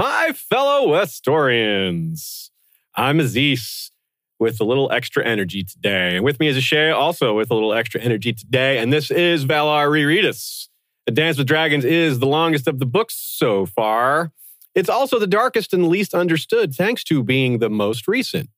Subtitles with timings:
[0.00, 2.48] My fellow Westorians,
[2.96, 3.90] I'm Aziz
[4.38, 6.16] with a little extra energy today.
[6.16, 8.78] And with me is Ashay, also with a little extra energy today.
[8.78, 10.68] And this is Valar Rereadus.
[11.06, 14.32] A Dance with Dragons is the longest of the books so far.
[14.74, 18.48] It's also the darkest and least understood, thanks to being the most recent.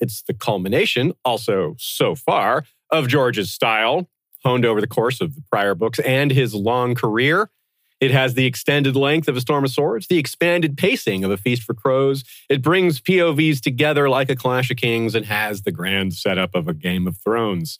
[0.00, 4.10] It's the culmination, also so far, of George's style,
[4.44, 7.48] honed over the course of the prior books and his long career.
[8.00, 11.36] It has the extended length of A Storm of Swords, the expanded pacing of A
[11.36, 12.24] Feast for Crows.
[12.48, 16.66] It brings POVs together like a Clash of Kings and has the grand setup of
[16.66, 17.78] a Game of Thrones.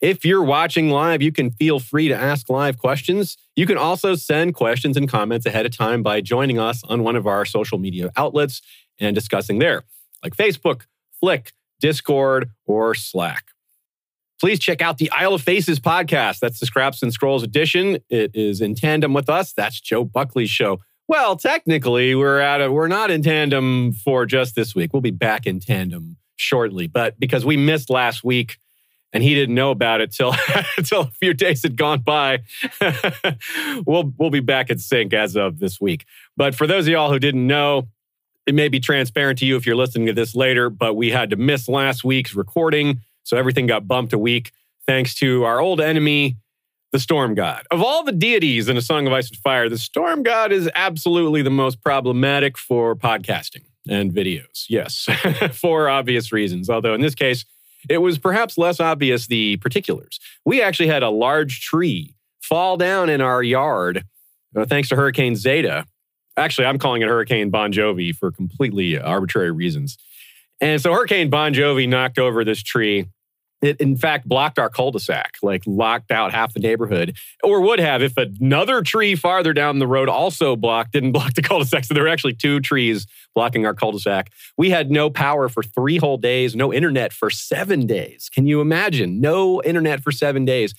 [0.00, 3.36] If you're watching live, you can feel free to ask live questions.
[3.56, 7.16] You can also send questions and comments ahead of time by joining us on one
[7.16, 8.62] of our social media outlets
[9.00, 9.82] and discussing there,
[10.22, 10.82] like Facebook,
[11.20, 13.50] Flick, Discord, or Slack.
[14.40, 16.38] Please check out the Isle of Faces podcast.
[16.38, 17.98] That's the Scraps and Scrolls edition.
[18.08, 19.52] It is in tandem with us.
[19.52, 20.78] That's Joe Buckley's show.
[21.08, 24.92] Well, technically, we're at a, we're not in tandem for just this week.
[24.92, 28.58] We'll be back in tandem shortly, but because we missed last week
[29.12, 30.34] and he didn't know about it till
[30.76, 32.40] until a few days had gone by,
[33.86, 36.04] we'll we'll be back in sync as of this week.
[36.36, 37.88] But for those of y'all who didn't know,
[38.46, 41.30] it may be transparent to you if you're listening to this later, but we had
[41.30, 44.52] to miss last week's recording so everything got bumped a week
[44.86, 46.38] thanks to our old enemy,
[46.92, 47.66] the Storm God.
[47.70, 50.70] Of all the deities in A Song of Ice and Fire, the Storm God is
[50.74, 54.64] absolutely the most problematic for podcasting and videos.
[54.70, 55.06] Yes,
[55.52, 56.70] for obvious reasons.
[56.70, 57.44] Although in this case,
[57.90, 60.18] it was perhaps less obvious the particulars.
[60.46, 64.04] We actually had a large tree fall down in our yard
[64.56, 65.84] uh, thanks to Hurricane Zeta.
[66.38, 69.98] Actually, I'm calling it Hurricane Bon Jovi for completely arbitrary reasons.
[70.62, 73.06] And so Hurricane Bon Jovi knocked over this tree
[73.60, 78.02] it, in fact, blocked our cul-de-sac, like locked out half the neighborhood, or would have
[78.02, 81.84] if another tree farther down the road also blocked, didn't block the cul-de-sac.
[81.84, 84.30] So there were actually two trees blocking our cul-de-sac.
[84.56, 88.28] We had no power for three whole days, no internet for seven days.
[88.32, 89.20] Can you imagine?
[89.20, 90.74] No internet for seven days.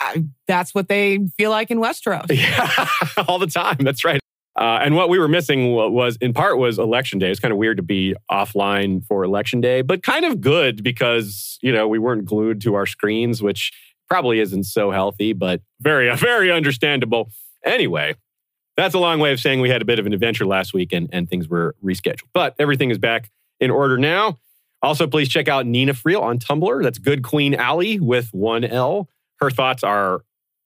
[0.00, 2.26] I, that's what they feel like in Westeros.
[2.34, 3.78] Yeah, all the time.
[3.80, 4.20] That's right.
[4.56, 7.30] Uh, and what we were missing was, in part, was election day.
[7.30, 11.58] It's kind of weird to be offline for election day, but kind of good because
[11.60, 13.72] you know we weren't glued to our screens, which
[14.08, 17.30] probably isn't so healthy, but very, very understandable.
[17.64, 18.14] Anyway,
[18.76, 20.92] that's a long way of saying we had a bit of an adventure last week
[20.92, 22.28] and, and things were rescheduled.
[22.32, 24.38] But everything is back in order now.
[24.82, 26.82] Also, please check out Nina Friel on Tumblr.
[26.82, 29.08] That's Good Queen Alley with one L.
[29.40, 30.22] Her thoughts are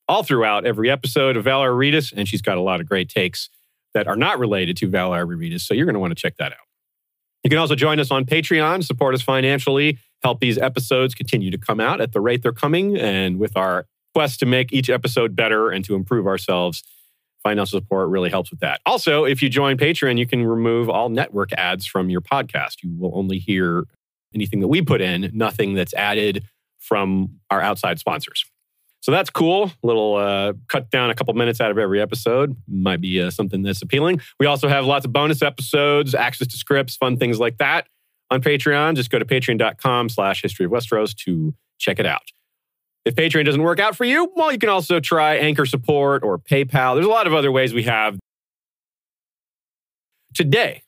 [0.08, 3.48] all throughout every episode of Valar Rereadus, and she's got a lot of great takes
[3.98, 5.62] that are not related to Valar Rereadus.
[5.62, 6.58] So you're going to want to check that out.
[7.42, 11.58] You can also join us on Patreon, support us financially, help these episodes continue to
[11.58, 15.34] come out at the rate they're coming, and with our quest to make each episode
[15.34, 16.84] better and to improve ourselves.
[17.42, 18.80] Financial support really helps with that.
[18.86, 22.84] Also, if you join Patreon, you can remove all network ads from your podcast.
[22.84, 23.84] You will only hear
[24.32, 26.44] anything that we put in, nothing that's added
[26.78, 28.44] from our outside sponsors.
[29.00, 29.70] So that's cool.
[29.82, 32.56] A little uh, cut down a couple minutes out of every episode.
[32.66, 34.20] Might be uh, something that's appealing.
[34.40, 37.86] We also have lots of bonus episodes, access to scripts, fun things like that
[38.30, 38.96] on Patreon.
[38.96, 42.22] Just go to patreon.com slash history of Westeros to check it out.
[43.04, 46.38] If Patreon doesn't work out for you, well, you can also try Anchor support or
[46.38, 46.94] PayPal.
[46.94, 48.18] There's a lot of other ways we have.
[50.34, 50.82] Today,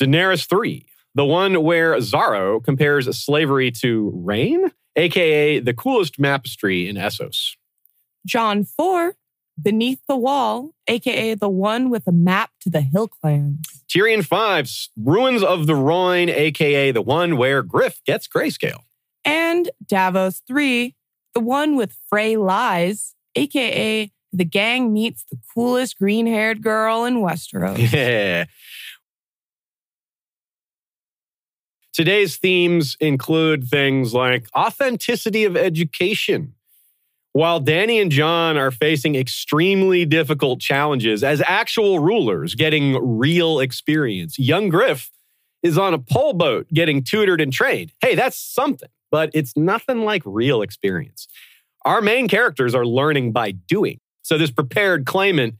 [0.00, 0.84] Daenerys 3,
[1.14, 7.56] the one where Xaro compares slavery to rain aka the coolest mapestry in Essos.
[8.26, 9.14] Jon 4,
[9.60, 13.66] Beneath the Wall, aka the one with a map to the Hill Clans.
[13.88, 18.84] Tyrion 5's Ruins of the Rhoyne, aka the one where Griff gets grayscale.
[19.24, 20.94] And Davos 3,
[21.34, 27.16] the one with Frey Lies, aka the gang meets the coolest green haired girl in
[27.16, 27.78] Westeros.
[27.92, 28.46] Yeah.
[31.92, 36.54] Today's themes include things like authenticity of education.
[37.32, 44.38] While Dany and Jon are facing extremely difficult challenges as actual rulers getting real experience,
[44.38, 45.10] young Griff
[45.62, 47.92] is on a pole boat getting tutored and trained.
[48.00, 51.28] Hey, that's something, but it's nothing like real experience.
[51.84, 54.00] Our main characters are learning by doing.
[54.22, 55.56] So, this prepared claimant,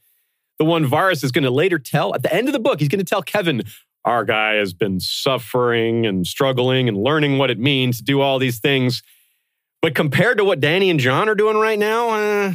[0.59, 2.89] the one Varys is going to later tell at the end of the book, he's
[2.89, 3.63] going to tell Kevan,
[4.05, 8.39] our guy has been suffering and struggling and learning what it means to do all
[8.39, 9.03] these things.
[9.81, 12.55] But compared to what Dany and Jon are doing right now, uh,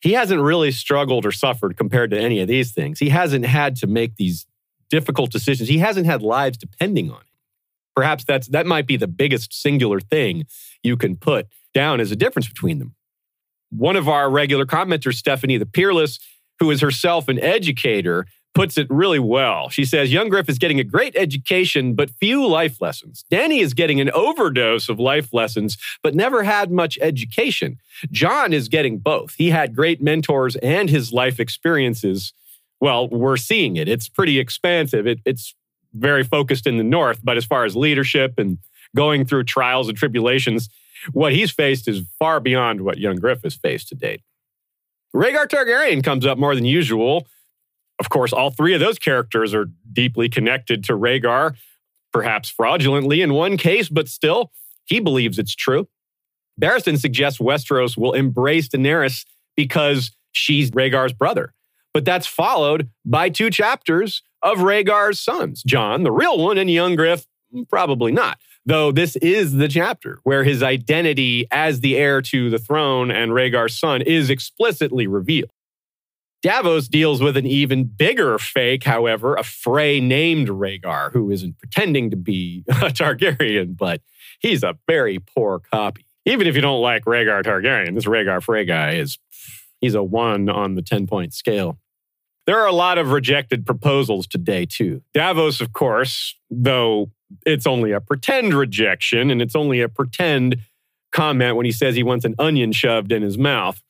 [0.00, 2.98] he hasn't really struggled or suffered compared to any of these things.
[2.98, 4.46] He hasn't had to make these
[4.90, 5.68] difficult decisions.
[5.68, 7.26] He hasn't had lives depending on him.
[7.94, 10.46] Perhaps that's that might be the biggest singular thing
[10.82, 12.94] you can put down as a difference between them.
[13.70, 16.18] One of our regular commenters, Stephanie the Peerless,
[16.60, 19.68] who is herself an educator, puts it really well.
[19.68, 23.22] She says, Young Griff is getting a great education, but few life lessons.
[23.30, 27.78] Dany is getting an overdose of life lessons, but never had much education.
[28.10, 29.34] Jon is getting both.
[29.34, 32.32] He had great mentors and his life experiences.
[32.80, 33.88] Well, we're seeing it.
[33.88, 35.06] It's pretty expansive.
[35.06, 35.54] It, it's
[35.92, 38.56] very focused in the North, but as far as leadership and
[38.96, 40.70] going through trials and tribulations,
[41.12, 44.22] what he's faced is far beyond what young Griff has faced to date.
[45.14, 47.26] Rhaegar Targaryen comes up more than usual.
[47.98, 51.56] Of course, all three of those characters are deeply connected to Rhaegar,
[52.12, 54.52] perhaps fraudulently in one case, but still,
[54.84, 55.88] he believes it's true.
[56.60, 59.24] Barristan suggests Westeros will embrace Daenerys
[59.56, 61.52] because she's Rhaegar's brother.
[61.92, 66.94] But that's followed by two chapters of Rhaegar's sons, Jon, the real one, and young
[66.94, 67.26] Griff,
[67.70, 68.38] probably not.
[68.66, 73.32] Though this is the chapter where his identity as the heir to the throne and
[73.32, 75.50] Rhaegar's son is explicitly revealed.
[76.46, 82.08] Davos deals with an even bigger fake, however, a Frey named Rhaegar, who isn't pretending
[82.10, 84.00] to be a Targaryen, but
[84.38, 86.04] he's a very poor copy.
[86.24, 89.18] Even if you don't like Rhaegar Targaryen, this Rhaegar Frey guy is
[89.80, 91.78] he's a one on the 10 point scale.
[92.46, 95.02] There are a lot of rejected proposals today, too.
[95.14, 97.10] Davos, of course, though
[97.44, 100.58] it's only a pretend rejection and it's only a pretend
[101.10, 103.82] comment when he says he wants an onion shoved in his mouth.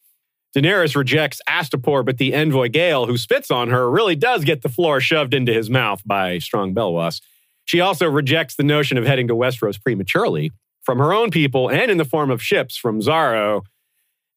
[0.56, 4.70] Daenerys rejects Astapor, but the envoy Ghael, who spits on her, really does get the
[4.70, 7.20] floor shoved into his mouth by Strong Belwas.
[7.66, 11.90] She also rejects the notion of heading to Westeros prematurely from her own people and
[11.90, 13.64] in the form of ships from Xaro.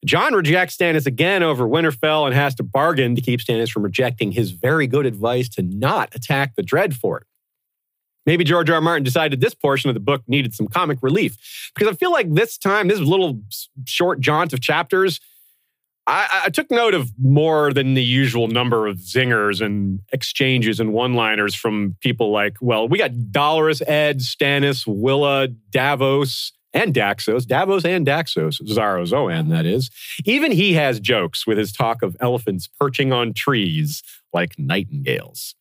[0.03, 4.33] Jon rejects Stannis again over Winterfell and has to bargain to keep Stannis from rejecting
[4.33, 7.21] his very good advice to not attack the Dreadfort.
[8.25, 8.75] Maybe George R.
[8.75, 8.81] R.
[8.81, 11.37] Martin decided this portion of the book needed some comic relief
[11.73, 13.39] because I feel like this time, this little
[13.85, 15.21] short jaunt of chapters,
[16.09, 20.91] I, I, took note of more than the usual number of zingers and exchanges and
[20.91, 27.45] one liners from people like, well, we got Dolorous, Ed, Stannis, Willa, Davos, and Daxos,
[27.45, 29.91] Davos and Daxos, Xaro Xhoan, that is.
[30.25, 34.01] Even he has jokes with his talk of elephants perching on trees
[34.33, 35.53] like nightingales.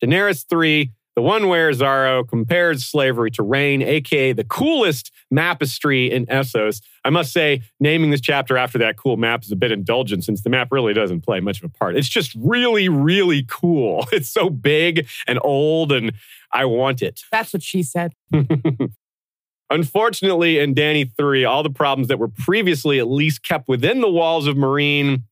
[0.00, 6.26] Daenerys 3, the one where Xaro compares slavery to rain, aka the coolest mapistry in
[6.26, 6.80] Essos.
[7.04, 10.42] I must say, naming this chapter after that cool map is a bit indulgent since
[10.42, 11.96] the map really doesn't play much of a part.
[11.96, 14.06] It's just really, really cool.
[14.14, 16.12] It's so big and old, and
[16.52, 17.20] I want it.
[17.32, 18.14] That's what she said.
[19.70, 24.10] Unfortunately, in Dany 3, all the problems that were previously at least kept within the
[24.10, 25.24] walls of Meereen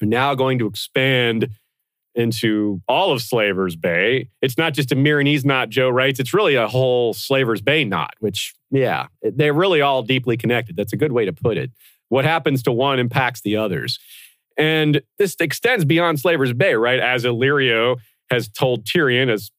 [0.00, 1.48] are now going to expand
[2.18, 4.28] into all of Slaver's Bay.
[4.42, 6.18] It's not just a Meereenese knot, Joe writes.
[6.18, 10.76] It's really a whole Slaver's Bay knot, which, yeah, they're really all deeply connected.
[10.76, 11.70] That's a good way to put it.
[12.08, 14.00] What happens to one impacts the others.
[14.56, 16.98] And this extends beyond Slaver's Bay, right?
[16.98, 17.98] As Illyrio
[18.30, 19.52] has told Tyrion, as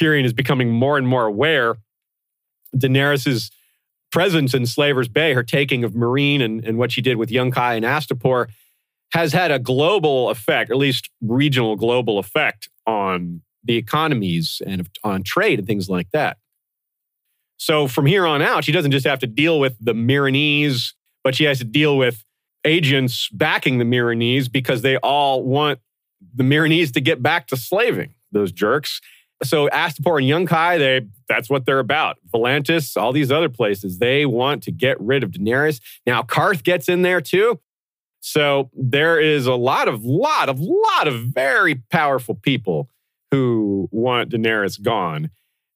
[0.00, 1.74] Tyrion is becoming more and more aware,
[2.76, 3.50] Daenerys's
[4.12, 7.76] presence in Slaver's Bay, her taking of Meereen and, and what she did with Yunkai
[7.76, 8.46] and Astapor,
[9.12, 15.22] has had a global effect, at least regional global effect on the economies and on
[15.22, 16.38] trade and things like that.
[17.58, 20.92] So from here on out, she doesn't just have to deal with the Meereenese,
[21.24, 22.24] but she has to deal with
[22.64, 25.78] agents backing the Meereenese because they all want
[26.34, 29.00] the Meereenese to get back to slaving, those jerks.
[29.42, 32.18] So Astapor and Yunkai, they that's what they're about.
[32.32, 35.80] Volantis, all these other places, they want to get rid of Daenerys.
[36.06, 37.60] Now Qarth gets in there too.
[38.26, 42.90] So there is a lot of lot of lot of very powerful people
[43.30, 45.30] who want Daenerys gone.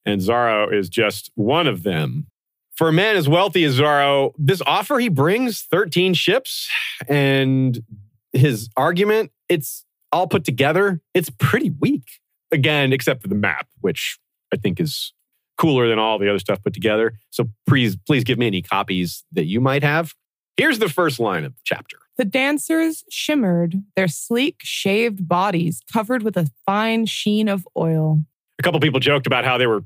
[0.04, 2.26] And Xaro is just one of them.
[2.74, 6.68] For a man as wealthy as Xaro, this offer he brings 13 ships
[7.06, 7.84] and
[8.32, 11.00] his argument, it's all put together.
[11.14, 12.02] It's pretty weak
[12.50, 14.18] again, except for the map, which
[14.52, 15.12] I think is
[15.56, 17.12] cooler than all the other stuff put together.
[17.30, 20.14] So please, please give me any copies that you might have.
[20.56, 21.96] Here's the first line of the chapter.
[22.16, 28.22] The dancers shimmered, their sleek, shaved bodies covered with a fine sheen of oil.
[28.58, 29.84] A couple people joked about how they were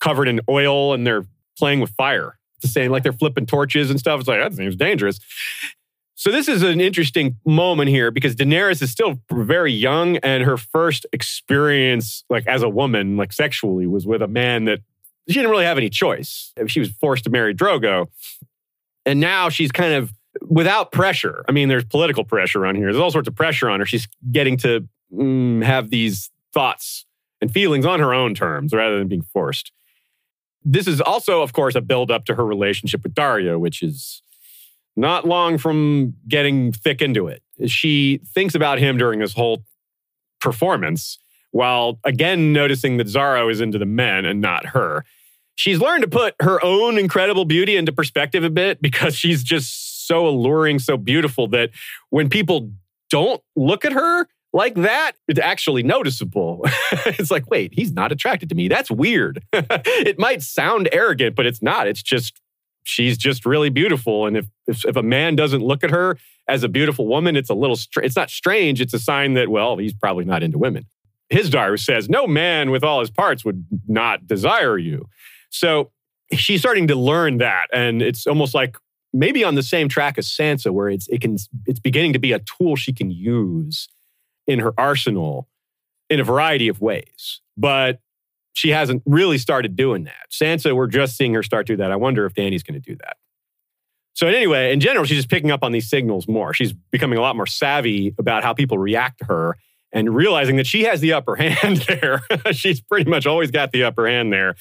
[0.00, 1.26] covered in oil and they're
[1.58, 2.38] playing with fire.
[2.60, 4.20] The same, like they're flipping torches and stuff.
[4.20, 5.18] It's like, that seems dangerous.
[6.14, 10.56] So this is an interesting moment here because Daenerys is still very young and her
[10.56, 14.78] first experience like as a woman like sexually was with a man that
[15.28, 16.52] she didn't really have any choice.
[16.68, 18.06] She was forced to marry Drogo.
[19.06, 21.44] And now she's kind of without pressure.
[21.48, 22.86] I mean there's political pressure on here.
[22.86, 23.86] There's all sorts of pressure on her.
[23.86, 27.06] She's getting to mm, have these thoughts
[27.40, 29.72] and feelings on her own terms rather than being forced.
[30.64, 34.22] This is also of course a build up to her relationship with Daario, which is
[34.96, 37.42] not long from getting thick into it.
[37.66, 39.64] She thinks about him during this whole
[40.40, 41.18] performance
[41.50, 45.04] while again noticing that Xaro is into the men and not her.
[45.56, 50.06] She's learned to put her own incredible beauty into perspective a bit because she's just
[50.06, 51.70] so alluring, so beautiful that
[52.10, 52.72] when people
[53.10, 56.62] don't look at her like that, it's actually noticeable.
[57.06, 58.68] it's like, wait, he's not attracted to me.
[58.68, 59.42] That's weird.
[59.52, 61.86] it might sound arrogant, but it's not.
[61.86, 62.40] It's just
[62.84, 64.26] she's just really beautiful.
[64.26, 66.18] And if, if, if a man doesn't look at her
[66.48, 68.80] as a beautiful woman, it's a little str- it's not strange.
[68.80, 70.86] It's a sign that well, he's probably not into women.
[71.30, 75.08] his diary says, No man with all his parts would not desire you.
[75.54, 75.92] So
[76.32, 77.66] she's starting to learn that.
[77.72, 78.76] And it's almost like
[79.12, 82.32] maybe on the same track as Sansa, where it's it can it's beginning to be
[82.32, 83.88] a tool she can use
[84.46, 85.48] in her arsenal
[86.10, 87.40] in a variety of ways.
[87.56, 88.00] But
[88.52, 90.30] she hasn't really started doing that.
[90.30, 91.92] Sansa, we're just seeing her start do that.
[91.92, 93.16] I wonder if Dany's going to do that.
[94.14, 96.52] So anyway, in general, she's just picking up on these signals more.
[96.54, 99.56] She's becoming a lot more savvy about how people react to her
[99.94, 102.22] and realizing that she has the upper hand there.
[102.52, 104.56] She's pretty much always got the upper hand there,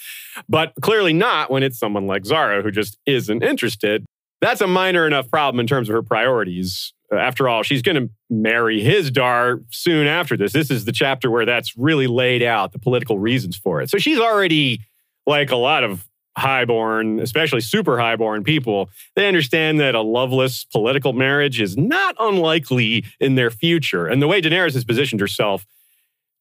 [0.47, 4.05] but clearly not when it's someone like Xaro who just isn't interested.
[4.39, 6.93] That's a minor enough problem in terms of her priorities.
[7.11, 10.53] Uh, after all, she's going to marry Hizdahr soon after this.
[10.53, 13.89] This is the chapter where that's really laid out, the political reasons for it.
[13.89, 14.81] So she's already
[15.25, 16.05] like a lot of
[16.37, 23.05] highborn, especially super highborn people, they understand that a loveless political marriage is not unlikely
[23.19, 24.07] in their future.
[24.07, 25.65] And the way Daenerys has positioned herself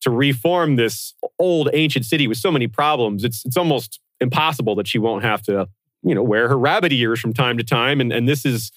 [0.00, 4.88] to reform this old ancient city with so many problems, it's it's almost impossible that
[4.88, 5.68] she won't have to,
[6.02, 8.00] you know, wear her rabbit ears from time to time.
[8.00, 8.72] And and this is,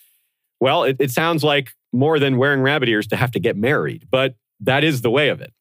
[0.59, 4.07] well, it, it sounds like more than wearing rabbit ears to have to get married,
[4.11, 5.53] but that is the way of it.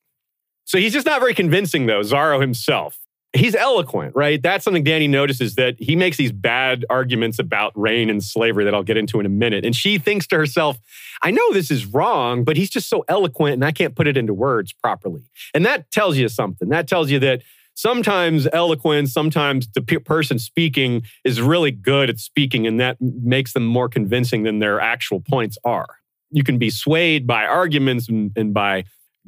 [0.65, 2.99] So he's just not very convincing, though, Xaro himself
[3.35, 4.41] he's eloquent, right?
[4.43, 8.75] That's something Dany notices that he makes these bad arguments about rain and slavery that
[8.75, 9.64] I'll get into in a minute.
[9.64, 10.79] And she thinks to herself,
[11.23, 14.17] I know this is wrong, but he's just so eloquent and I can't put it
[14.17, 15.31] into words properly.
[15.53, 16.69] And that tells you something.
[16.69, 17.43] That tells you that
[17.75, 23.67] sometimes eloquence, sometimes the person speaking is really good at speaking, and that makes them
[23.67, 25.99] more convincing than their actual points are.
[26.31, 28.85] You can be swayed by arguments and, and by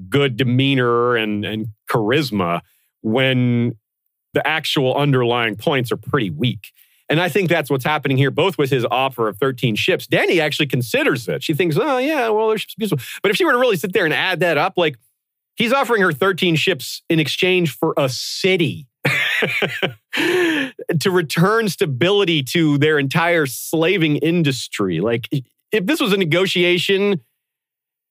[0.09, 2.61] good demeanor and, and charisma
[3.03, 3.75] when
[4.37, 6.75] the actual underlying points are pretty weak.
[7.09, 10.07] And I think that's what's happening here, both with his offer of 13 ships.
[10.07, 11.43] Dany actually considers it.
[11.43, 12.99] She thinks, oh, yeah, well, there's ships beautiful.
[13.23, 14.99] But if she were to really sit there and add that up, like
[15.55, 18.89] he's offering her 13 ships in exchange for a city
[20.13, 25.01] to return stability to their entire slaving industry.
[25.01, 25.31] Like,
[25.73, 27.23] if this was a negotiation,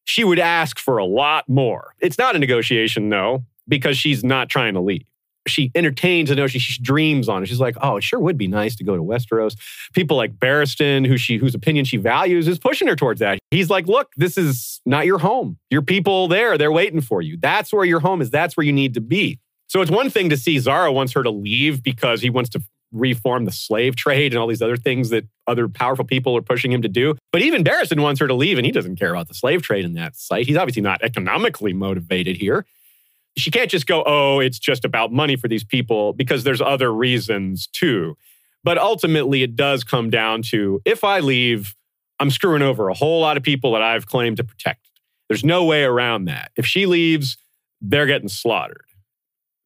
[0.06, 1.94] she would ask for a lot more.
[2.00, 5.06] It's not a negotiation, though, because she's not trying to leave
[5.48, 7.48] she entertains the notion she dreams on it.
[7.48, 9.56] She's like, oh, it sure would be nice to go to Westeros.
[9.94, 13.40] People like Barristan, who she whose opinion she values, is pushing her towards that.
[13.52, 15.58] He's like, look, this is not your home.
[15.70, 17.38] Your people there, they're waiting for you.
[17.40, 18.30] That's where your home is.
[18.30, 19.40] That's where you need to be.
[19.68, 22.62] So it's one thing to see Xaro wants her to leave because he wants to
[22.92, 26.72] reform the slave trade and all these other things that other powerful people are pushing
[26.72, 27.16] him to do.
[27.32, 29.86] But even Barristan wants her to leave, and he doesn't care about the slave trade
[29.86, 30.48] in that site.
[30.48, 32.66] He's obviously not economically motivated here
[33.38, 36.94] she can't just go, oh, it's just about money for these people because there's other
[36.94, 38.18] reasons too.
[38.64, 41.76] But ultimately, it does come down to if I leave,
[42.20, 44.90] I'm screwing over a whole lot of people that I've claimed to protect.
[45.28, 46.52] There's no way around that.
[46.56, 47.38] If she leaves,
[47.82, 48.86] they're getting slaughtered.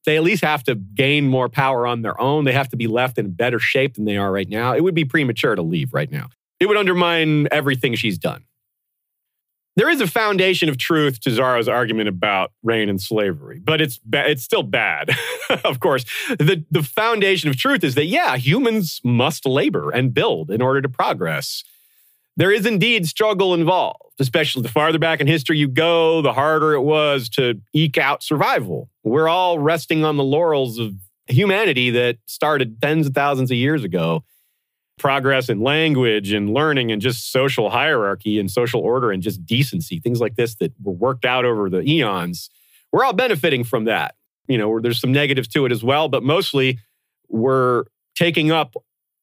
[0.05, 2.45] They at least have to gain more power on their own.
[2.45, 4.73] They have to be left in better shape than they are right now.
[4.73, 6.29] It would be premature to leave right now.
[6.59, 8.43] It would undermine everything she's done
[9.79, 13.97] there is a foundation of truth to Xaro's argument about rain and slavery, but it's
[13.99, 15.09] ba- it's still bad.
[15.63, 16.03] of course,
[16.37, 20.81] the the foundation of truth is that yeah, humans must labor and build in order
[20.81, 21.63] to progress.
[22.35, 26.73] There is indeed struggle involved, especially the farther back in history you go, the harder
[26.73, 28.89] it was to eke out survival.
[29.05, 30.93] We're all resting on the laurels of
[31.27, 34.25] humanity that started tens of thousands of years ago
[34.99, 39.99] progress in language and learning and just social hierarchy and social order and just decency,
[39.99, 42.49] things like this that were worked out over the eons.
[42.91, 44.15] We're all benefiting from that.
[44.47, 46.79] You know, there's some negatives to it as well, but mostly
[47.29, 47.83] we're
[48.15, 48.75] taking up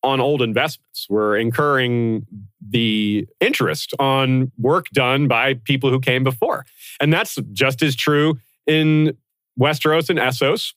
[0.02, 1.06] on old investments.
[1.08, 2.26] We're incurring
[2.66, 6.64] the interest on work done by people who came before.
[7.00, 9.16] And that's just as true in
[9.58, 10.74] Westeros and Essos.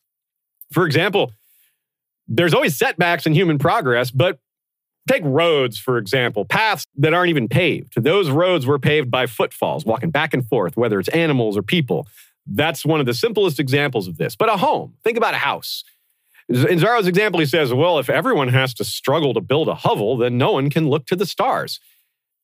[0.72, 1.32] For example,
[2.28, 4.40] there's always setbacks in human progress, but
[5.10, 7.96] Take roads, for example, paths that aren't even paved.
[7.96, 12.08] Those roads were paved by footfalls, walking back and forth, whether it's animals or people.
[12.46, 14.36] That's one of the simplest examples of this.
[14.36, 15.84] But a home, think about a house.
[16.48, 20.16] In Xaro's example, he says, well, if everyone has to struggle to build a hovel,
[20.16, 21.80] then no one can look to the stars.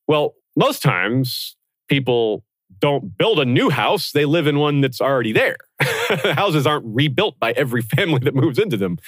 [0.08, 1.54] Well, most times
[1.88, 2.42] people
[2.80, 5.56] don't build a new house, they live in one that's already there.
[6.34, 8.98] Houses aren't rebuilt by every family that moves into them.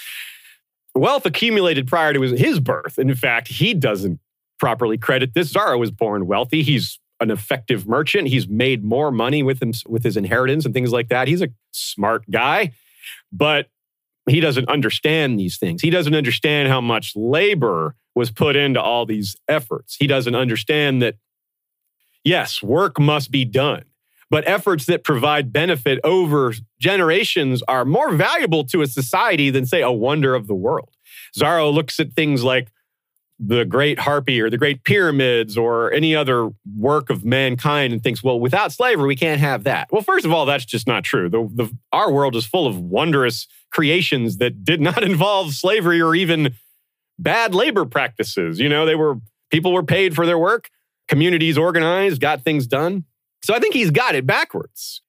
[0.98, 2.98] Wealth accumulated prior to his, his birth.
[2.98, 4.20] And in fact, he doesn't
[4.58, 5.52] properly credit this.
[5.52, 6.62] Xaro was born wealthy.
[6.62, 8.28] He's an effective merchant.
[8.28, 11.28] He's made more money with him with his inheritance and things like that.
[11.28, 12.72] He's a smart guy,
[13.32, 13.68] but
[14.28, 15.82] he doesn't understand these things.
[15.82, 19.96] He doesn't understand how much labor was put into all these efforts.
[19.98, 21.16] He doesn't understand that
[22.24, 23.84] yes, work must be done,
[24.30, 29.82] but efforts that provide benefit over generations are more valuable to a society than say
[29.82, 30.94] a wonder of the world.
[31.36, 32.68] Xaro looks at things like
[33.40, 38.22] the great harpy or the great pyramids or any other work of mankind and thinks,
[38.22, 39.88] well, without slavery, we can't have that.
[39.92, 41.28] Well, first of all, that's just not true.
[41.28, 46.14] The, the, our world is full of wondrous creations that did not involve slavery or
[46.14, 46.54] even
[47.18, 48.58] bad labor practices.
[48.58, 49.18] You know, they were
[49.50, 50.68] people were paid for their work,
[51.06, 53.04] communities organized, got things done.
[53.42, 55.02] So I think he's got it backwards.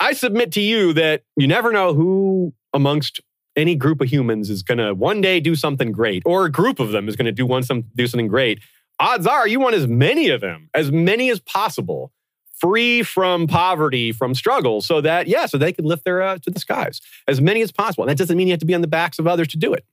[0.00, 3.20] I submit to you that you never know who amongst
[3.56, 6.80] any group of humans is going to one day do something great, or a group
[6.80, 8.60] of them is going to do one some do something great.
[8.98, 12.12] Odds are you want as many of them, as many as possible,
[12.56, 16.50] free from poverty, from struggle, so that yeah, so they can lift their uh, to
[16.50, 18.04] the skies as many as possible.
[18.04, 19.72] And that doesn't mean you have to be on the backs of others to do
[19.72, 19.84] it.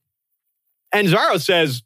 [0.92, 1.82] And Xaro says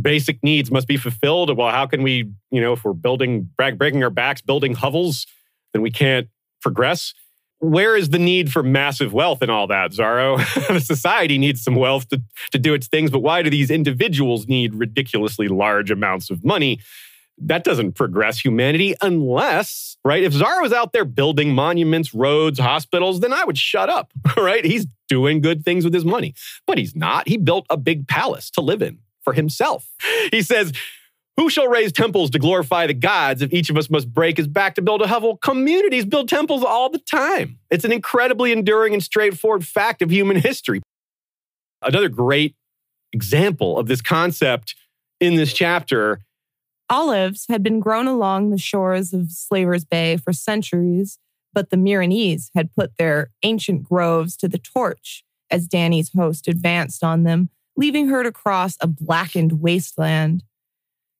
[0.00, 1.56] basic needs must be fulfilled.
[1.56, 5.26] Well, how can we, you know, if we're building breaking our backs, building hovels,
[5.72, 6.28] then we can't
[6.60, 7.14] progress
[7.62, 10.40] where is the need for massive wealth and all that, Xaro?
[10.82, 12.20] society needs some wealth to,
[12.50, 16.80] to do its things, but why do these individuals need ridiculously large amounts of money?
[17.38, 20.24] That doesn't progress humanity unless, right?
[20.24, 24.64] If Xaro was out there building monuments, roads, hospitals, then I would shut up, right?
[24.64, 26.34] He's doing good things with his money,
[26.66, 27.28] but he's not.
[27.28, 29.88] He built a big palace to live in for himself.
[30.30, 30.72] He says,
[31.36, 34.46] who shall raise temples to glorify the gods if each of us must break his
[34.46, 35.38] back to build a hovel?
[35.38, 37.58] Communities build temples all the time.
[37.70, 40.82] It's an incredibly enduring and straightforward fact of human history.
[41.80, 42.54] Another great
[43.12, 44.74] example of this concept
[45.20, 46.20] in this chapter.
[46.90, 51.18] Olives had been grown along the shores of Slaver's Bay for centuries,
[51.54, 57.02] but the Meereenese had put their ancient groves to the torch as Dany's host advanced
[57.02, 60.44] on them, leaving her to cross a blackened wasteland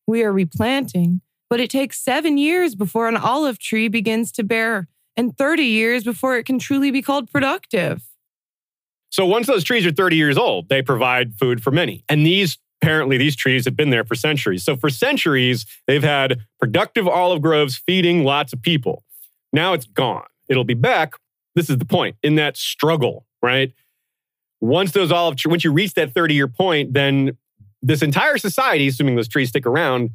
[0.06, 4.88] we are replanting, but it takes seven years before an olive tree begins to bear
[5.16, 8.02] and 30 years before it can truly be called productive.
[9.10, 12.02] So once those trees are 30 years old, they provide food for many.
[12.08, 14.64] And these apparently these trees have been there for centuries.
[14.64, 19.04] So for centuries, they've had productive olive groves feeding lots of people.
[19.52, 20.24] Now it's gone.
[20.48, 21.14] It'll be back.
[21.54, 23.72] This is the point in that struggle, right?
[24.62, 27.36] Once those olive once you reach that 30 year point, then
[27.82, 30.10] this entire society, assuming those trees stick around,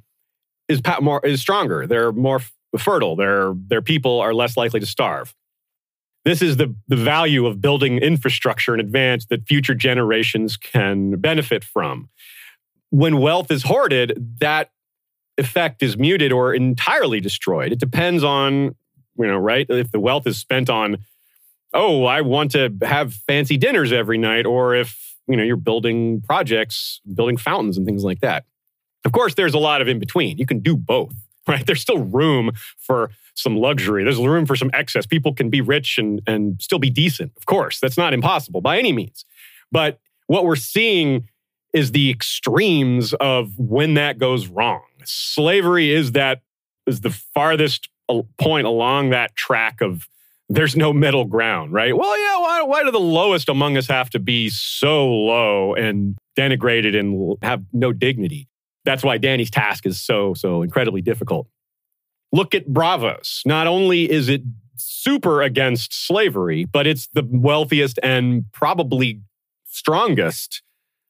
[0.69, 1.85] is more is stronger.
[1.85, 2.41] They're more
[2.77, 3.17] fertile.
[3.17, 5.35] Their their people are less likely to starve.
[6.23, 11.63] This is the, the value of building infrastructure in advance that future generations can benefit
[11.63, 12.09] from.
[12.89, 14.71] When wealth is hoarded, that
[15.37, 17.71] effect is muted or entirely destroyed.
[17.71, 18.75] It depends on,
[19.17, 19.65] you know, right?
[19.69, 20.97] If the wealth is spent on,
[21.77, 26.21] oh, I want to have fancy dinners every night, or if you know, you're building
[26.21, 28.45] projects, building fountains and things like that.
[29.05, 30.37] Of course, there's a lot of in between.
[30.37, 31.13] You can do both,
[31.47, 31.65] right?
[31.65, 34.03] There's still room for some luxury.
[34.03, 35.05] There's room for some excess.
[35.05, 37.31] People can be rich and, and still be decent.
[37.37, 39.25] Of course, that's not impossible by any means.
[39.71, 41.29] But what we're seeing
[41.73, 44.81] is the extremes of when that goes wrong.
[45.03, 46.41] Slavery is that
[46.87, 47.89] is the farthest
[48.37, 50.07] point along that track of
[50.49, 51.95] there's no middle ground, right?
[51.95, 56.17] Well, yeah, why, why do the lowest among us have to be so low and
[56.37, 58.47] denigrated and have no dignity?
[58.85, 61.47] That's why Dany's task is so, so incredibly difficult.
[62.31, 63.41] Look at Braavos.
[63.45, 64.41] Not only is it
[64.77, 69.21] super against slavery, but it's the wealthiest and probably
[69.65, 70.61] strongest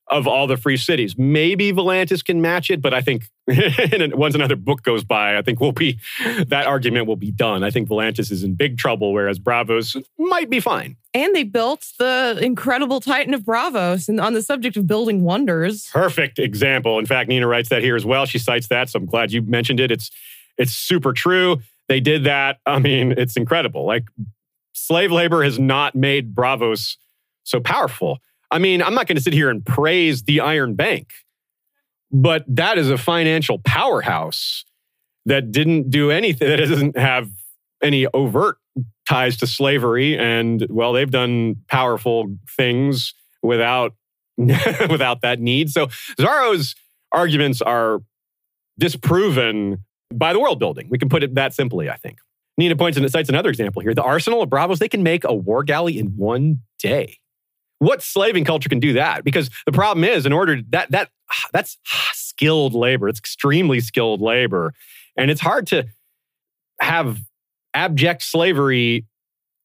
[0.10, 1.16] of all the free cities.
[1.18, 3.26] Maybe Volantis can match it, but I think
[4.14, 6.00] once another book goes by, I think we'll be
[6.48, 7.64] that argument will be done.
[7.64, 10.98] I think Volantis is in big trouble, whereas Braavos might be fine.
[11.14, 15.90] And they built the incredible Titan of Braavos, and on the subject of building wonders.
[15.92, 17.00] Perfect example.
[17.00, 18.26] In fact, Nina writes that here as well.
[18.26, 19.92] She cites that, so I'm glad you mentioned it.
[19.92, 20.12] It's
[20.58, 21.62] it's super true.
[21.88, 22.60] They did that.
[22.66, 23.86] I mean, it's incredible.
[23.86, 24.04] Like
[24.74, 26.98] slave labor has not made Braavos
[27.44, 28.20] so powerful.
[28.52, 31.12] I mean, I'm not going to sit here and praise the Iron Bank,
[32.12, 34.66] but that is a financial powerhouse
[35.26, 37.30] that didn't do anything, that doesn't have
[37.82, 38.58] any overt
[39.08, 40.18] ties to slavery.
[40.18, 43.94] And well, they've done powerful things without
[44.38, 45.70] without that need.
[45.70, 45.88] So
[46.20, 46.76] Xaro's
[47.12, 48.02] arguments are
[48.78, 50.88] disproven by the world building.
[50.90, 52.20] We can put it that simply, I think.
[52.58, 53.94] Nina points and cites another example here.
[53.94, 57.18] The arsenal of Braavos, they can make a war galley in one day.
[57.80, 59.24] What slaving culture can do that?
[59.24, 61.10] Because the problem is, in order that that
[61.54, 61.78] that's
[62.14, 63.08] skilled labor.
[63.08, 64.74] It's extremely skilled labor,
[65.16, 65.86] and it's hard to
[66.80, 67.20] have
[67.74, 69.06] abject slavery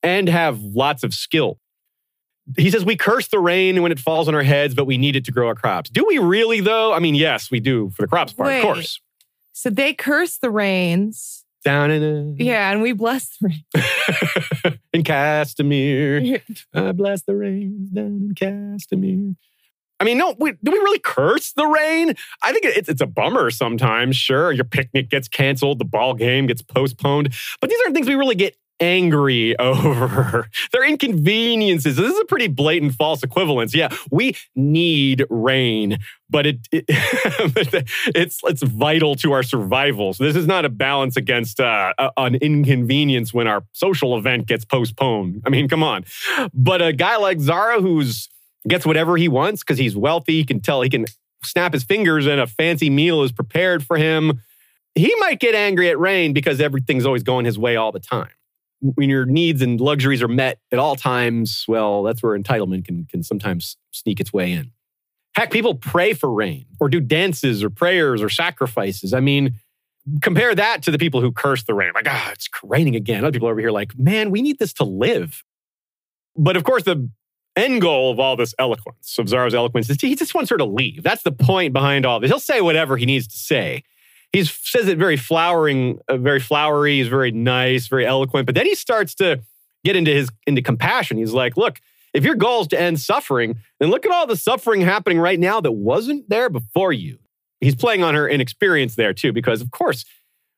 [0.03, 1.59] and have lots of skill.
[2.57, 5.15] He says we curse the rain when it falls on our heads, but we need
[5.15, 5.91] it to grow our crops.
[5.91, 6.93] Do we really, though?
[6.93, 8.59] I mean, yes, we do for the crops part, Wait.
[8.59, 9.01] of course.
[9.53, 11.45] So they curse the rains.
[11.65, 14.79] Down in a, Yeah, and we bless the rain.
[14.93, 16.43] in Castamere,
[16.75, 19.37] I bless the rains down in Castamere.
[20.03, 22.15] I mean, no, we, do we really curse the rain?
[22.43, 24.17] I think it's, it's a bummer sometimes.
[24.17, 28.17] Sure, your picnic gets canceled, the ball game gets postponed, but these aren't things we
[28.17, 30.49] really get angry over.
[30.73, 31.95] They're inconveniences.
[31.97, 33.77] This is a pretty blatant false equivalence.
[33.77, 40.15] Yeah, we need rain, but it, it it's it's vital to our survival.
[40.15, 44.47] So this is not a balance against uh, a- an inconvenience when our social event
[44.47, 45.43] gets postponed.
[45.47, 46.05] I mean, come on.
[46.53, 48.29] But a guy like Xaro who's
[48.69, 51.07] gets whatever he wants because he's wealthy, he can tell he can
[51.45, 54.41] snap his fingers and a fancy meal is prepared for him.
[54.95, 58.31] He might get angry at rain because everything's always going his way all the time
[58.83, 63.07] when your needs and luxuries are met at all times, well, that's where entitlement can,
[63.07, 64.73] can sometimes sneak its way in.
[65.35, 69.15] Heck, people pray for rain or do dances or prayers or sacrifices.
[69.15, 69.55] I mean,
[70.21, 71.93] compare that to the people who curse the rain.
[71.95, 73.25] Like, ah, it's raining again.
[73.25, 75.45] Other people over here like, man, we need this to live.
[76.37, 77.09] But of course, the
[77.57, 80.65] end goal of all this eloquence, of Xaro's eloquence, is he just wants her to
[80.65, 81.03] leave.
[81.03, 82.31] That's the point behind all this.
[82.31, 83.85] He'll say whatever he needs to say
[84.33, 86.99] he says it very flowering, uh, very flowery.
[86.99, 88.47] He's very nice, very eloquent.
[88.47, 89.43] But then he starts to
[89.85, 91.19] get into his into compassion.
[91.19, 91.81] He's like, look,
[92.15, 95.39] if your goal is to end suffering, then look at all the suffering happening right
[95.39, 97.19] now that wasn't there before you.
[97.61, 100.05] He's playing on her inexperience there too, because of course,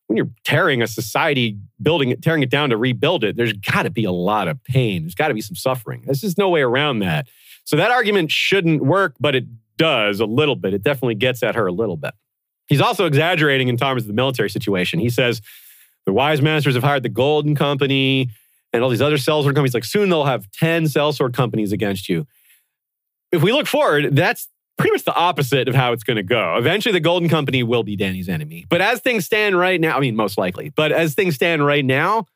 [0.07, 3.83] when you're tearing a society, building it, tearing it down to rebuild it, there's got
[3.85, 5.03] to be a lot of pain.
[5.03, 6.03] There's got to be some suffering.
[6.05, 7.29] There's just no way around that.
[7.64, 9.45] So that argument shouldn't work, but it
[9.77, 10.75] does a little bit.
[10.75, 12.14] It definitely gets at her a little bit.
[12.67, 14.99] He's also exaggerating in terms of the military situation.
[14.99, 15.40] He says
[16.07, 18.31] the wise masters have hired the Golden Company
[18.73, 19.75] and all these other sellsword companies.
[19.75, 22.27] Like soon they'll have 10 sellsword companies against you.
[23.33, 26.57] If we look forward, that's pretty much the opposite of how it's going to go.
[26.57, 28.67] Eventually, the Golden Company will be Dany's enemy.
[28.69, 31.85] But as things stand right now, I mean, most likely, but as things stand right
[31.85, 32.27] now,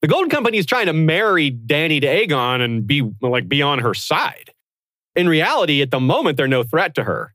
[0.00, 3.80] the Golden Company is trying to marry Danny to Aegon and be like be on
[3.80, 4.50] her side.
[5.14, 7.34] In reality, at the moment, they're no threat to her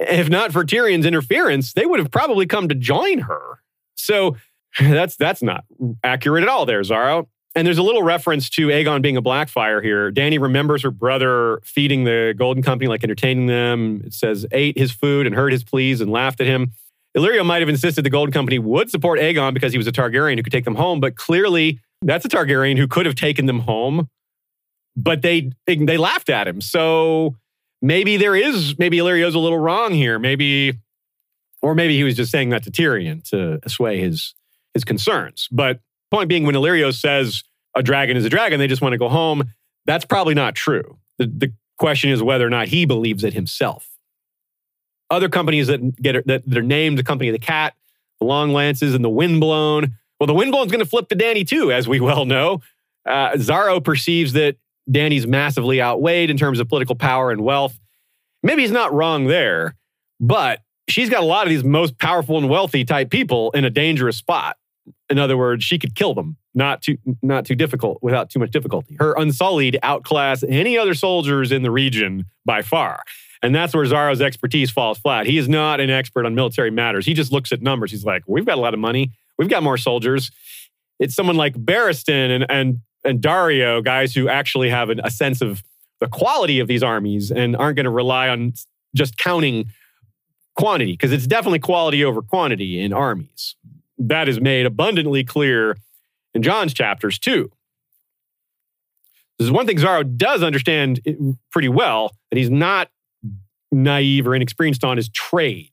[0.00, 3.60] if not for Tyrion's interference, they would have probably come to join her.
[3.94, 4.36] So
[4.80, 5.64] that's that's not
[6.02, 7.26] accurate at all there, Xaro.
[7.54, 10.12] And there's a little reference to Aegon being a Blackfire here.
[10.12, 14.02] Dany remembers her brother feeding the Golden Company, like entertaining them.
[14.06, 16.72] It says, ate his food and heard his pleas and laughed at him.
[17.16, 20.36] Illyrio might have insisted the Golden Company would support Aegon because he was a Targaryen
[20.36, 23.60] who could take them home, but clearly that's a Targaryen who could have taken them
[23.60, 24.08] home,
[24.96, 26.60] but they they laughed at him.
[26.60, 27.34] So
[27.82, 30.20] maybe there is, maybe Illyrio's a little wrong here.
[30.20, 30.78] Maybe,
[31.62, 34.34] or maybe he was just saying that to Tyrion to assuage his,
[34.72, 35.48] his concerns.
[35.50, 37.44] But point being, when Illyrio says
[37.74, 39.52] a dragon is a dragon, they just want to go home,
[39.86, 40.98] that's probably not true.
[41.18, 43.88] The, the question is whether or not he believes it himself.
[45.10, 47.74] Other companies that get that, that are named the company of the cat,
[48.20, 49.94] the long lances, and the windblown.
[50.18, 52.60] Well, the windblown's going to flip to Dany too, as we well know.
[53.06, 54.56] Uh, Xaro perceives that
[54.88, 57.78] Dany's massively outweighed in terms of political power and wealth.
[58.42, 59.74] Maybe he's not wrong there,
[60.20, 63.70] but she's got a lot of these most powerful and wealthy type people in a
[63.70, 64.56] dangerous spot.
[65.10, 68.50] In other words, she could kill them, not too not too difficult, without too much
[68.52, 68.96] difficulty.
[68.98, 73.02] Her unsullied outclass any other soldiers in the region by far.
[73.42, 75.26] And that's where Xaro's expertise falls flat.
[75.26, 77.06] He is not an expert on military matters.
[77.06, 77.90] He just looks at numbers.
[77.90, 79.12] He's like, we've got a lot of money.
[79.38, 80.30] We've got more soldiers.
[80.98, 85.40] It's someone like Barristan and, and and Daario, guys who actually have an, a sense
[85.40, 85.62] of
[86.00, 88.52] the quality of these armies and aren't going to rely on
[88.94, 89.70] just counting
[90.56, 93.56] quantity, because it's definitely quality over quantity in armies.
[94.00, 95.76] That is made abundantly clear
[96.34, 97.50] in Jon's chapters too.
[99.38, 101.00] This is one thing Xaro does understand
[101.50, 102.88] pretty well that he's not
[103.72, 105.70] naive or inexperienced on is trade.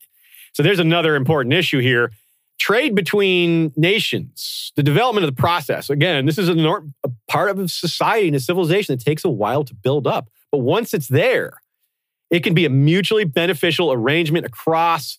[0.52, 2.12] So there's another important issue here
[2.58, 5.90] trade between nations, the development of the process.
[5.90, 6.82] Again, this is a,
[7.28, 10.28] part of a society and a civilization that takes a while to build up.
[10.50, 11.60] But once it's there,
[12.30, 15.18] it can be a mutually beneficial arrangement across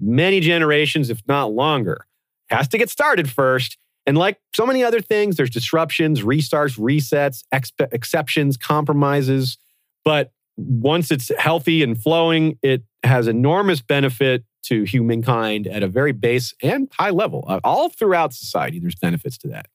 [0.00, 2.06] many generations, if not longer.
[2.50, 3.78] Has to get started first.
[4.06, 7.44] And like so many other things, there's disruptions, restarts, resets,
[7.92, 9.58] exceptions, compromises.
[10.04, 16.12] But once it's healthy and flowing, it has enormous benefit to humankind at a very
[16.12, 17.44] base and high level.
[17.46, 19.66] Uh, all throughout society, there's benefits to that.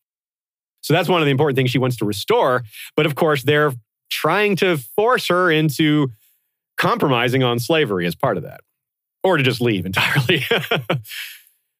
[0.81, 2.63] So that's one of the important things she wants to restore.
[2.95, 3.73] But of course, they're
[4.11, 6.11] trying to force her into
[6.77, 8.61] compromising on slavery as part of that,
[9.23, 10.43] or to just leave entirely.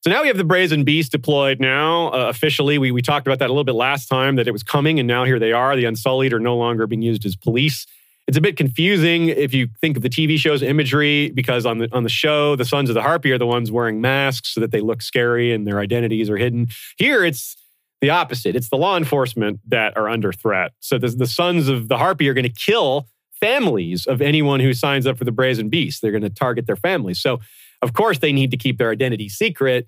[0.06, 2.78] So now we have the Brazen Beast deployed now uh, officially.
[2.78, 5.08] We, we talked about that a little bit last time that it was coming, and
[5.08, 5.76] now here they are.
[5.76, 7.88] The Unsullied are no longer being used as police.
[8.28, 11.90] It's a bit confusing if you think of the TV show's imagery because on the
[11.92, 14.70] on the show, the Sons of the Harpy are the ones wearing masks so that
[14.70, 16.68] they look scary and their identities are hidden.
[16.98, 17.58] Here, it's
[18.00, 18.56] the opposite.
[18.56, 20.74] It's the law enforcement that are under threat.
[20.82, 23.08] So the, the Sons of the Harpy are going to kill
[23.40, 26.04] families of anyone who signs up for the Brazen Beast.
[26.04, 27.20] They're going to target their families.
[27.20, 27.40] So,
[27.82, 29.88] of course, they need to keep their identity secret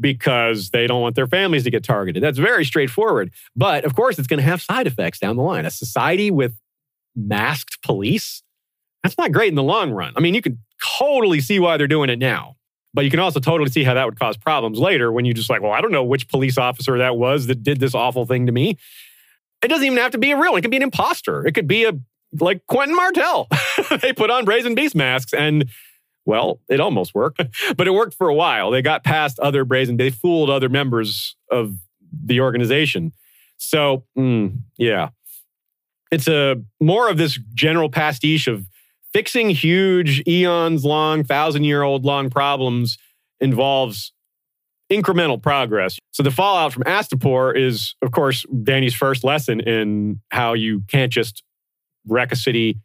[0.00, 2.22] because they don't want their families to get targeted.
[2.22, 3.32] That's very straightforward.
[3.54, 5.66] But of course, it's going to have side effects down the line.
[5.66, 6.54] A society with
[7.14, 8.42] masked police,
[9.02, 10.12] that's not great in the long run.
[10.16, 10.58] I mean, you can
[10.98, 12.56] totally see why they're doing it now.
[12.94, 15.48] But you can also totally see how that would cause problems later when you just
[15.48, 18.46] like, well, I don't know which police officer that was that did this awful thing
[18.46, 18.76] to me.
[19.62, 20.52] It doesn't even have to be a real.
[20.52, 20.58] one.
[20.58, 21.46] It could be an imposter.
[21.46, 21.92] It could be a
[22.38, 23.48] like Quentyn Martell.
[24.02, 25.70] they put on brazen beast masks and
[26.24, 27.42] well, it almost worked,
[27.76, 28.70] but it worked for a while.
[28.70, 31.74] They got past other brazen, they fooled other members of
[32.24, 33.12] the organization.
[33.56, 35.10] So, mm, yeah.
[36.10, 38.66] It's a more of this general pastiche of
[39.14, 42.98] fixing huge eons long, thousand year old long problems
[43.40, 44.12] involves
[44.90, 45.98] incremental progress.
[46.10, 51.10] So the fallout from Astapor is, of course, Dany's first lesson in how you can't
[51.12, 51.42] just
[52.06, 52.78] wreck a city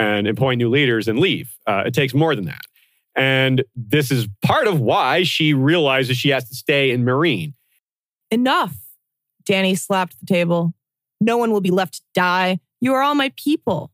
[0.00, 1.54] and appoint new leaders and leave.
[1.66, 2.62] Uh, it takes more than that.
[3.14, 7.54] And this is part of why she realizes she has to stay in Meereen.
[8.30, 8.74] Enough.
[9.44, 10.74] Dany slapped the table.
[11.20, 12.60] No one will be left to die.
[12.80, 13.90] You are all my people.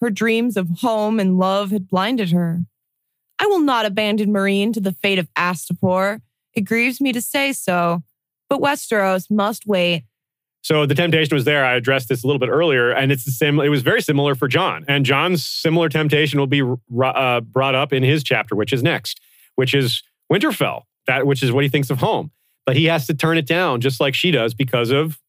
[0.00, 2.64] Her dreams of home and love had blinded her.
[3.38, 6.20] I will not abandon Meereen to the fate of Astapor.
[6.54, 8.02] It grieves me to say so,
[8.48, 10.04] but Westeros must wait.
[10.64, 11.62] So the temptation was there.
[11.62, 13.60] I addressed this a little bit earlier, and it's the same.
[13.60, 17.92] It was very similar for Jon, and Jon's similar temptation will be uh, brought up
[17.92, 19.20] in his chapter, which is next,
[19.56, 20.84] which is Winterfell.
[21.06, 22.30] That which is what he thinks of home,
[22.64, 25.20] but he has to turn it down, just like she does, because of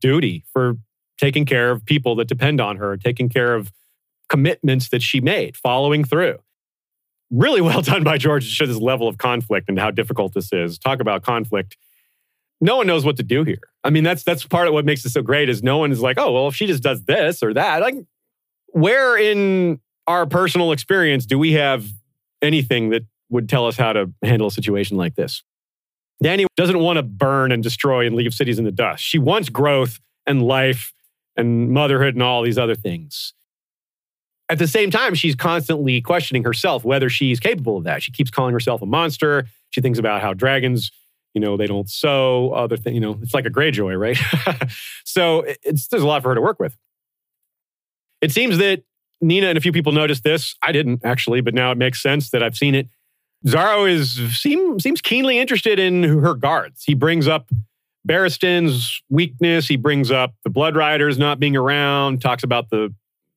[0.00, 0.76] duty for
[1.18, 3.72] taking care of people that depend on her, taking care of
[4.28, 6.38] commitments that she made, following through.
[7.32, 10.52] Really well done by George to show this level of conflict and how difficult this
[10.52, 10.78] is.
[10.78, 11.76] Talk about conflict
[12.64, 13.60] no one knows what to do here.
[13.84, 16.00] I mean, that's that's part of what makes it so great is no one is
[16.00, 17.94] like, oh, well, if she just does this or that, like
[18.68, 21.86] where in our personal experience do we have
[22.40, 25.42] anything that would tell us how to handle a situation like this?
[26.24, 29.04] Dany doesn't want to burn and destroy and leave cities in the dust.
[29.04, 30.94] She wants growth and life
[31.36, 33.34] and motherhood and all these other things.
[34.48, 38.02] At the same time, she's constantly questioning herself whether she's capable of that.
[38.02, 39.48] She keeps calling herself a monster.
[39.68, 40.90] She thinks about how dragons
[41.34, 44.18] you know they don't sow other things you know it's like a greyjoy right?
[45.04, 46.76] So it's there's a lot for her to work with.
[48.20, 48.82] It seems that
[49.20, 50.56] nina and a few people noticed this.
[50.62, 52.88] I didn't actually but now it makes sense that i've seen it.
[53.46, 56.82] Xaro is seem, seems keenly interested in her guards.
[56.84, 57.50] He brings up
[58.06, 59.68] Barristan's weakness.
[59.68, 62.94] He brings up the blood riders not being around talks about the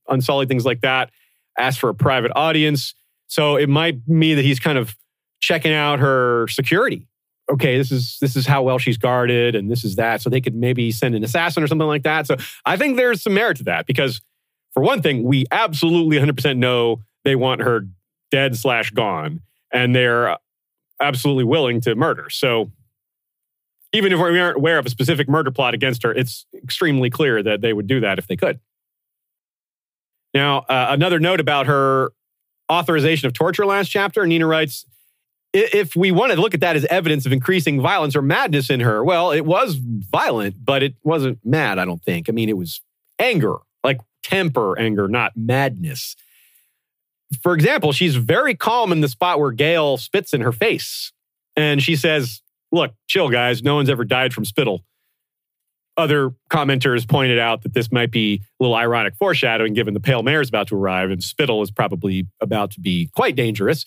[0.07, 1.12] unsullied things like that
[1.57, 2.93] asks for a private audience.
[3.27, 4.95] So it might mean that he's kind of
[5.39, 7.07] checking out her security
[7.49, 10.21] okay, this is this is how well she's guarded and this is that.
[10.21, 12.27] So they could maybe send an assassin or something like that.
[12.27, 14.21] So I think there's some merit to that because
[14.73, 17.88] for one thing, we absolutely 100% know they want her
[18.29, 19.41] dead slash gone,
[19.73, 20.38] and they're
[21.01, 22.29] absolutely willing to murder.
[22.29, 22.71] So
[23.93, 27.41] even if we aren't aware of a specific murder plot against her, it's extremely clear
[27.41, 28.60] that they would do that if they could.
[30.33, 32.12] Now, uh, another note about her
[32.71, 34.86] authorization of torture last chapter, Nina writes,
[35.53, 38.79] if we want to look at that as evidence of increasing violence or madness in
[38.81, 42.29] her, well, it was violent, but it wasn't mad, I don't think.
[42.29, 42.81] I mean, it was
[43.19, 46.15] anger, like temper anger, not madness.
[47.41, 51.12] For example, she's very calm in the spot where Ghael spits in her face.
[51.55, 53.63] And she says, Look, chill, guys.
[53.63, 54.83] No one's ever died from spittle.
[55.95, 60.23] Other commenters pointed out that this might be a little ironic foreshadowing given the Pale
[60.23, 63.86] Mare is about to arrive and spittle is probably about to be quite dangerous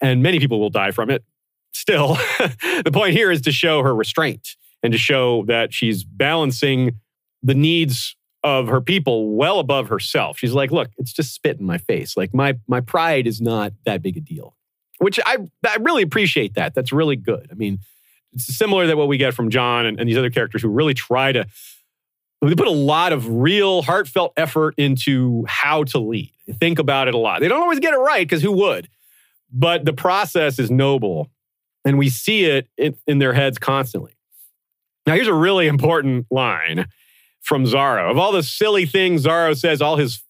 [0.00, 1.24] and many people will die from it.
[1.72, 2.14] Still,
[2.84, 6.98] the point here is to show her restraint and to show that she's balancing
[7.42, 10.38] the needs of her people well above herself.
[10.38, 12.16] She's like, look, it's just spit in my face.
[12.16, 14.54] Like my my pride is not that big a deal.
[14.98, 16.74] Which I I really appreciate that.
[16.74, 17.48] That's really good.
[17.50, 17.80] I mean,
[18.32, 20.94] it's similar to what we get from Jon and, and these other characters who really
[20.94, 21.46] try to
[22.40, 26.32] they put a lot of real heartfelt effort into how to lead.
[26.46, 27.40] They think about it a lot.
[27.40, 28.88] They don't always get it right because who would?
[29.52, 31.30] But the process is noble
[31.84, 34.12] and we see it in, in their heads constantly.
[35.06, 36.86] Now, here's a really important line
[37.40, 38.10] from Xaro.
[38.10, 40.22] Of all the silly things Xaro says, all his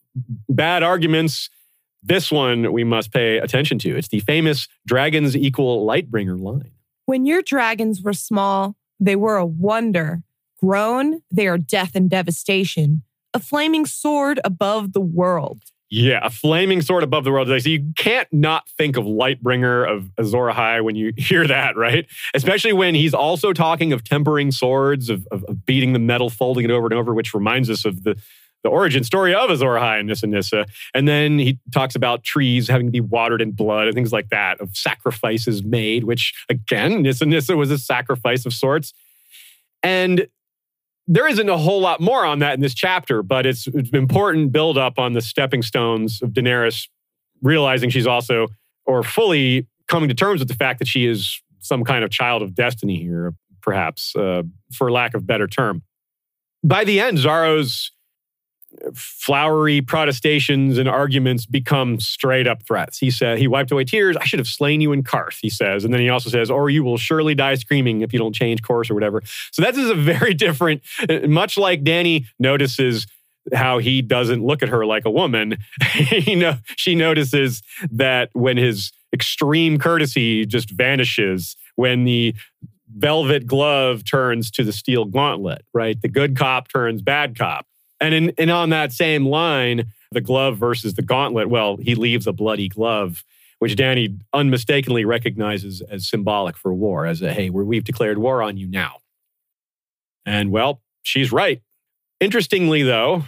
[0.48, 1.50] bad arguments,
[2.02, 3.96] this one we must pay attention to.
[3.96, 6.70] It's the famous dragons equal lightbringer line.
[7.06, 10.22] When your dragons were small, they were a wonder.
[10.60, 13.02] Grown, they are death and devastation,
[13.32, 15.62] a flaming sword above the world.
[15.90, 17.48] Yeah, a flaming sword above the world.
[17.48, 22.06] So you can't not think of Lightbringer of Azor Ahai when you hear that, right?
[22.34, 26.64] Especially when he's also talking of tempering swords, of, of, of, beating the metal, folding
[26.64, 28.20] it over and over, which reminds us of the,
[28.62, 30.66] the origin story of Azor Ahai and Nissa Nissa.
[30.94, 34.28] And then he talks about trees having to be watered in blood and things like
[34.28, 38.92] that, of sacrifices made, which again, Nissa Nissa was a sacrifice of sorts.
[39.82, 40.26] And
[41.08, 44.52] there isn't a whole lot more on that in this chapter, but it's, it's important
[44.52, 46.86] build up on the stepping stones of Daenerys
[47.42, 48.48] realizing she's also
[48.84, 52.42] or fully coming to terms with the fact that she is some kind of child
[52.42, 54.42] of destiny here, perhaps, uh,
[54.72, 55.82] for lack of better term.
[56.62, 57.90] By the end, Xaro's
[58.94, 62.98] flowery protestations and arguments become straight up threats.
[62.98, 64.16] He said he wiped away tears.
[64.16, 65.84] I should have slain you in Qarth, he says.
[65.84, 68.62] And then he also says, or you will surely die screaming if you don't change
[68.62, 69.22] course or whatever.
[69.52, 70.82] So that is a very different,
[71.28, 73.06] much like Dany notices
[73.54, 75.56] how he doesn't look at her like a woman.
[76.10, 82.34] you know, she notices that when his extreme courtesy just vanishes, when the
[82.94, 86.00] velvet glove turns to the steel gauntlet, right?
[86.00, 87.66] The good cop turns bad cop.
[88.00, 92.26] And in, and on that same line, the glove versus the gauntlet, well, he leaves
[92.26, 93.24] a bloody glove,
[93.58, 98.56] which Dany unmistakably recognizes as symbolic for war, as a, hey, we've declared war on
[98.56, 98.98] you now.
[100.24, 101.60] And well, she's right.
[102.20, 103.24] Interestingly, though,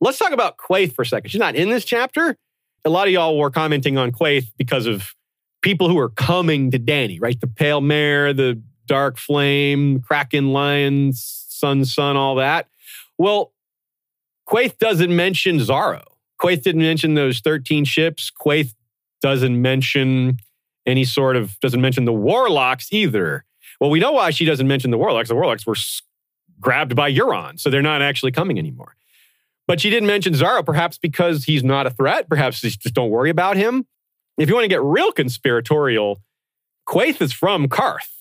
[0.00, 1.30] let's talk about Quaithe for a second.
[1.30, 2.36] She's not in this chapter.
[2.84, 5.14] A lot of y'all were commenting on Quaithe because of
[5.62, 7.40] people who are coming to Dany, right?
[7.40, 12.68] The Pale Mare, the Dark Flame, Kraken Lions, Sun's Son, all that.
[13.18, 13.52] Well,
[14.48, 16.02] Quaithe doesn't mention Xaro.
[16.40, 18.30] Quaithe didn't mention those 13 ships.
[18.30, 18.72] Quaithe
[19.20, 20.38] doesn't mention
[20.86, 23.44] any sort of, doesn't mention the warlocks either.
[23.80, 25.28] Well, we know why she doesn't mention the warlocks.
[25.28, 25.76] The warlocks were
[26.60, 28.96] grabbed by Euron, so they're not actually coming anymore.
[29.66, 32.28] But she didn't mention Xaro, perhaps because he's not a threat.
[32.28, 33.86] Perhaps just don't worry about him.
[34.38, 36.22] If you want to get real conspiratorial,
[36.88, 38.17] Quaithe is from Qarth.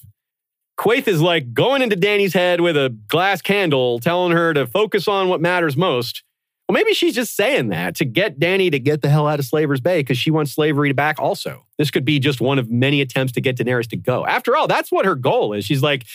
[0.77, 5.07] Quaithe is like going into Dany's head with a glass candle, telling her to focus
[5.07, 6.23] on what matters most.
[6.67, 9.45] Well, maybe she's just saying that to get Dany to get the hell out of
[9.45, 11.65] Slaver's Bay because she wants slavery back also.
[11.77, 14.25] This could be just one of many attempts to get Daenerys to go.
[14.25, 15.65] After all, that's what her goal is.
[15.65, 16.05] She's like,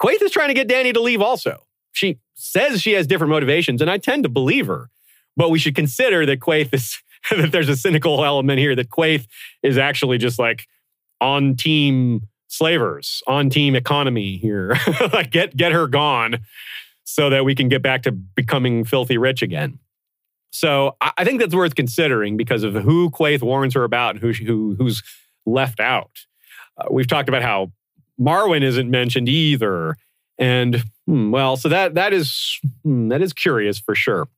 [0.00, 1.64] Quaithe is trying to get Dany to leave also.
[1.92, 4.90] She says she has different motivations, and I tend to believe her.
[5.36, 6.98] But we should consider that Quaithe is,
[7.30, 9.26] that there's a cynical element here, that Quaithe
[9.62, 10.66] is actually just like
[11.20, 14.76] on team slavers on team economy here.
[15.12, 16.40] like get get her gone
[17.04, 19.78] so that we can get back to becoming filthy rich again.
[20.50, 24.32] So I think that's worth considering because of who Quaithe warns her about and who,
[24.32, 25.02] who who's
[25.44, 26.12] left out.
[26.78, 27.72] Uh, we've talked about how
[28.20, 29.96] Marwyn isn't mentioned either,
[30.38, 34.28] and hmm, well, so that that is hmm, that is curious for sure.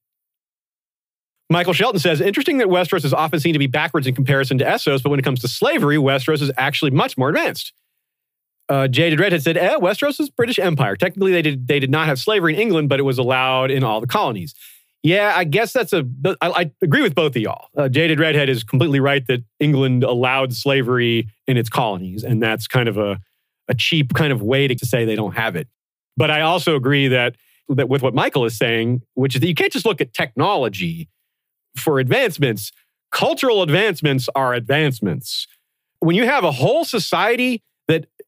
[1.48, 4.64] Michael Shelton says, interesting that Westeros is often seen to be backwards in comparison to
[4.64, 7.72] Essos, but when it comes to slavery, Westeros is actually much more advanced
[8.68, 10.96] uh, Jaded Redhead said, eh, Westeros is British Empire.
[10.96, 13.84] Technically, they did they did not have slavery in England, but it was allowed in
[13.84, 14.54] all the colonies.
[15.02, 16.04] Yeah, I guess that's a.
[16.40, 17.68] I, I agree with both of y'all.
[17.76, 22.66] Uh, Jaded Redhead is completely right that England allowed slavery in its colonies, and that's
[22.66, 23.20] kind of a
[23.68, 25.68] a cheap kind of way to, to say they don't have it.
[26.16, 27.36] But I also agree that
[27.68, 31.08] that with what Michael is saying, which is that you can't just look at technology
[31.76, 32.72] for advancements.
[33.12, 35.46] Cultural advancements are advancements.
[36.00, 37.62] When you have a whole society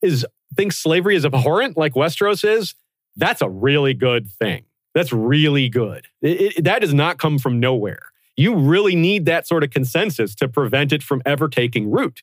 [0.03, 2.75] is thinks slavery is abhorrent, like Westeros is,
[3.17, 4.65] that's a really good thing.
[4.95, 6.07] That's really good.
[6.23, 8.11] It, it, that does not come from nowhere.
[8.37, 12.23] You really need that sort of consensus to prevent it from ever taking root.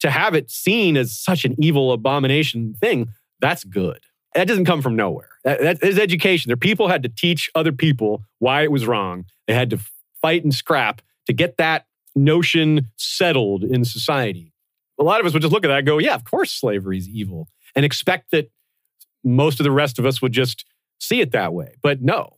[0.00, 3.08] To have it seen as such an evil abomination thing,
[3.40, 4.00] that's good.
[4.34, 5.30] That doesn't come from nowhere.
[5.44, 6.50] That, that is education.
[6.50, 9.24] There, people had to teach other people why it was wrong.
[9.46, 9.78] They had to
[10.20, 14.53] fight and scrap to get that notion settled in society
[14.98, 16.98] a lot of us would just look at that and go, yeah, of course slavery
[16.98, 18.50] is evil, and expect that
[19.22, 20.64] most of the rest of us would just
[21.00, 21.74] see it that way.
[21.82, 22.36] But no,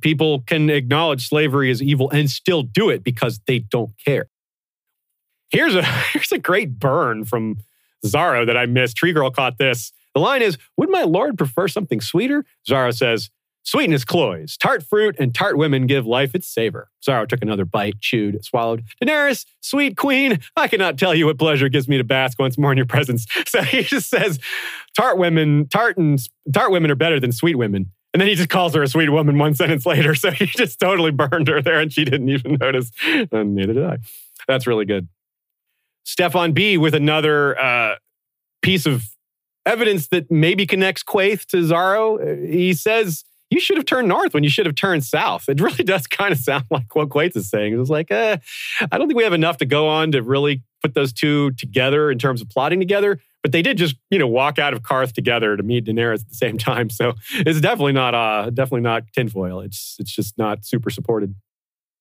[0.00, 4.26] people can acknowledge slavery as evil and still do it because they don't care.
[5.50, 5.82] Here's a
[6.12, 7.58] here's a great burn from
[8.04, 8.96] Xaro that I missed.
[8.96, 9.92] Tree Girl caught this.
[10.14, 12.44] The line is, Would my lord prefer something sweeter?
[12.68, 13.30] Xaro says,
[13.64, 16.90] Sweetness cloys, tart fruit, and tart women give life its savor.
[17.06, 18.82] Xaro took another bite, chewed, swallowed.
[19.00, 22.72] Daenerys, sweet queen, I cannot tell you what pleasure gives me to bask once more
[22.72, 23.26] in your presence.
[23.52, 24.38] So he just says,
[24.96, 26.18] tart women, tart and
[26.54, 27.92] tart women are better than sweet women.
[28.14, 30.14] And then he just calls her a sweet woman one sentence later.
[30.14, 32.90] So he just totally burned her there and she didn't even notice.
[33.30, 33.98] And neither did I.
[34.48, 35.08] That's really good.
[36.04, 37.96] Stefan B with another uh,
[38.62, 39.04] piece of
[39.66, 42.48] evidence that maybe connects Quaithe to Xaro.
[42.50, 45.48] He says, you should have turned north when you should have turned south.
[45.48, 47.74] It really does kind of sound like what Quaithe is saying.
[47.74, 48.38] It was like, eh,
[48.90, 52.10] I don't think we have enough to go on to really put those two together
[52.10, 53.20] in terms of plotting together.
[53.42, 56.28] But they did just, you know, walk out of Qarth together to meet Daenerys at
[56.28, 56.88] the same time.
[56.88, 59.60] So it's definitely not, uh, definitely not tinfoil.
[59.60, 61.34] It's it's just not super supported.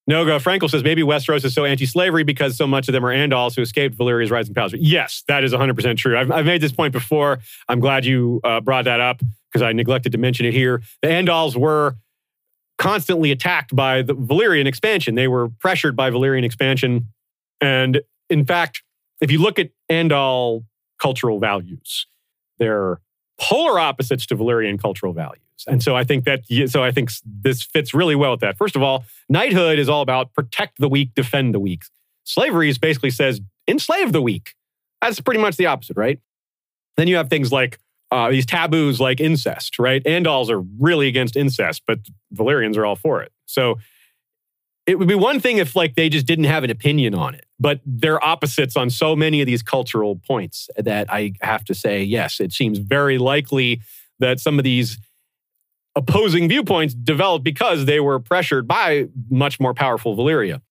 [0.09, 3.55] Noga Frankel says maybe Westeros is so anti-slavery because so much of them are Andals
[3.55, 4.73] who escaped Valyria's rising powers.
[4.73, 6.17] Yes, that is 100% true.
[6.17, 7.39] I've, I've made this point before.
[7.69, 9.21] I'm glad you uh, brought that up
[9.51, 10.81] because I neglected to mention it here.
[11.01, 11.97] The Andals were
[12.77, 15.15] constantly attacked by the Valyrian expansion.
[15.15, 17.07] They were pressured by Valyrian expansion.
[17.59, 18.83] And in fact,
[19.21, 20.65] if you look at Andal
[20.99, 22.07] cultural values,
[22.57, 22.99] they're
[23.39, 25.41] polar opposites to Valyrian cultural values.
[25.67, 28.57] And so I think that so I think this fits really well with that.
[28.57, 31.83] First of all, knighthood is all about protect the weak, defend the weak.
[32.23, 34.55] Slavery is basically says enslave the weak.
[35.01, 36.19] That's pretty much the opposite, right?
[36.97, 37.79] Then you have things like
[38.12, 40.03] uh, these taboos like incest, right?
[40.03, 41.99] Andals are really against incest, but
[42.36, 43.32] Valyrians are all for it.
[43.45, 43.80] So
[44.86, 47.45] it would be one thing if like they just didn't have an opinion on it,
[47.59, 52.03] but they're opposites on so many of these cultural points that I have to say,
[52.03, 53.82] yes, it seems very likely
[54.20, 54.97] that some of these
[55.95, 60.62] opposing viewpoints developed because they were pressured by much more powerful Valyria.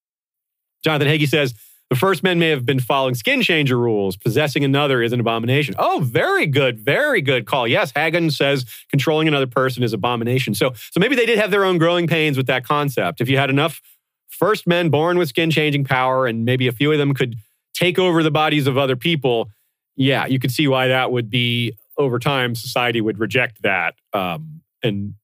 [0.83, 1.55] Jonathan Hagee says,
[1.91, 4.17] the first men may have been following skin changer rules.
[4.17, 5.75] Possessing another is an abomination.
[5.77, 7.67] Oh, very good, very good call.
[7.67, 10.55] Yes, Hagen says controlling another person is abomination.
[10.55, 13.21] So, so maybe they did have their own growing pains with that concept.
[13.21, 13.83] If you had enough
[14.29, 17.35] first men born with skin changing power, and maybe a few of them could
[17.75, 19.51] take over the bodies of other people,
[19.97, 22.55] yeah, you could see why that would be over time.
[22.55, 25.15] Society would reject that um, and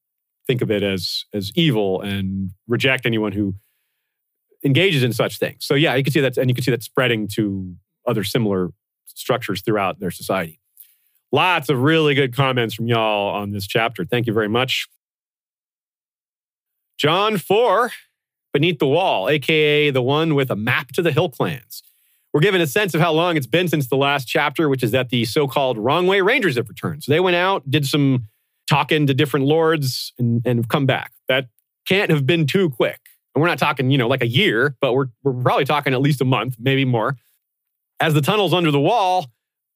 [0.49, 3.55] think of it as as evil and reject anyone who
[4.67, 5.65] engages in such things.
[5.65, 7.75] So yeah, you can see that, and you can see that spreading to
[8.07, 8.71] other similar
[9.07, 10.61] structures throughout their society.
[11.33, 14.05] Lots of really good comments from y'all on this chapter.
[14.05, 14.89] Thank you very much.
[16.99, 17.93] Jon 4,
[18.53, 21.83] Beneath the Wall, aka the one with a map to the Hill clans.
[22.33, 24.91] We're given a sense of how long it's been since the last chapter, which is
[24.91, 27.05] that the so called Wrong Way Rangers have returned.
[27.05, 28.25] So they went out, did some
[28.69, 31.13] talking to different lords, and, and have come back.
[31.29, 31.49] That
[31.87, 33.01] can't have been too quick.
[33.37, 36.01] And we're not talking, you know, like a year, but we're, we're probably talking at
[36.01, 37.19] least a month, maybe more.
[38.01, 39.27] As the tunnels under the wall,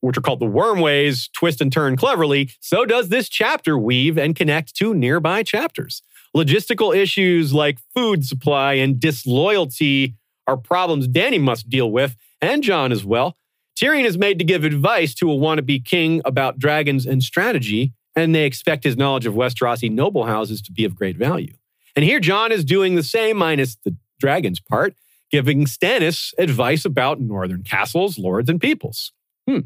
[0.01, 4.35] which are called the wormways, twist and turn cleverly, so does this chapter weave and
[4.35, 6.01] connect to nearby chapters.
[6.35, 10.15] Logistical issues like food supply and disloyalty
[10.47, 13.37] are problems Dany must deal with, and Jon as well.
[13.79, 18.35] Tyrion is made to give advice to a wannabe king about dragons and strategy, and
[18.35, 21.53] they expect his knowledge of Westerosi noble houses to be of great value.
[21.97, 24.95] And here Jon is doing the same, minus the dragons part,
[25.31, 29.13] giving Stannis advice about northern castles, lords, and peoples.
[29.49, 29.61] Hmm.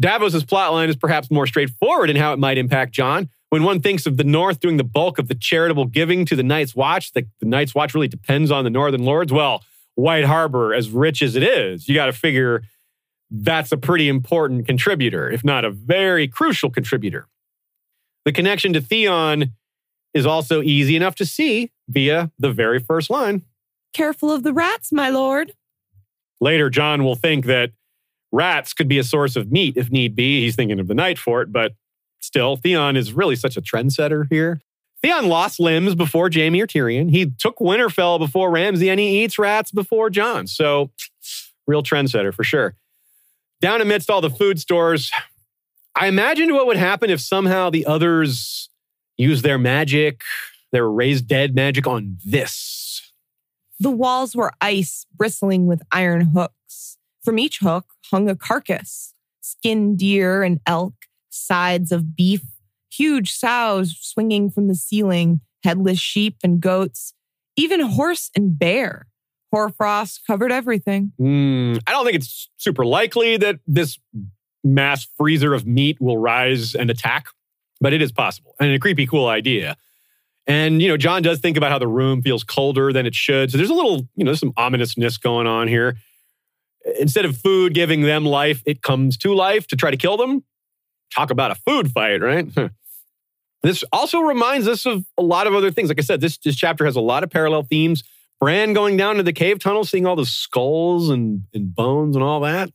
[0.00, 3.28] Davos's plotline is perhaps more straightforward in how it might impact Jon.
[3.50, 6.42] When one thinks of the North doing the bulk of the charitable giving to the
[6.42, 9.32] Night's Watch, the, the Night's Watch really depends on the Northern Lords.
[9.32, 9.64] Well,
[9.96, 12.62] White Harbor, as rich as it is, you got to figure
[13.30, 17.26] that's a pretty important contributor, if not a very crucial contributor.
[18.24, 19.52] The connection to Theon
[20.14, 23.42] is also easy enough to see via the very first line.
[23.92, 25.52] Careful of the rats, my lord.
[26.40, 27.72] Later, Jon will think that
[28.32, 30.42] rats could be a source of meat if need be.
[30.42, 31.72] He's thinking of the night fort, but
[32.20, 34.60] still, Theon is really such a trendsetter here.
[35.02, 37.10] Theon lost limbs before Jaime or Tyrion.
[37.10, 40.46] He took Winterfell before Ramsay, and he eats rats before Jon.
[40.46, 40.90] So,
[41.66, 42.74] real trendsetter for sure.
[43.60, 45.10] Down amidst all the food stores,
[45.94, 48.69] I imagined what would happen if somehow the others
[49.20, 50.22] use their magic,
[50.72, 53.12] their raised dead magic on this.
[53.78, 56.98] The walls were ice, bristling with iron hooks.
[57.22, 60.94] From each hook hung a carcass skinned deer and elk,
[61.28, 62.42] sides of beef,
[62.90, 67.14] huge sows swinging from the ceiling, headless sheep and goats,
[67.56, 69.06] even horse and bear.
[69.52, 71.12] Hoarfrost covered everything.
[71.20, 73.98] Mm, I don't think it's super likely that this
[74.62, 77.26] mass freezer of meat will rise and attack
[77.80, 79.76] but it is possible and a creepy, cool idea.
[80.46, 83.52] And, you know, Jon does think about how the room feels colder than it should.
[83.52, 85.96] So there's a little, you know, some ominousness going on here.
[86.98, 90.42] Instead of food giving them life, it comes to life to try to kill them.
[91.14, 92.48] Talk about a food fight, right?
[93.62, 95.88] This also reminds us of a lot of other things.
[95.88, 98.02] Like I said, this, this chapter has a lot of parallel themes.
[98.40, 102.24] Bran going down to the cave tunnel, seeing all the skulls and, and bones and
[102.24, 102.70] all that,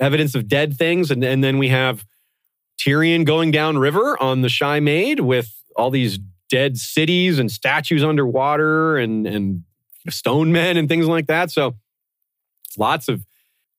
[0.00, 1.12] evidence of dead things.
[1.12, 2.04] And, and then we have
[2.80, 6.18] Tyrion going down river on the Shy Maid with all these
[6.48, 9.64] dead cities and statues underwater and, and
[10.08, 11.50] stone men and things like that.
[11.50, 11.76] So
[12.78, 13.24] lots of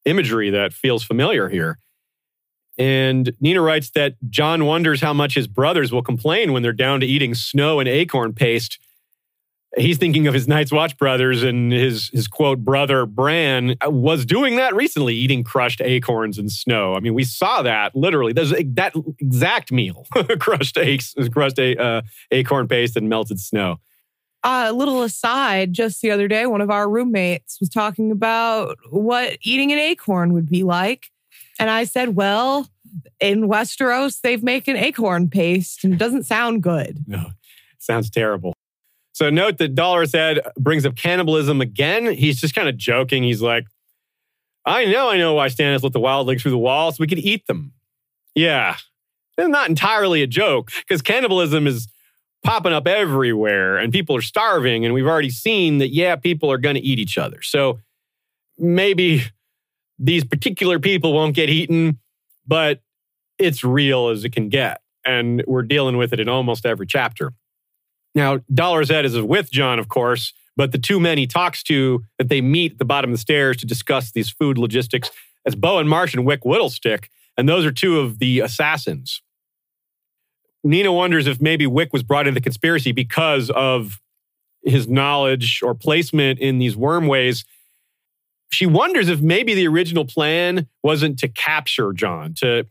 [0.06, 1.80] imagery that feels familiar here.
[2.78, 6.99] And Nina writes that Jon wonders how much his brothers will complain when they're down
[7.02, 8.80] to eating snow and acorn paste.
[9.78, 14.57] He's thinking of his Night's Watch brothers and his, his quote, brother Bran was doing
[14.57, 16.93] that recently, eating crushed acorns and snow.
[16.93, 18.34] I mean, we saw that literally.
[18.34, 20.07] There's that exact meal
[20.39, 20.78] crushed,
[21.32, 22.01] crushed uh,
[22.32, 23.80] acorn paste and melted snow.
[24.43, 28.78] A uh, little aside, just the other day, one of our roommates was talking about
[28.89, 31.11] what eating an acorn would be like.
[31.59, 32.67] And I said, well,
[33.19, 37.05] in Westeros, they've made an acorn paste and it doesn't sound good.
[37.07, 37.28] No,
[37.78, 38.53] sounds terrible.
[39.14, 42.14] So note that Dolorous Edd brings up cannibalism again.
[42.14, 43.24] He's just kind of joking.
[43.24, 43.66] He's like,
[44.66, 47.20] I know, I know why Stannis let the wildlings through the wall so we could
[47.20, 47.74] eat them.
[48.36, 48.78] Yeah,
[49.38, 51.88] it's not entirely a joke because cannibalism is
[52.43, 54.86] popping up everywhere and people are starving.
[54.86, 57.41] And we've already seen that, yeah, people are going to eat each other.
[57.41, 57.80] So
[58.57, 59.24] maybe
[59.99, 61.99] these particular people won't get eaten,
[62.47, 62.82] but
[63.38, 64.82] it's real as it can get.
[65.05, 67.34] And we're dealing with it in almost every chapter.
[68.14, 72.03] Now, Dolorous Edd is with Jon, of course, but the two men he talks to
[72.18, 75.09] that they meet at the bottom of the stairs to discuss these food logistics
[75.45, 77.09] as Bowen Marsh and Wick Whittlestick.
[77.38, 79.22] And those are two of the assassins.
[80.64, 83.99] Nina wonders if maybe Wick was brought into the conspiracy because of
[84.64, 87.45] his knowledge or placement in these wormways.
[88.51, 92.68] She wonders if maybe the original plan wasn't to capture Jon, to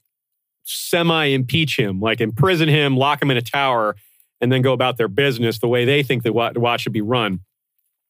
[0.65, 3.97] semi impeach him, like imprison him, lock him in a tower,
[4.41, 7.41] and then go about their business the way they think that watch should be run.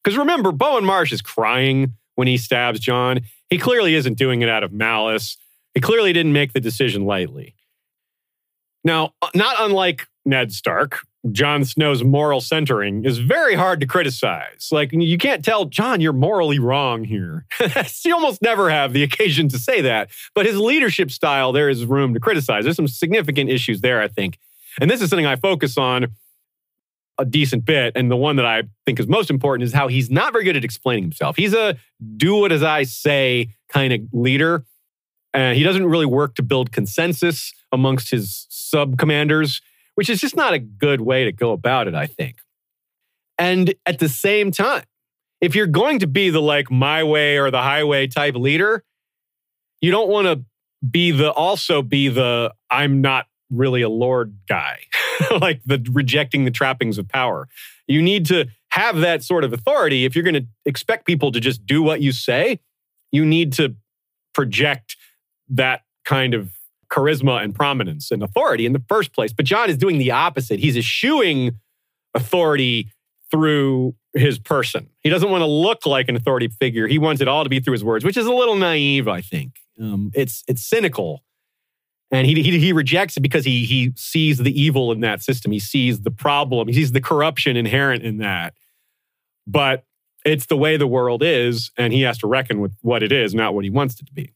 [0.03, 3.21] Because remember, Bowen Marsh is crying when he stabs Jon.
[3.49, 5.37] He clearly isn't doing it out of malice.
[5.75, 7.55] He clearly didn't make the decision lightly.
[8.85, 11.01] Now, uh, not unlike Ned Stark,
[11.33, 14.69] Jon Snow's moral centering is very hard to criticize.
[14.73, 17.45] Like, you can't tell Jon, you're morally wrong here.
[18.05, 20.09] you almost never have the occasion to say that.
[20.35, 22.65] But his leadership style, there is room to criticize.
[22.65, 24.39] There's some significant issues there, I think.
[24.81, 26.09] And this is something I focus on
[27.21, 27.93] a decent bit.
[27.95, 30.57] And the one that I think is most important is how he's not very good
[30.57, 31.37] at explaining himself.
[31.37, 31.77] He's a
[32.17, 34.65] do what as I say kind of leader.
[35.33, 39.61] And he doesn't really work to build consensus amongst his sub commanders,
[39.95, 42.39] which is just not a good way to go about it, I think.
[43.39, 44.85] And at the same time,
[45.41, 48.83] if you're going to be the like my way or the highway type leader,
[49.81, 50.45] you don't want to
[50.89, 54.81] be the also be the I'm not really a lord guy,
[55.41, 57.49] like the rejecting the trappings of power.
[57.87, 60.05] You need to have that sort of authority.
[60.05, 62.61] If you're going to expect people to just do what you say,
[63.11, 63.75] you need to
[64.33, 64.97] project
[65.49, 66.53] that kind of
[66.91, 69.33] charisma and prominence and authority in the first place.
[69.33, 70.61] But Jon is doing the opposite.
[70.61, 71.57] He's eschewing
[72.15, 72.93] authority
[73.31, 74.89] through his person.
[75.01, 76.87] He doesn't want to look like an authority figure.
[76.89, 79.21] He wants it all to be through his words, which is a little naive, I
[79.21, 79.53] think.
[79.81, 81.23] Um, it's it's cynical,
[82.11, 85.53] and he, he he rejects it because he he sees the evil in that system.
[85.53, 86.69] He sees the problem.
[86.69, 88.55] He sees the corruption inherent in that.
[89.47, 89.85] But
[90.25, 93.35] it's the way the world is, and he has to reckon with what it is,
[93.35, 94.35] not what he wants it to be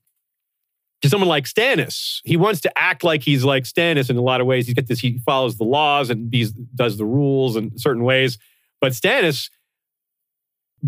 [1.05, 2.21] to someone like Stannis.
[2.25, 4.65] He wants to act like he's like Stannis in a lot of ways.
[4.65, 8.39] He's got this, he follows the laws and he does the rules in certain ways.
[8.81, 9.51] But Stannis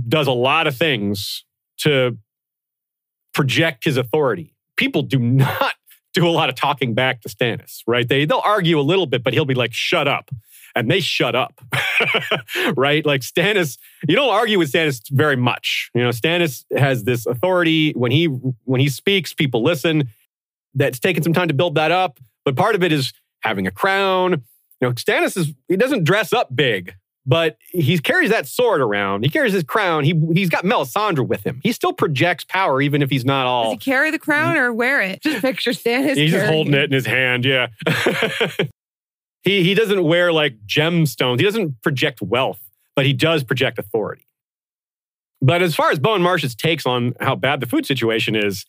[0.08, 1.44] does a lot of things
[1.80, 2.16] to
[3.34, 4.54] project his authority.
[4.76, 5.74] People do not
[6.16, 8.08] do a lot of talking back to Stannis, right?
[8.08, 10.30] They they'll argue a little bit, but he'll be like, shut up.
[10.74, 11.60] And they shut up.
[12.76, 13.04] right?
[13.06, 15.90] Like Stannis, you don't argue with Stannis very much.
[15.94, 17.92] You know, Stannis has this authority.
[17.92, 20.08] When he when he speaks, people listen.
[20.74, 22.18] That's taken some time to build that up.
[22.44, 24.42] But part of it is having a crown.
[24.80, 26.94] You know, Stannis is he doesn't dress up big,
[27.26, 29.24] but he carries that sword around.
[29.24, 30.04] He carries his crown.
[30.04, 31.60] He he's got Melisandre with him.
[31.62, 33.64] He still projects power, even if he's not all.
[33.64, 34.60] Does he carry the crown mhm.
[34.60, 35.22] or wear it?
[35.22, 36.16] Just picture Stannis.
[36.16, 37.44] He's just holding it in his hand.
[37.44, 37.68] Yeah.
[39.42, 41.40] he he doesn't wear like gemstones.
[41.40, 42.60] He doesn't project wealth,
[42.94, 44.26] but he does project authority.
[45.42, 48.64] But as far as Bowen Marsh's takes on how bad the food situation is,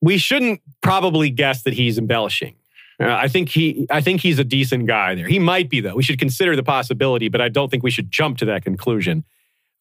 [0.00, 2.56] we shouldn't probably guess that he's embellishing.
[3.00, 5.26] Uh, I think he I think he's a decent guy there.
[5.26, 5.94] He might be though.
[5.94, 9.24] We should consider the possibility, but I don't think we should jump to that conclusion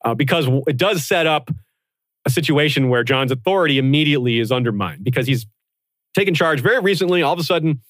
[0.06, 1.52] uh, because it does set up
[2.26, 5.46] a situation where Jon's authority immediately is undermined because he's
[6.16, 7.22] taken charge very recently.
[7.22, 7.82] All of a sudden,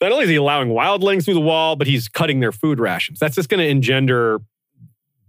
[0.00, 3.18] Not only is he allowing wildlings through the wall, but he's cutting their food rations.
[3.18, 4.40] That's just going to engender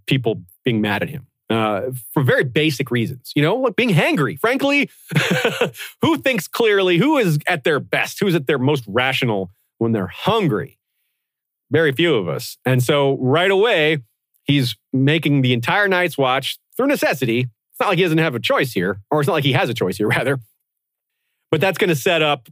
[0.08, 3.32] people being mad at him uh, for very basic reasons.
[3.36, 4.39] You know, like being hangry.
[4.39, 4.89] Frankly,
[6.02, 6.97] who thinks clearly?
[6.97, 8.20] Who is at their best?
[8.20, 10.78] Who's at their most rational when they're hungry?
[11.72, 12.58] Very few of us.
[12.66, 14.00] And so right away,
[14.43, 17.41] he's making the entire night's watch through necessity.
[17.41, 19.70] It's not like he doesn't have a choice here, or it's not like he has
[19.70, 20.39] a choice here, rather.
[21.52, 22.47] But that's going to set up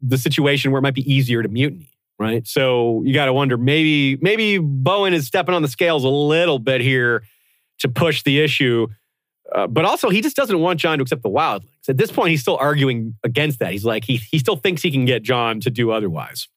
[0.00, 2.46] the situation where it might be easier to mutiny, right?
[2.46, 6.58] So you got to wonder maybe maybe Bowen is stepping on the scales a little
[6.58, 7.22] bit here
[7.82, 8.88] to push the issue.
[9.54, 11.88] Uh, but also, he just doesn't want Jon to accept the wildlings.
[11.88, 13.72] At this point, he's still arguing against that.
[13.72, 16.48] He's like, he, he still thinks he can get Jon to do otherwise.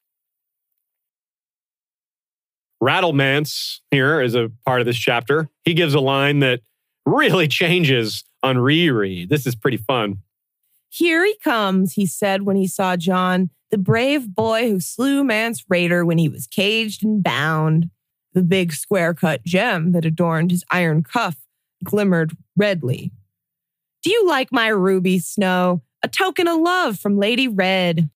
[2.80, 5.48] Rattlemance here is a part of this chapter.
[5.64, 6.60] He gives a line that
[7.04, 9.28] really changes on reread.
[9.28, 10.18] This is pretty fun.
[10.88, 15.64] Here he comes, he said when he saw Jon, the brave boy who slew Mance
[15.70, 17.90] Rayder when he was caged and bound.
[18.36, 21.36] The big square cut gem that adorned his iron cuff
[21.82, 23.10] glimmered redly.
[24.02, 25.80] Do you like my ruby, Snow?
[26.02, 28.10] A token of love from Lady Red.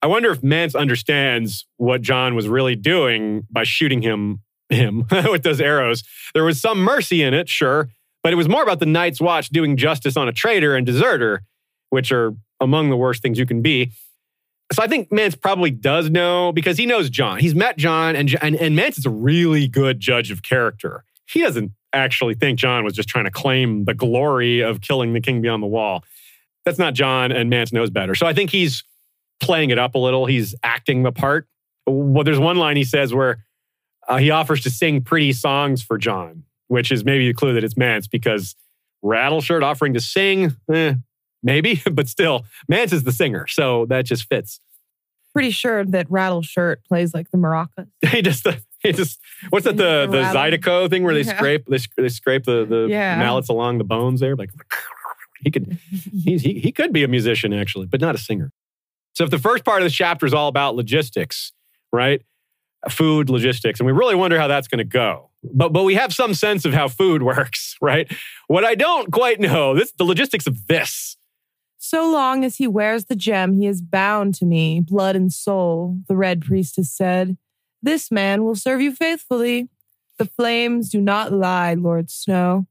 [0.00, 5.42] I wonder if Mance understands what Jon was really doing by shooting him him with
[5.42, 6.02] those arrows.
[6.32, 7.90] There was some mercy in it, sure,
[8.22, 11.42] but it was more about the Night's Watch doing justice on a traitor and deserter,
[11.90, 13.92] which are among the worst things you can be.
[14.72, 17.38] So I think Mance probably does know because he knows Jon.
[17.38, 21.04] He's met Jon, and, and, and Mance is a really good judge of character.
[21.28, 25.20] He doesn't actually think Jon was just trying to claim the glory of killing the
[25.20, 26.04] king beyond the wall.
[26.64, 28.14] That's not Jon, and Mance knows better.
[28.14, 28.82] So I think he's
[29.40, 30.26] playing it up a little.
[30.26, 31.46] He's acting the part.
[31.86, 33.44] Well, there's one line he says where
[34.08, 37.62] uh, he offers to sing pretty songs for Jon, which is maybe a clue that
[37.62, 38.56] it's Mance because
[39.04, 40.94] Rattleshirt offering to sing, eh,
[41.46, 44.60] maybe, but still, Mance is the singer, so that just fits.
[45.32, 47.86] Pretty sure that Rattleshirt plays like the maracas.
[48.10, 48.46] he just,
[48.80, 49.18] he just,
[49.50, 51.36] what's that the the Zydeco thing where they Yeah.
[51.36, 53.16] scrape they, they scrape the the Yeah.
[53.18, 54.50] mallets along the bones there, like
[55.40, 58.50] he could he's, he he could be a musician actually, but not a singer.
[59.14, 61.52] So if the first part of this chapter is all about logistics,
[61.92, 62.22] right?
[62.90, 65.30] Food logistics, and we really wonder how that's going to go.
[65.52, 68.10] But but we have some sense of how food works, right?
[68.46, 71.16] What I don't quite know this the logistics of this.
[71.88, 76.00] So long as he wears the gem, he is bound to me, blood and soul,
[76.08, 77.36] the red priestess said.
[77.80, 79.68] This man will serve you faithfully.
[80.18, 82.66] The flames do not lie, Lord Snow.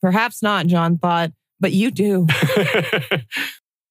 [0.00, 2.28] Perhaps not, Jon thought, but you do.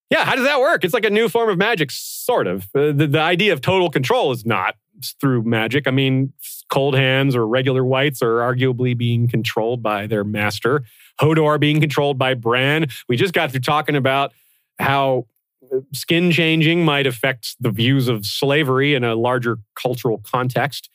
[0.08, 0.82] yeah, how does that work?
[0.82, 2.62] It's like a new form of magic, sort of.
[2.74, 4.76] Uh, the, the idea of total control is not
[5.20, 5.86] through magic.
[5.86, 6.32] I mean,
[6.70, 10.84] cold hands or regular wights are arguably being controlled by their master.
[11.20, 12.86] Hodor being controlled by Bran.
[13.10, 14.32] We just got through talking about
[14.78, 15.26] how
[15.72, 20.90] uh, skin changing might affect the views of slavery in a larger cultural context.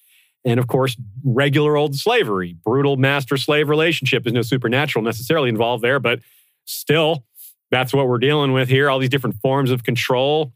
[0.46, 5.84] And of course, regular old slavery, brutal master slave relationship is no supernatural necessarily involved
[5.84, 6.20] there, but
[6.66, 7.26] still,
[7.72, 10.54] that's what we're dealing with here all these different forms of control.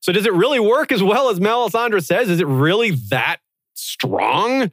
[0.00, 2.28] So, does it really work as well as Melisandre says?
[2.28, 3.38] Is it really that
[3.74, 4.70] strong?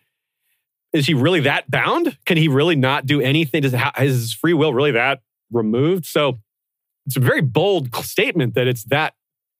[0.93, 2.17] Is he really that bound?
[2.25, 3.61] Can he really not do anything?
[3.61, 5.21] Does is his free will really that
[5.51, 6.05] removed?
[6.05, 6.39] So,
[7.05, 9.13] it's a very bold statement that it's that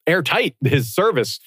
[0.07, 1.39] airtight, his service.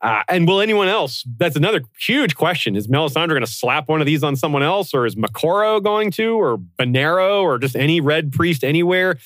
[0.00, 1.24] Uh, and will anyone else?
[1.38, 2.76] That's another huge question.
[2.76, 6.10] Is Melisandre going to slap one of these on someone else, or is Moqorro going
[6.12, 9.18] to, or Benerro, or just any red priest anywhere?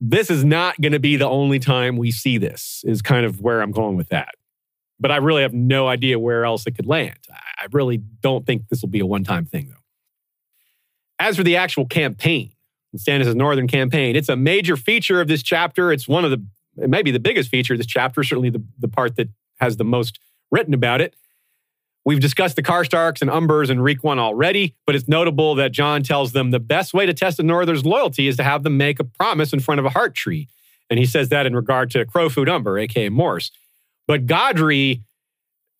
[0.00, 3.40] This is not going to be the only time we see this, is kind of
[3.40, 4.34] where I'm going with that.
[4.98, 7.18] But I really have no idea where else it could land.
[7.30, 9.76] I really don't think this will be a one time thing, though.
[11.20, 12.51] As for the actual campaign,
[12.96, 15.92] Stannis' Northern campaign, it's a major feature of this chapter.
[15.92, 16.44] It's one of the,
[16.82, 19.28] it may be the biggest feature of this chapter, certainly the, the part that
[19.60, 20.18] has the most
[20.50, 21.14] written about it.
[22.04, 26.02] We've discussed the Karstarks and Umbers and Reek One already, but it's notable that Jon
[26.02, 28.98] tells them the best way to test a Norther's loyalty is to have them make
[28.98, 30.48] a promise in front of a heart tree.
[30.90, 33.52] And he says that in regard to Crowfoot Umber, aka Mors.
[34.08, 35.02] But Godry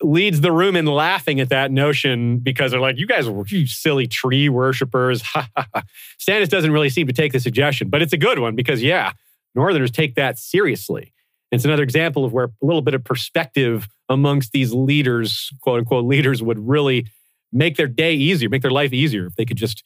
[0.01, 3.67] leads the room in laughing at that notion because they're like, you guys are you
[3.67, 5.23] silly tree worshippers.
[6.19, 9.13] Stannis doesn't really seem to take the suggestion, but it's a good one because, yeah,
[9.55, 11.13] Northerners take that seriously.
[11.51, 16.05] It's another example of where a little bit of perspective amongst these leaders, quote unquote
[16.05, 17.05] leaders, would really
[17.51, 19.83] make their day easier, make their life easier if they could just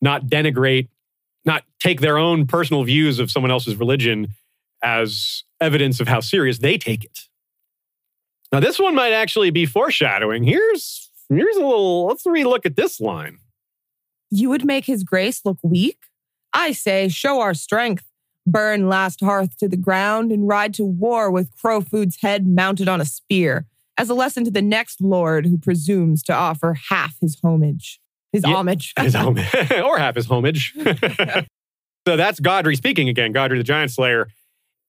[0.00, 0.88] not denigrate,
[1.44, 4.28] not take their own personal views of someone else's religion
[4.82, 7.20] as evidence of how serious they take it.
[8.52, 10.44] Now, this one might actually be foreshadowing.
[10.44, 12.06] Here's here's a little.
[12.06, 13.38] Let's relook at this line.
[14.30, 15.98] You would make his grace look weak?
[16.52, 18.04] I say, show our strength.
[18.46, 23.00] burn last hearth to the ground, and ride to war with Crowfoot's head mounted on
[23.00, 23.66] a spear,
[23.98, 27.98] as a lesson to the next lord who presumes to offer half his homage.
[28.32, 28.92] His Yeah, homage.
[28.98, 29.46] his homage,
[29.84, 30.74] or half his homage.
[32.06, 34.28] so that's Godry speaking again, Godry the Giant Slayer.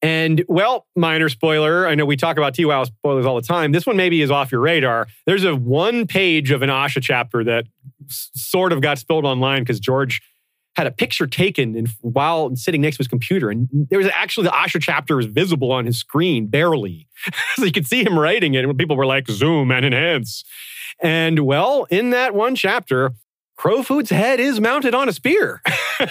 [0.00, 1.86] And well, minor spoiler.
[1.86, 3.72] I know we talk about TWOW spoilers all the time.
[3.72, 5.08] This one maybe is off your radar.
[5.26, 7.66] There's a one page of an Asha chapter that
[8.08, 10.20] s- sort of got spilled online because George
[10.76, 13.50] had a picture taken and while sitting next to his computer.
[13.50, 17.08] And there was actually the Asha chapter was visible on his screen, barely.
[17.56, 18.64] so you could see him writing it.
[18.64, 20.44] And people were like, zoom and enhance.
[21.02, 23.14] And well, in that one chapter,
[23.56, 25.60] Crowfoot's head is mounted on a spear.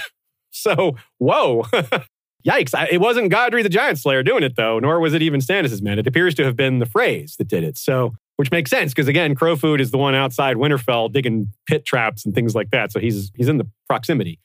[0.51, 1.65] so, whoa.
[2.47, 2.73] Yikes.
[2.73, 5.81] I- It wasn't Godry the Giant Slayer doing it, though, nor was it even Stannis'
[5.81, 5.99] men.
[5.99, 7.77] It appears to have been the Freys that did it.
[7.77, 12.25] So, which makes sense because, again, Crowfoot is the one outside Winterfell digging pit traps
[12.25, 12.91] and things like that.
[12.91, 14.39] So he's, he's in the proximity.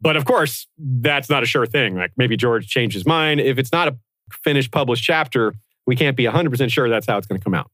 [0.00, 1.96] But of course, that's not a sure thing.
[1.96, 3.40] Like maybe George changed his mind.
[3.40, 3.96] If it's not a
[4.44, 5.54] finished published chapter,
[5.86, 7.70] we can't be 100% sure that's how it's going to come out.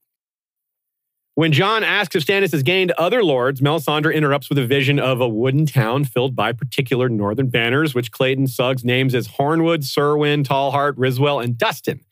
[1.35, 5.21] When Jon asks if Stannis has gained other lords, Melisandre interrupts with a vision of
[5.21, 10.45] a wooden town filled by particular northern banners, which Clayton Suggs names as Hornwood, Cerwyn,
[10.45, 12.05] Tallhart, Ryswell, and Dustin.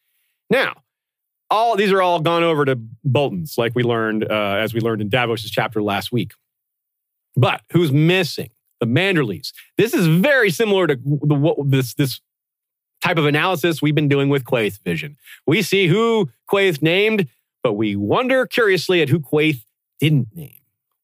[0.48, 0.82] Now,
[1.50, 5.02] all these are all gone over to Bolton's, like we learned uh, as we learned
[5.02, 6.32] in Davos's chapter last week.
[7.36, 8.50] But who's missing?
[8.80, 9.52] The Manderleys.
[9.76, 12.22] This is very similar to the, what, this this
[13.02, 15.16] type of analysis we've been doing with Quaithe's vision.
[15.46, 17.28] We see who Quaithe named,
[17.62, 19.64] but we wonder curiously at who Quaithe
[19.98, 20.54] didn't name.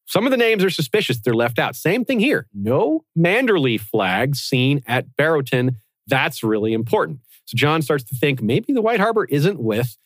[0.05, 1.75] Some of the names are suspicious, they're left out.
[1.75, 2.47] Same thing here.
[2.53, 5.75] No Manderley flags seen at Barrowton.
[6.07, 7.19] That's really important.
[7.45, 9.97] So Jon starts to think maybe the White Harbor isn't with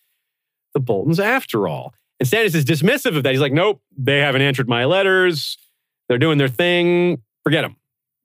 [0.73, 1.93] the Boltons after all.
[2.19, 3.31] And Stannis is dismissive of that.
[3.31, 5.57] He's like, nope, they haven't answered my letters.
[6.07, 7.21] They're doing their thing.
[7.43, 7.77] Forget them.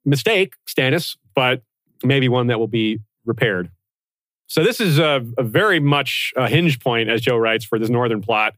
[0.05, 1.63] Mistake, Stannis, but
[2.03, 3.71] maybe one that will be repaired.
[4.47, 7.89] So this is a, a very much a hinge point, as Joe writes, for this
[7.89, 8.55] northern plot.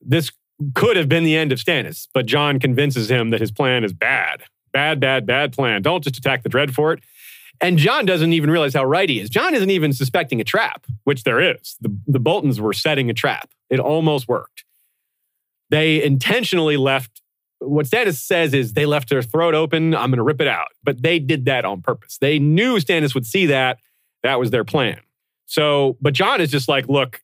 [0.00, 0.30] This
[0.74, 3.92] could have been the end of Stannis, but Jon convinces him that his plan is
[3.92, 4.44] bad.
[4.72, 5.82] Bad, bad, bad plan.
[5.82, 7.00] Don't just attack the Dreadfort.
[7.60, 9.30] And Jon doesn't even realize how right he is.
[9.30, 11.76] Jon isn't even suspecting a trap, which there is.
[11.80, 13.50] The, the Boltons were setting a trap.
[13.70, 14.64] It almost worked.
[15.70, 17.22] They intentionally left.
[17.58, 19.94] What Stannis says is they left their throat open.
[19.94, 20.68] I'm going to rip it out.
[20.84, 22.18] But they did that on purpose.
[22.18, 23.78] They knew Stannis would see that.
[24.22, 25.00] That was their plan.
[25.46, 27.22] So, but Jon is just like, look,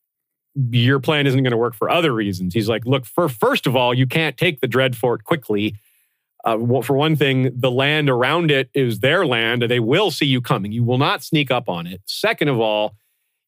[0.55, 2.55] your plan isn't going to work for other reasons.
[2.55, 5.77] He's like, look, for first of all, you can't take the Dreadfort quickly.
[6.45, 10.41] Uh, for one thing, the land around it is their land, they will see you
[10.41, 10.73] coming.
[10.73, 12.01] You will not sneak up on it.
[12.07, 12.97] Second of all,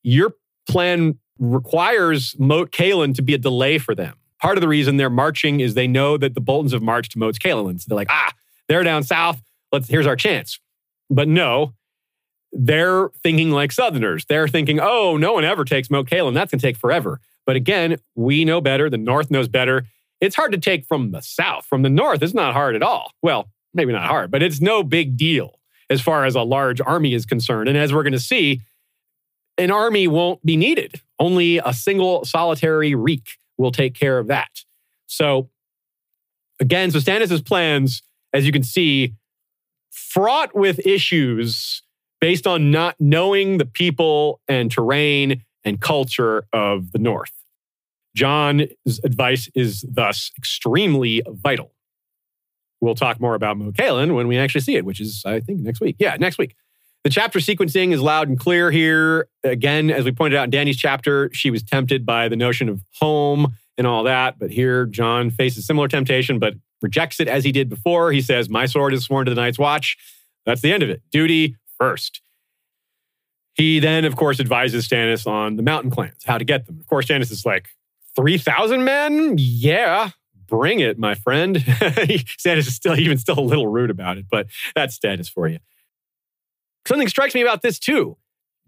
[0.02, 0.34] your
[0.68, 4.14] plan requires Moat Cailin to be a delay for them.
[4.40, 7.18] Part of the reason they're marching is they know that the Boltons have marched to
[7.18, 7.80] Moat Cailin.
[7.80, 8.32] So they're like, ah,
[8.68, 9.42] they're down south.
[9.72, 10.60] Let's here's our chance.
[11.10, 11.74] But no,
[12.54, 14.24] they're thinking like Southerners.
[14.26, 16.34] They're thinking, oh, no one ever takes Moat Cailin.
[16.34, 17.20] That's going to take forever.
[17.44, 18.88] But again, we know better.
[18.88, 19.86] The North knows better.
[20.20, 21.66] It's hard to take from the South.
[21.66, 23.12] From the North, it's not hard at all.
[23.22, 25.58] Well, maybe not hard, but it's no big deal
[25.90, 27.68] as far as a large army is concerned.
[27.68, 28.62] And as we're going to see,
[29.58, 31.00] an army won't be needed.
[31.18, 33.26] Only a single solitary reek
[33.58, 34.48] will take care of that.
[35.06, 35.50] So,
[36.60, 38.02] again, so Stannis' plans,
[38.32, 39.14] as you can see,
[39.90, 41.82] fraught with issues
[42.24, 47.32] based on not knowing the people and terrain and culture of the North.
[48.16, 48.70] Jon's
[49.04, 51.74] advice is thus extremely vital.
[52.80, 55.60] We'll talk more about Moat Cailin when we actually see it, which is, I think,
[55.60, 55.96] next week.
[55.98, 56.56] Yeah, next week.
[57.02, 59.28] The chapter sequencing is loud and clear here.
[59.42, 62.80] Again, as we pointed out in Dany's chapter, she was tempted by the notion of
[63.00, 64.38] home and all that.
[64.38, 68.12] But here, Jon faces similar temptation, but rejects it as he did before.
[68.12, 69.98] He says, My sword is sworn to the Night's Watch.
[70.46, 71.02] That's the end of it.
[71.12, 72.20] Duty first.
[73.54, 76.78] He then, of course, advises Stannis on the mountain clans, how to get them.
[76.80, 77.68] Of course, Stannis is like,
[78.16, 79.34] 3,000 men?
[79.38, 80.10] Yeah,
[80.46, 81.56] bring it, my friend.
[81.56, 85.58] Stannis is still even still a little rude about it, but that's Stannis for you.
[86.86, 88.16] Something strikes me about this too.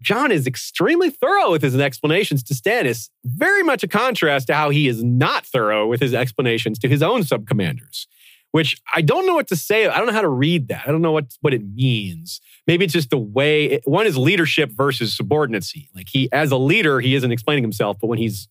[0.01, 4.69] Jon is extremely thorough with his explanations to Stannis, very much a contrast to how
[4.69, 8.05] he is not thorough with his explanations to his own subcommanders,
[8.51, 9.87] which I don't know what to say.
[9.87, 10.87] I don't know how to read that.
[10.87, 12.41] I don't know what, what it means.
[12.65, 15.89] Maybe it's just the way one is leadership versus subordinacy.
[15.95, 18.47] Like he, as a leader, he isn't explaining himself, but when he's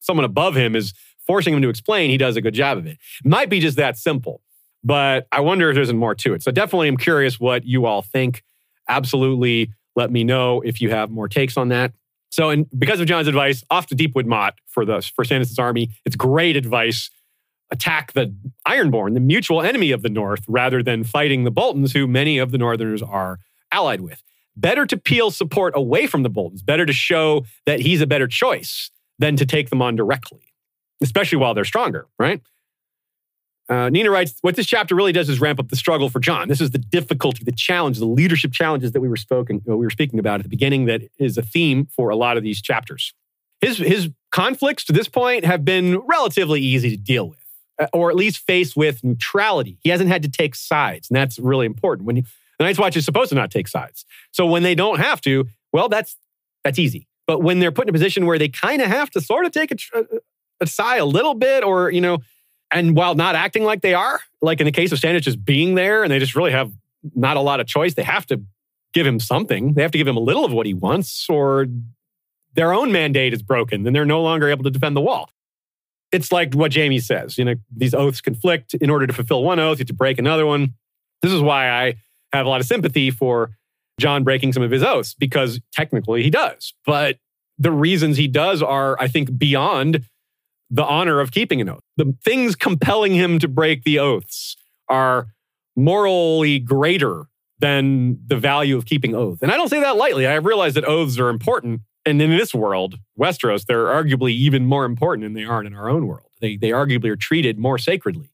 [0.00, 0.94] someone above him is
[1.26, 2.98] forcing him to explain, he does a good job of it.
[3.24, 4.40] Might be just that simple,
[4.82, 6.42] but I wonder if there's more to it.
[6.42, 8.42] So definitely I'm curious what you all think.
[8.88, 11.92] Absolutely let me know if you have more takes on that.
[12.30, 15.90] So, and because of Jon's advice, off to Deepwood Motte for the for Stannis' army.
[16.06, 17.10] It's great advice.
[17.72, 18.32] Attack the
[18.68, 22.52] Ironborn, the mutual enemy of the North, rather than fighting the Boltons, who many of
[22.52, 23.38] the Northerners are
[23.72, 24.22] allied with.
[24.56, 28.26] better to peel support away from the Boltons, better to show that he's a better
[28.26, 30.52] choice than to take them on directly,
[31.00, 32.40] especially while they're stronger, right?
[33.68, 36.48] Uh, Nina writes, what this chapter really does is ramp up the struggle for Jon.
[36.48, 39.90] This is the difficulty, the challenge, the leadership challenges that we were spoken, we were
[39.90, 40.86] speaking about at the beginning.
[40.86, 43.14] That is a theme for a lot of these chapters.
[43.60, 47.41] His his conflicts to this point have been relatively easy to deal with, uh,
[47.82, 49.78] Uh, or at least face with neutrality.
[49.80, 52.06] He hasn't had to take sides, and that's really important.
[52.06, 52.22] When you,
[52.58, 55.46] the Night's Watch is supposed to not take sides, so when they don't have to,
[55.72, 56.16] well, that's
[56.64, 57.08] that's easy.
[57.26, 59.52] But when they're put in a position where they kind of have to sort of
[59.52, 62.18] take a, uh, a, a side a little bit, or you know
[62.72, 65.74] and while not acting like they are, like in the case of Stannis just being
[65.74, 66.72] there and they just really have
[67.14, 68.42] not a lot of choice, they have to
[68.92, 69.74] give him something.
[69.74, 71.66] They have to give him a little of what he wants, or
[72.54, 73.82] their own mandate is broken.
[73.82, 75.30] Then they're no longer able to defend the wall.
[76.12, 77.38] It's like what Jaime says.
[77.38, 78.74] You know, these oaths conflict.
[78.74, 80.74] In order to fulfill one oath, you have to break another one.
[81.22, 81.94] This is why I
[82.32, 83.50] have a lot of sympathy for
[83.98, 86.74] Jon breaking some of his oaths, because technically he does.
[86.86, 87.18] But
[87.58, 90.04] the reasons he does are, I think, beyond
[90.70, 91.82] the honor of keeping an oath.
[91.96, 94.56] The things compelling him to break the oaths
[94.88, 95.28] are
[95.76, 97.26] morally greater
[97.58, 99.42] than the value of keeping oath.
[99.42, 100.26] And I don't say that lightly.
[100.26, 101.82] I realize that oaths are important.
[102.04, 105.88] And in this world, Westeros, they're arguably even more important than they are in our
[105.88, 106.30] own world.
[106.40, 108.30] They, they arguably are treated more sacredly.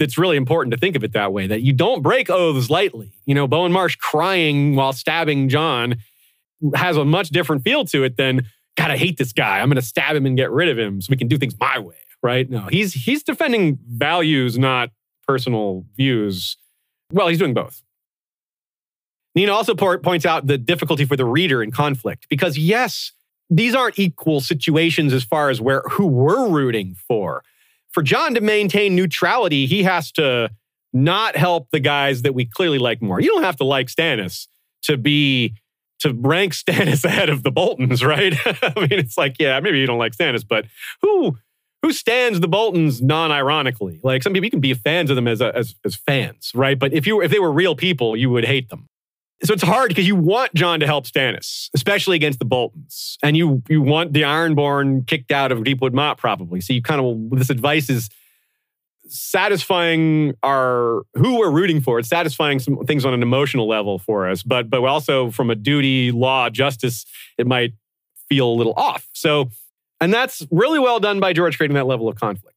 [0.00, 3.12] It's really important to think of it that way, that you don't break oaths lightly.
[3.24, 5.96] You know, Bowen Marsh crying while stabbing Jon
[6.74, 8.46] has a much different feel to it than
[8.76, 9.60] God, I hate this guy.
[9.60, 11.54] I'm going to stab him and get rid of him so we can do things
[11.60, 11.94] my way.
[12.22, 12.50] Right?
[12.50, 14.90] No, he's he's defending values, not
[15.28, 16.56] personal views.
[17.12, 17.82] Well, he's doing both.
[19.36, 23.12] Nina also points out the difficulty for the reader in conflict because yes,
[23.50, 27.44] these aren't equal situations as far as where who we're rooting for.
[27.90, 30.50] For Jon to maintain neutrality, he has to
[30.92, 33.20] not help the guys that we clearly like more.
[33.20, 34.48] You don't have to like Stannis
[34.82, 35.54] to be
[36.00, 38.34] to rank Stannis ahead of the Boltons, right?
[38.46, 40.64] I mean, it's like, yeah, maybe you don't like Stannis, but
[41.02, 41.36] who
[41.82, 44.00] who stands the Boltons non-ironically?
[44.02, 46.78] Like some people, you can be fans of them as, as as fans, right?
[46.78, 48.88] But if you if they were real people, you would hate them.
[49.44, 53.36] So it's hard because you want Jon to help Stannis, especially against the Boltons, and
[53.36, 56.60] you you want the Ironborn kicked out of Deepwood Motte probably.
[56.60, 58.08] So you kind of this advice is
[59.08, 61.98] satisfying our who we're rooting for.
[61.98, 65.54] It's satisfying some things on an emotional level for us, but but also from a
[65.54, 67.04] duty, law, justice,
[67.36, 67.72] it might
[68.28, 69.06] feel a little off.
[69.12, 69.50] So,
[70.00, 72.55] and that's really well done by George creating that level of conflict.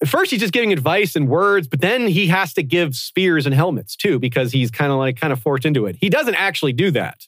[0.00, 3.46] At first, he's just giving advice and words, but then he has to give spears
[3.46, 5.96] and helmets too, because he's kind of like kind of forced into it.
[6.00, 7.26] He doesn't actually do that.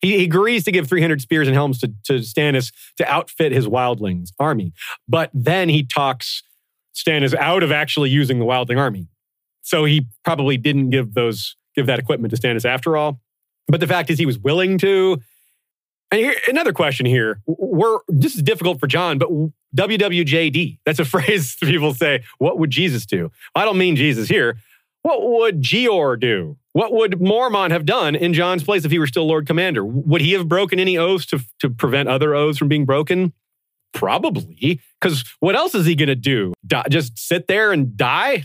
[0.00, 3.66] He, he agrees to give 300 spears and helmets to, to Stannis to outfit his
[3.66, 4.72] wildlings army.
[5.08, 6.42] But then he talks
[6.94, 9.08] Stannis out of actually using the Wildling army.
[9.62, 13.20] So he probably didn't give those give that equipment to Stannis after all.
[13.68, 15.20] But the fact is, he was willing to.
[16.12, 19.28] And here, another question here: We're this is difficult for Jon, but
[19.76, 20.78] WWJD.
[20.84, 22.24] That's a phrase people say.
[22.38, 23.30] What would Jesus do?
[23.54, 24.58] I don't mean Jesus here.
[25.02, 26.56] What would Jeor do?
[26.72, 29.84] What would Mormont have done in Jon's place if he were still Lord Commander?
[29.84, 33.32] Would he have broken any oaths to, to prevent other oaths from being broken?
[33.94, 36.52] Probably, because what else is he going to do?
[36.66, 38.44] Die, just sit there and die?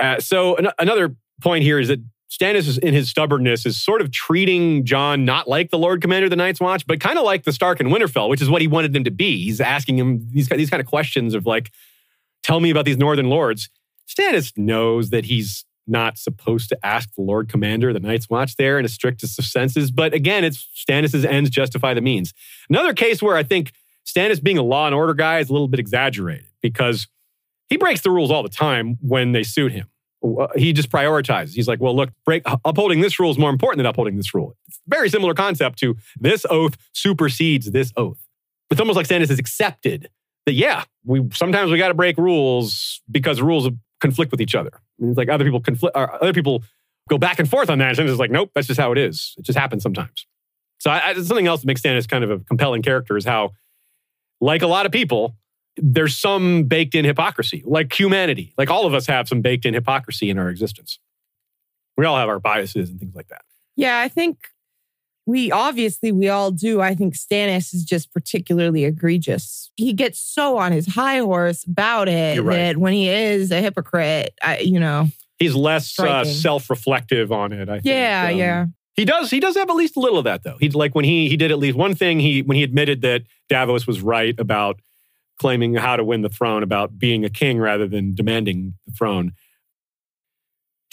[0.00, 2.00] Uh, so an- another point here is that
[2.30, 6.26] Stannis, is, in his stubbornness, is sort of treating Jon not like the Lord Commander
[6.26, 8.60] of the Night's Watch, but kind of like the Stark and Winterfell, which is what
[8.60, 9.44] he wanted them to be.
[9.44, 11.70] He's asking him these, these kind of questions of like,
[12.42, 13.70] tell me about these Northern Lords.
[14.08, 18.56] Stannis knows that he's not supposed to ask the Lord Commander of the Night's Watch
[18.56, 19.90] there in the strictest of senses.
[19.90, 22.32] But again, it's Stannis's ends justify the means.
[22.68, 23.72] Another case where I think
[24.06, 27.06] Stannis being a law and order guy is a little bit exaggerated because
[27.68, 29.88] he breaks the rules all the time when they suit him.
[30.24, 31.54] Uh, he just prioritizes.
[31.54, 34.56] He's like, well, look, break, upholding this rule is more important than upholding this rule.
[34.68, 38.18] It's very similar concept to this oath supersedes this oath.
[38.70, 40.08] It's almost like Stannis has accepted
[40.46, 43.68] that, yeah, we sometimes we got to break rules because rules
[44.00, 44.70] conflict with each other.
[45.00, 46.62] it's like other people conflict, other people
[47.08, 47.88] go back and forth on that.
[47.90, 49.34] And Stannis is like, nope, that's just how it is.
[49.36, 50.26] It just happens sometimes.
[50.78, 53.52] So I, I, something else that makes Stannis kind of a compelling character is how
[54.40, 55.34] like a lot of people,
[55.76, 58.52] there's some baked in hypocrisy, like humanity.
[58.56, 60.98] Like all of us have some baked in hypocrisy in our existence.
[61.96, 63.42] We all have our biases and things like that.
[63.76, 64.48] Yeah, I think
[65.26, 66.80] we obviously we all do.
[66.80, 69.70] I think Stannis is just particularly egregious.
[69.76, 72.56] He gets so on his high horse about it right.
[72.56, 75.08] that when he is a hypocrite, I, you know,
[75.38, 77.68] he's less uh, self-reflective on it.
[77.68, 77.86] I think.
[77.86, 78.66] Yeah, um, yeah.
[78.96, 79.30] He does.
[79.30, 80.56] He does have at least a little of that, though.
[80.60, 82.20] He like when he he did at least one thing.
[82.20, 84.80] He when he admitted that Davos was right about
[85.38, 89.32] claiming how to win the throne, about being a king rather than demanding the throne.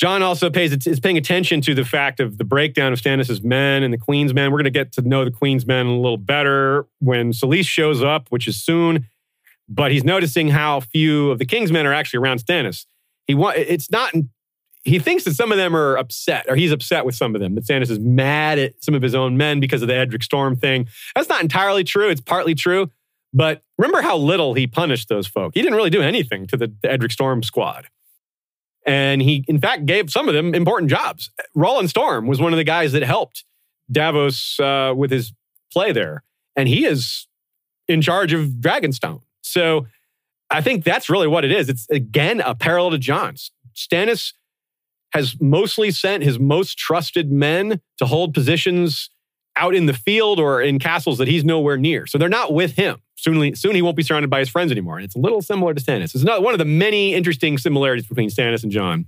[0.01, 3.83] Jon also pays is paying attention to the fact of the breakdown of Stannis' men
[3.83, 4.51] and the Queen's men.
[4.51, 8.01] We're going to get to know the Queen's men a little better when Selyse shows
[8.01, 9.05] up, which is soon.
[9.69, 12.85] But he's noticing how few of the King's men are actually around Stannis.
[13.27, 14.11] He want it's not.
[14.83, 17.53] He thinks that some of them are upset, or he's upset with some of them.
[17.53, 20.55] That Stannis is mad at some of his own men because of the Edric Storm
[20.55, 20.87] thing.
[21.15, 22.09] That's not entirely true.
[22.09, 22.89] It's partly true.
[23.33, 25.53] But remember how little he punished those folk.
[25.53, 27.87] He didn't really do anything to the, Edric Storm squad.
[28.85, 31.31] And he, in fact, gave some of them important jobs.
[31.55, 33.45] Rolland Storm was one of the guys that helped
[33.91, 35.33] Davos uh, with his
[35.71, 36.23] play there.
[36.55, 37.27] And he is
[37.87, 39.21] in charge of Dragonstone.
[39.41, 39.87] So
[40.49, 41.69] I think that's really what it is.
[41.69, 43.51] It's, again, a parallel to Jon's.
[43.75, 44.33] Stannis
[45.13, 49.09] has mostly sent his most trusted men to hold positions
[49.55, 52.07] out in the field or in castles that he's nowhere near.
[52.07, 53.01] So they're not with him.
[53.15, 54.97] Soon, soon he won't be surrounded by his friends anymore.
[54.97, 56.15] And it's a little similar to Stannis.
[56.15, 59.05] It's not one of the many interesting similarities between Stannis and Jon,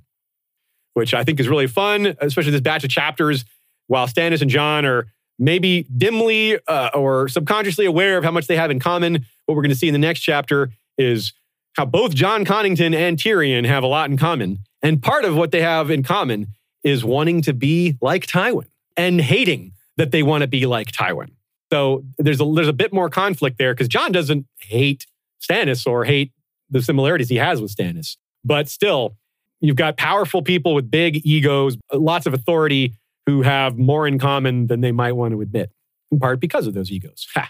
[0.93, 3.45] which I think is really fun, especially this batch of chapters.
[3.87, 5.07] While Stannis and Jon are
[5.39, 9.63] maybe dimly uh, or subconsciously aware of how much they have in common, what we're
[9.63, 11.33] going to see in the next chapter is
[11.75, 14.59] how both Jon Connington and Tyrion have a lot in common.
[14.81, 16.47] And part of what they have in common
[16.83, 21.31] is wanting to be like Tywin and hating that they want to be like Tywin.
[21.71, 25.05] So there's a there's a bit more conflict there because Jon doesn't hate
[25.41, 26.31] Stannis or hate
[26.69, 29.15] the similarities he has with Stannis, but still,
[29.59, 34.67] you've got powerful people with big egos, lots of authority who have more in common
[34.67, 35.71] than they might want to admit,
[36.11, 37.27] in part because of those egos.
[37.33, 37.49] Ha.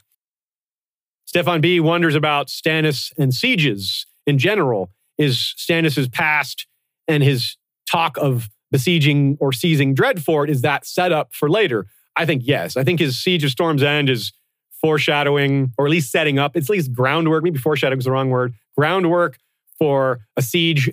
[1.26, 4.92] Stefan B wonders about Stannis and sieges in general.
[5.18, 6.68] Is Stannis's past
[7.08, 7.58] and his
[7.90, 11.88] talk of besieging or seizing Dreadfort is that set up for later?
[12.16, 12.78] I think yes.
[12.78, 14.34] I think his Siege of Storm's End is
[14.82, 17.44] foreshadowing, or at least setting up, it's at least groundwork.
[17.44, 18.54] Maybe foreshadowing is the wrong word.
[18.78, 19.38] Groundwork
[19.78, 20.92] for a siege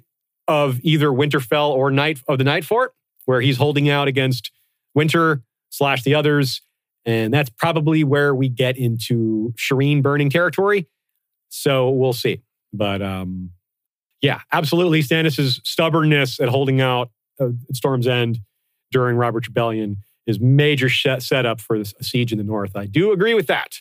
[0.49, 2.93] of either Winterfell or Night of the Night Fort,
[3.25, 4.51] where he's holding out against
[4.95, 6.63] Winter slash the others.
[7.05, 10.89] And that's probably where we get into Shireen burning territory.
[11.49, 12.43] So we'll see.
[12.73, 13.51] But um,
[14.21, 15.03] yeah, absolutely.
[15.03, 17.11] Stannis' stubbornness at holding out
[17.41, 18.39] at Storm's End
[18.93, 22.77] during Robert's Rebellion is major setup for a siege in the north.
[22.77, 23.81] I do agree with that.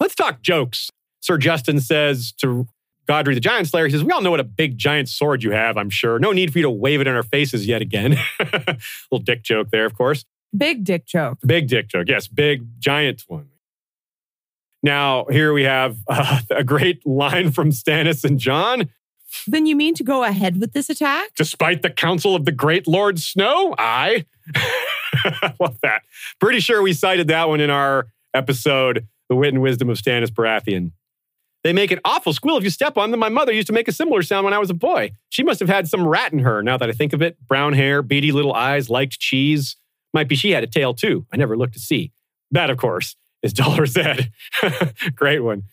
[0.00, 0.90] Let's talk jokes.
[1.20, 2.66] Sir Justin says to
[3.08, 5.52] Godry the Giant Slayer, he says, We all know what a big giant sword you
[5.52, 6.18] have, I'm sure.
[6.18, 8.16] No need for you to wave it in our faces yet again.
[8.40, 10.24] Little dick joke there, of course.
[10.56, 11.38] Big dick joke.
[11.44, 12.08] Big dick joke.
[12.08, 13.48] Yes, big giant one.
[14.82, 18.90] Now, here we have uh, a great line from Stannis and Jon.
[19.46, 21.30] Then you mean to go ahead with this attack?
[21.36, 23.74] Despite the counsel of the great Lord Snow?
[23.78, 24.26] I.
[25.60, 26.02] Love that.
[26.40, 30.30] Pretty sure we cited that one in our episode, The Wit and Wisdom of Stannis
[30.30, 30.92] Baratheon.
[31.64, 33.20] They make an awful squeal if you step on them.
[33.20, 35.12] My mother used to make a similar sound when I was a boy.
[35.28, 37.36] She must have had some rat in her, now that I think of it.
[37.46, 39.76] Brown hair, beady little eyes, liked cheese.
[40.12, 41.24] Might be she had a tail too.
[41.32, 42.12] I never looked to see.
[42.50, 44.32] That, of course, is Dolorous Edd.
[45.14, 45.64] Great one.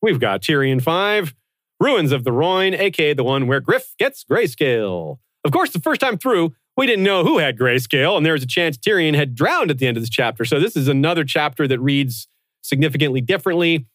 [0.00, 1.34] We've got Tyrion 5,
[1.80, 5.18] Ruins of the Rhoyne, aka the one where Griff gets grayscale.
[5.44, 8.42] Of course, the first time through, we didn't know who had grayscale, and there was
[8.42, 10.44] a chance Tyrion had drowned at the end of this chapter.
[10.44, 12.28] So this is another chapter that reads
[12.62, 13.86] significantly differently.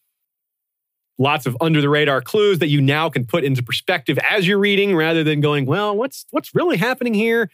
[1.18, 4.58] Lots of under the radar clues that you now can put into perspective as you're
[4.58, 7.50] reading, rather than going, "Well, what's what's really happening here?"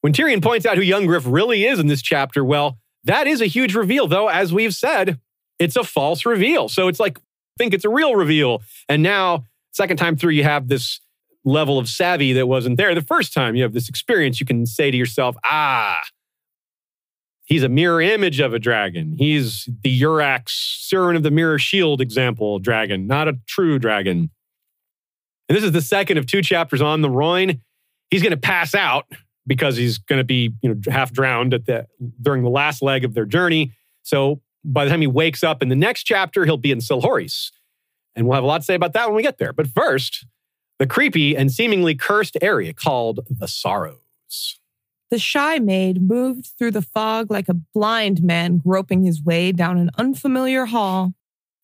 [0.00, 3.40] When Tyrion points out who young Griff really is in this chapter, well, that is
[3.40, 4.08] a huge reveal.
[4.08, 5.20] Though, as we've said,
[5.60, 6.68] it's a false reveal.
[6.68, 7.18] So it's like
[7.56, 11.00] think it's a real reveal, and now second time through, you have this
[11.46, 13.54] level of savvy that wasn't there the first time.
[13.54, 16.02] You have this experience, you can say to yourself, ah,
[17.44, 19.14] he's a mirror image of a dragon.
[19.16, 20.48] He's the Urrax,
[20.92, 24.30] Serwyn of the Mirror Shield example dragon, not a true dragon.
[25.48, 27.60] And this is the second of two chapters on the Rhoyne.
[28.10, 29.06] He's going to pass out
[29.46, 31.86] because he's going to be, you know, half drowned at the
[32.20, 33.72] during the last leg of their journey.
[34.02, 37.52] So by the time he wakes up in the next chapter, he'll be in Selhorys.
[38.16, 39.52] And we'll have a lot to say about that when we get there.
[39.52, 40.26] But first,
[40.78, 44.58] the creepy and seemingly cursed area called the Sorrows.
[45.10, 49.78] The shy maid moved through the fog like a blind man groping his way down
[49.78, 51.14] an unfamiliar hall.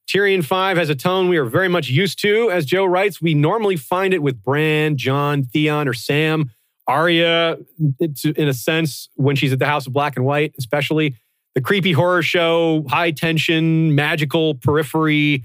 [0.08, 2.50] Tyrion 5 has a tone we are very much used to.
[2.50, 6.50] As Joe writes, we normally find it with Bran, Jon, Theon, or Sam.
[6.86, 7.58] Arya,
[7.98, 11.16] It's in a sense, when she's at the House of Black and White, especially.
[11.54, 15.44] The creepy horror show, high tension, magical periphery,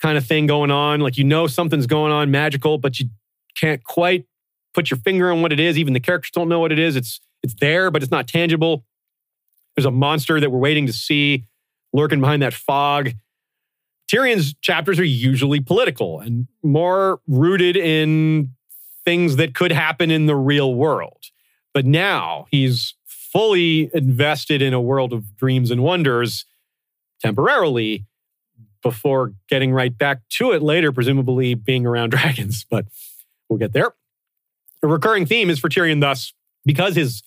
[0.00, 1.00] kind of thing going on.
[1.00, 3.06] Like you know something's going on magical, but you
[3.56, 4.26] can't quite
[4.74, 5.78] put your finger on what it is.
[5.78, 6.96] Even the characters don't know what it is.
[6.96, 8.84] It's it's there, but it's not tangible.
[9.76, 11.46] There's a monster that we're waiting to see
[11.92, 13.12] lurking behind that fog.
[14.10, 18.50] Tyrion's chapters are usually political and more rooted in
[19.04, 21.24] things that could happen in the real world.
[21.74, 26.44] But now he's fully invested in a world of dreams and wonders
[27.20, 28.06] temporarily
[28.82, 32.64] before getting right back to it later, presumably being around dragons.
[32.68, 32.86] But
[33.48, 33.92] we'll get there.
[34.82, 36.32] A recurring theme is for Tyrion, thus,
[36.64, 37.22] because his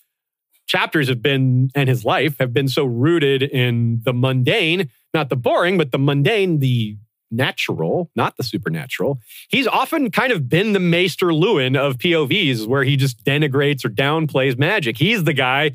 [0.66, 5.36] chapters have been and his life have been so rooted in the mundane, not the
[5.36, 6.96] boring, but the mundane, the
[7.30, 9.18] natural, not the supernatural.
[9.48, 13.88] He's often kind of been the Maester Luwin of POVs, where he just denigrates or
[13.88, 14.98] downplays magic.
[14.98, 15.72] He's the guy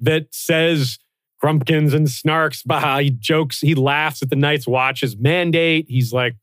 [0.00, 0.98] that says
[1.44, 5.84] grumpkins and snarks, bah, he jokes, he laughs at the Night's Watch's mandate.
[5.90, 6.36] He's like,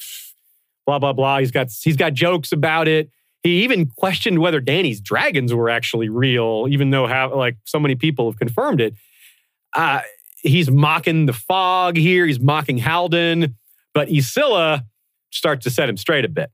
[0.85, 1.39] blah, blah, blah.
[1.39, 3.09] He's got he's got jokes about it.
[3.41, 7.95] He even questioned whether Dany's dragons were actually real, even though how, like so many
[7.95, 8.93] people have confirmed it.
[9.73, 10.01] Uh,
[10.43, 12.27] he's mocking the fog here.
[12.27, 13.55] He's mocking Haldon,
[13.95, 14.83] but Ysilla
[15.31, 16.51] starts to set him straight a bit.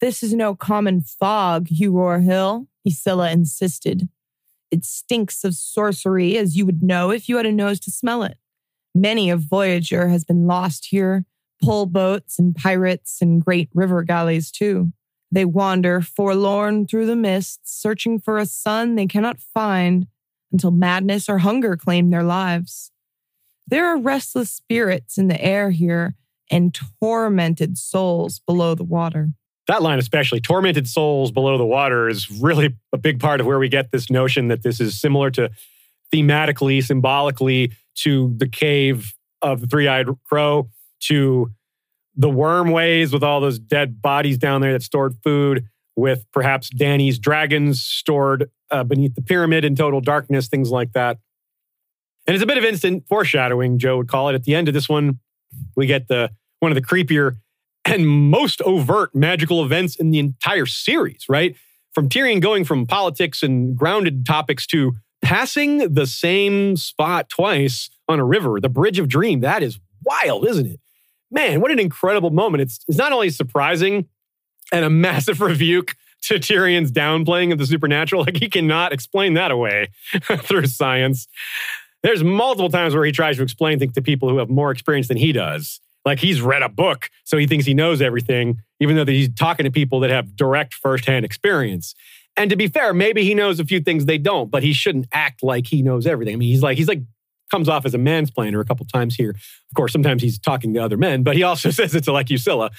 [0.00, 4.08] This is no common fog, Hugor Hill, Ysilla insisted.
[4.70, 8.22] It stinks of sorcery, as you would know if you had a nose to smell
[8.22, 8.38] it.
[8.94, 11.24] Many a voyager has been lost here,
[11.62, 14.92] pole boats and pirates and great river galleys, too.
[15.30, 20.06] They wander forlorn through the mists, searching for a sun they cannot find
[20.50, 22.90] until madness or hunger claim their lives.
[23.66, 26.14] There are restless spirits in the air here
[26.50, 29.30] and tormented souls below the water.
[29.68, 33.58] That line, especially, tormented souls below the water, is really a big part of where
[33.58, 35.50] we get this notion that this is similar to
[36.12, 41.50] thematically, symbolically, to the cave of the three eyed crow, to
[42.16, 46.70] the worm ways with all those dead bodies down there that stored food, with perhaps
[46.70, 51.18] Dany's dragons stored uh, beneath the pyramid in total darkness, things like that.
[52.26, 54.34] And it's a bit of instant foreshadowing, Joe would call it.
[54.34, 55.18] At the end of this one,
[55.76, 57.36] we get the one of the creepier
[57.84, 61.56] and most overt magical events in the entire series, right?
[61.92, 68.20] From Tyrion going from politics and grounded topics to passing the same spot twice on
[68.20, 69.40] a river, the Bridge of Dream.
[69.40, 70.80] That is wild, isn't it?
[71.30, 72.62] Man, what an incredible moment.
[72.62, 74.06] It's, it's not only surprising
[74.72, 79.50] and a massive rebuke to Tyrion's downplaying of the supernatural, like he cannot explain that
[79.50, 79.88] away
[80.22, 81.26] through science.
[82.02, 85.08] There's multiple times where he tries to explain things to people who have more experience
[85.08, 85.80] than he does.
[86.08, 89.64] Like he's read a book, so he thinks he knows everything, even though he's talking
[89.64, 91.94] to people that have direct firsthand experience.
[92.34, 95.06] And to be fair, maybe he knows a few things they don't, but he shouldn't
[95.12, 96.34] act like he knows everything.
[96.34, 97.02] I mean, he's like, he's like,
[97.50, 99.30] comes off as a mansplainer a couple times here.
[99.30, 102.70] Of course, sometimes he's talking to other men, but he also says it's like Ysilla.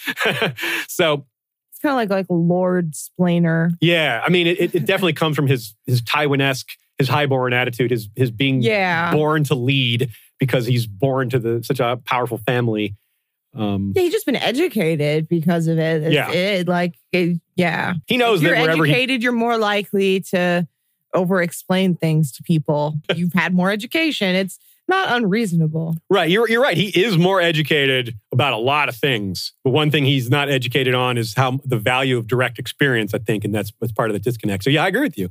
[0.87, 1.25] so
[1.71, 3.71] it's kind of like like lord splainer.
[3.79, 8.09] Yeah, I mean, it, it definitely comes from his his Tywin-esque, his highborn attitude, his
[8.15, 9.13] his being yeah.
[9.13, 10.09] born to lead
[10.39, 12.95] because he's born to the such a powerful family.
[13.55, 16.03] Um, yeah, he's just been educated because of it.
[16.03, 19.57] It's, yeah, it, like it, yeah, he knows if you're that educated, he, you're more
[19.57, 20.67] likely to
[21.13, 22.99] over explain things to people.
[23.15, 24.35] You've had more education.
[24.35, 25.95] It's not unreasonable.
[26.09, 26.29] Right.
[26.29, 26.75] You're, you're right.
[26.75, 29.53] He is more educated about a lot of things.
[29.63, 33.19] But one thing he's not educated on is how the value of direct experience, I
[33.19, 33.45] think.
[33.45, 34.63] And that's, that's part of the disconnect.
[34.63, 35.29] So, yeah, I agree with you.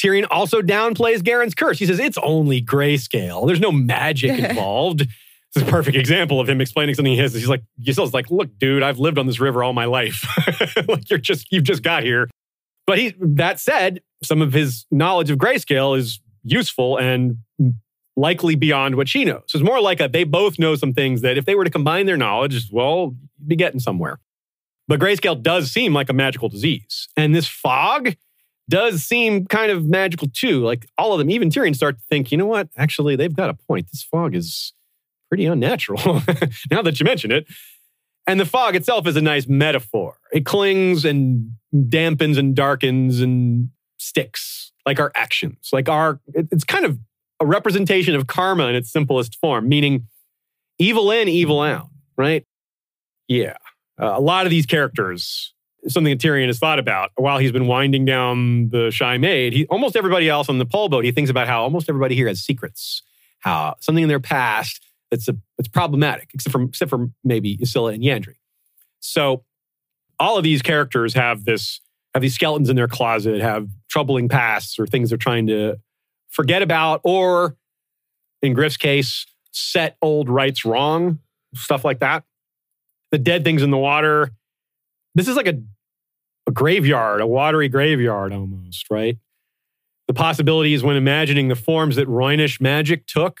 [0.00, 1.78] Tyrion also downplays Garin's curse.
[1.78, 3.46] He says it's only grayscale.
[3.46, 5.06] There's no magic involved.
[5.54, 7.34] This is a perfect example of him explaining something he has.
[7.34, 10.24] He's like, Ysill's like, look, dude, I've lived on this river all my life.
[10.88, 12.28] like you're just, you've just got here.
[12.86, 17.38] But he, that said, some of his knowledge of grayscale is useful and
[18.16, 19.42] likely beyond what she knows.
[19.48, 21.70] So it's more like a, they both know some things that if they were to
[21.70, 24.20] combine their knowledge, well, be getting somewhere.
[24.86, 27.08] But grayscale does seem like a magical disease.
[27.16, 28.14] And this fog
[28.68, 30.64] does seem kind of magical too.
[30.64, 32.68] Like all of them, even Tyrion start to think, you know what?
[32.76, 33.88] Actually, they've got a point.
[33.92, 34.72] This fog is
[35.30, 36.00] pretty unnatural
[36.70, 37.46] now that you mention it.
[38.26, 40.18] And the fog itself is a nice metaphor.
[40.32, 46.84] It clings and dampens and darkens and sticks like our actions, like our, it's kind
[46.84, 46.98] of
[47.40, 50.06] a representation of karma in its simplest form, meaning
[50.78, 52.44] evil in, evil out, right?
[53.28, 53.56] Yeah.
[54.00, 55.54] Uh, a lot of these characters,
[55.88, 59.52] something that Tyrion has thought about while he's been winding down the Shy Maid.
[59.52, 62.28] He, almost everybody else on the pole boat, he thinks about how almost everybody here
[62.28, 63.02] has secrets,
[63.40, 67.94] how something in their past that's a, it's problematic, except for except for maybe Ysilla
[67.94, 68.36] and Yandri.
[69.00, 69.44] So
[70.18, 71.80] all of these characters have this
[72.14, 75.78] have these skeletons in their closet, have troubling pasts or things they're trying to
[76.28, 77.56] forget about, or
[78.42, 81.18] in Griff's case, set old rights wrong,
[81.54, 82.24] stuff like that.
[83.10, 84.30] The dead things in the water.
[85.14, 85.60] This is like a,
[86.46, 89.18] a graveyard, a watery graveyard almost, right?
[90.06, 93.40] The possibilities when imagining the forms that Rhoynish magic took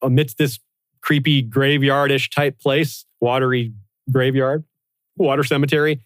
[0.00, 0.58] amidst this
[1.02, 3.72] creepy graveyardish type place, watery
[4.10, 4.64] graveyard,
[5.16, 6.00] water cemetery.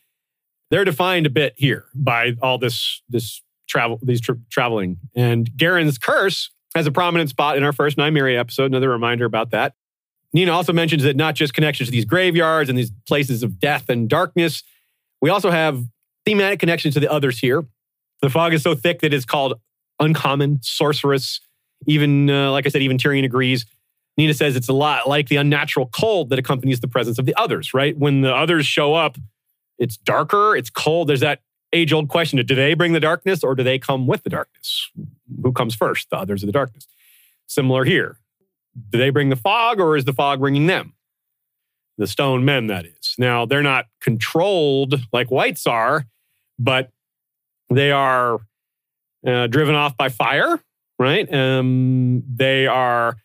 [0.71, 4.99] They're defined a bit here by all this this travel these tra- traveling.
[5.15, 8.67] And Garin's curse has a prominent spot in our first Nymeria episode.
[8.67, 9.75] Another reminder about that.
[10.33, 13.89] Nina also mentions that not just connections to these graveyards and these places of death
[13.89, 14.63] and darkness,
[15.23, 15.83] we also have
[16.25, 17.65] thematic connections to the others here.
[18.23, 19.61] The fog is so thick that it's called
[20.01, 21.41] uncommon, sorceress.
[21.87, 23.65] Even, uh, like I said, even Tyrion agrees.
[24.17, 27.35] Nina says it's a lot like the unnatural cold that accompanies the presence of the
[27.35, 27.97] others, right?
[27.99, 29.19] When the others show up,
[29.79, 31.09] it's darker, it's cold.
[31.09, 31.41] There's that
[31.73, 34.91] age old question do they bring the darkness or do they come with the darkness?
[35.43, 36.87] Who comes first, the others or the darkness?
[37.47, 38.19] Similar here.
[38.91, 40.95] Do they bring the fog or is the fog bringing them?
[41.99, 43.15] The stone men, that is.
[43.19, 46.07] Now, they're not controlled like wights are,
[46.59, 46.91] but
[47.71, 48.41] they are
[49.27, 50.61] uh, driven off by fire,
[50.99, 51.33] right?
[51.33, 53.17] Um, they are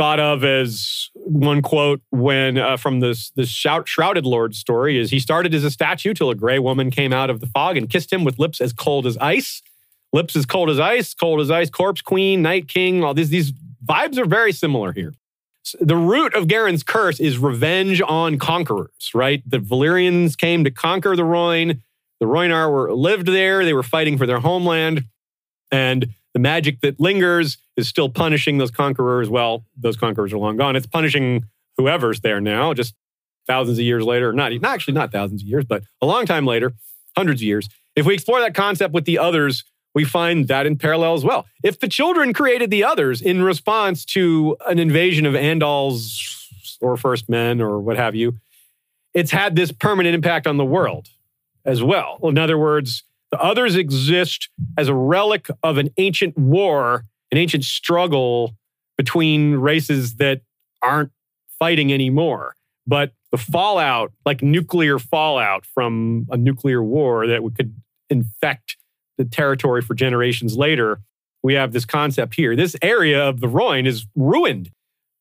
[0.00, 5.10] thought of as one quote when uh, from this this shout, shrouded lord story is
[5.10, 7.90] he started as a statue till a gray woman came out of the fog and
[7.90, 9.60] kissed him with lips as cold as ice
[10.14, 13.52] lips as cold as ice cold as ice corpse queen night king all these these
[13.84, 15.12] vibes are very similar here
[15.78, 19.42] the root of Garin's curse is revenge on conquerors, right?
[19.46, 21.82] The Valyrians came to conquer the Rhoyne.
[22.18, 23.62] The Rhoynar were lived there.
[23.62, 25.04] They were fighting for their homeland.
[25.70, 29.28] And the magic that lingers is still punishing those conquerors.
[29.28, 30.76] Well, those conquerors are long gone.
[30.76, 31.44] It's punishing
[31.76, 32.94] whoever's there now, just
[33.46, 34.32] thousands of years later.
[34.32, 36.72] Not, not actually not thousands of years, but a long time later,
[37.16, 37.68] hundreds of years.
[37.96, 41.46] If we explore that concept with the others, we find that in parallel as well.
[41.64, 46.46] If the children created the others in response to an invasion of Andals
[46.80, 48.36] or First Men or what have you,
[49.14, 51.08] it's had this permanent impact on the world
[51.64, 52.18] as well.
[52.22, 57.64] In other words, the others exist as a relic of an ancient war, an ancient
[57.64, 58.54] struggle
[58.96, 60.42] between races that
[60.82, 61.10] aren't
[61.58, 62.56] fighting anymore.
[62.86, 67.74] But the fallout, like nuclear fallout from a nuclear war that could
[68.08, 68.76] infect
[69.18, 71.00] the territory for generations later,
[71.42, 72.56] we have this concept here.
[72.56, 74.70] This area of the Rhoyne is ruined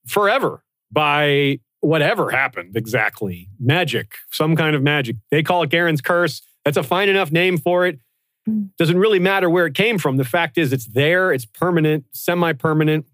[0.07, 3.49] forever by whatever happened exactly.
[3.59, 5.15] Magic, some kind of magic.
[5.31, 6.41] They call it Garin's curse.
[6.65, 7.99] That's a fine enough name for it.
[8.45, 8.63] Hmm.
[8.77, 10.17] Doesn't really matter where it came from.
[10.17, 13.05] The fact is, it's there, it's permanent, semi permanent,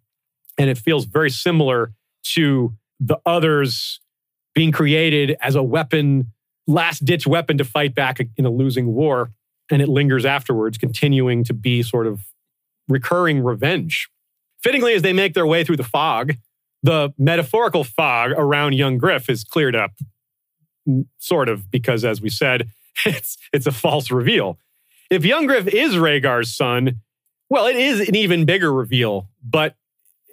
[0.58, 1.94] and it feels very similar
[2.34, 4.00] to the others
[4.54, 6.32] being created as a weapon,
[6.66, 9.32] last ditch weapon to fight back in a losing war
[9.72, 12.22] and it lingers afterwards, continuing to be sort of
[12.88, 14.10] recurring revenge.
[14.62, 16.36] Fittingly, as they make their way through the fog,
[16.84, 19.92] the metaphorical fog around young Griff is cleared up,
[21.18, 22.70] sort of, because as we said,
[23.06, 24.58] it's, it's a false reveal.
[25.10, 27.02] If young Griff is Rhaegar's son,
[27.50, 29.30] well, it is an even bigger reveal.
[29.44, 29.76] But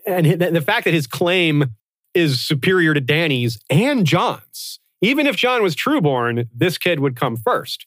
[0.06, 1.74] and the fact that his claim
[2.14, 7.36] is superior to Dany's and Jon's, even if Jon was trueborn, this kid would come
[7.36, 7.86] first.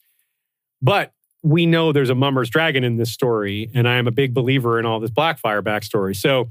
[0.80, 1.12] But
[1.42, 4.78] we know there's a Mummer's dragon in this story, and I am a big believer
[4.78, 6.16] in all this Blackfire backstory.
[6.16, 6.48] So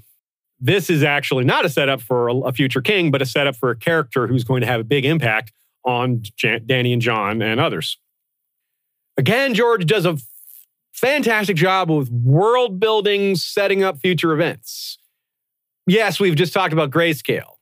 [0.59, 3.75] this is actually not a setup for a, future king, but a setup for a
[3.75, 5.51] character who's going to have a big impact
[5.83, 7.97] on Jan- Dany and Jon and others.
[9.17, 10.17] Again, George does a
[10.93, 14.97] fantastic job with world building, setting up future events.
[15.87, 17.55] Yes, we've just talked about grayscale.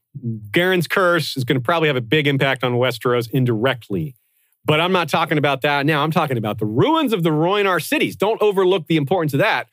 [0.51, 4.15] Garin's curse is going to probably have a big impact on Westeros indirectly.
[4.65, 6.03] But I'm not talking about that now.
[6.03, 8.15] I'm talking about the ruins of the Rhoynar cities.
[8.15, 9.67] Don't overlook the importance of that.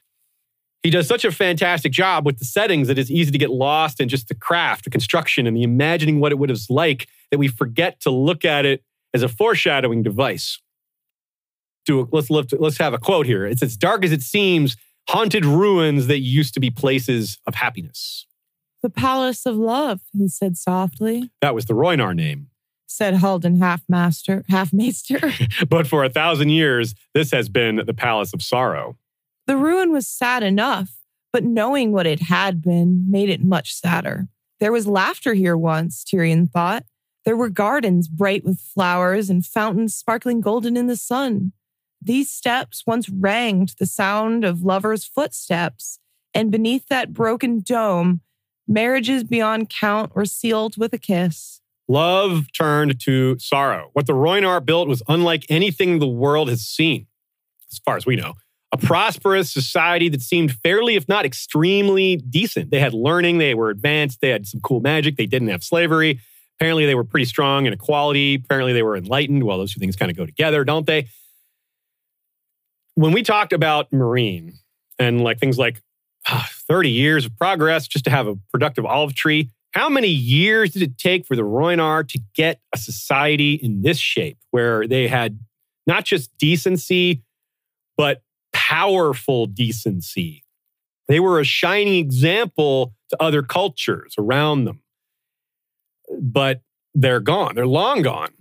[0.83, 4.01] He does such a fantastic job with the settings that it's easy to get lost
[4.01, 7.39] in just the craft, the construction, and the imagining what it would have like that
[7.39, 8.83] we forget to look at it
[9.13, 10.59] as a foreshadowing device.
[11.87, 13.47] Do a, let's lift, let's have a quote here.
[13.47, 14.77] It's as dark as it seems,
[15.09, 18.27] haunted ruins that used to be places of happiness.
[18.83, 21.31] The Palace of Love, he said softly.
[21.41, 22.51] That was the Rhoynar name
[22.91, 25.33] said Haldon half master, half maester.
[25.69, 28.97] but for a thousand years, this has been the palace of sorrow.
[29.47, 30.91] The ruin was sad enough,
[31.33, 34.29] but knowing what it had been made it much sadder.
[34.59, 36.85] There was laughter here once, Tyrion thought.
[37.25, 41.53] There were gardens bright with flowers and fountains sparkling golden in the sun.
[42.03, 45.99] These steps once rang to the sound of lovers' footsteps,
[46.33, 48.23] and beneath that broken dome,
[48.67, 51.61] marriages beyond count were sealed with a kiss.
[51.89, 53.91] Love turned to sorrow.
[53.93, 57.07] What the Rhoynar built was unlike anything the world has seen,
[57.71, 58.35] as far as we know.
[58.73, 62.71] A prosperous society that seemed fairly, if not extremely decent.
[62.71, 66.21] They had learning, they were advanced, they had some cool magic, they didn't have slavery.
[66.57, 68.37] Apparently, they were pretty strong in equality.
[68.37, 69.43] Apparently, they were enlightened.
[69.43, 71.09] Well, those two things kind of go together, don't they?
[73.01, 74.59] When we talked about Meereen
[74.99, 75.81] and like things like
[76.29, 80.73] uh, 30 years of progress just to have a productive olive tree, how many years
[80.73, 85.09] did it take for the Rhoynar to get a society in this shape where they
[85.09, 85.39] had
[85.87, 87.23] not just decency,
[87.97, 88.23] but
[88.53, 90.45] powerful decency.
[91.09, 94.83] They were a shining example to other cultures around them.
[96.21, 96.61] But
[96.95, 98.35] they're gone, they're long gone.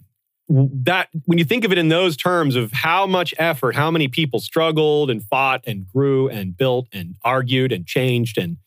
[0.50, 4.08] That when you think of it in those terms of how much effort, how many
[4.08, 8.58] people struggled and fought and grew and built and argued and changed and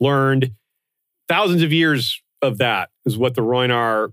[0.00, 0.52] learned,
[1.28, 4.12] thousands of years of that is what the Rhoynar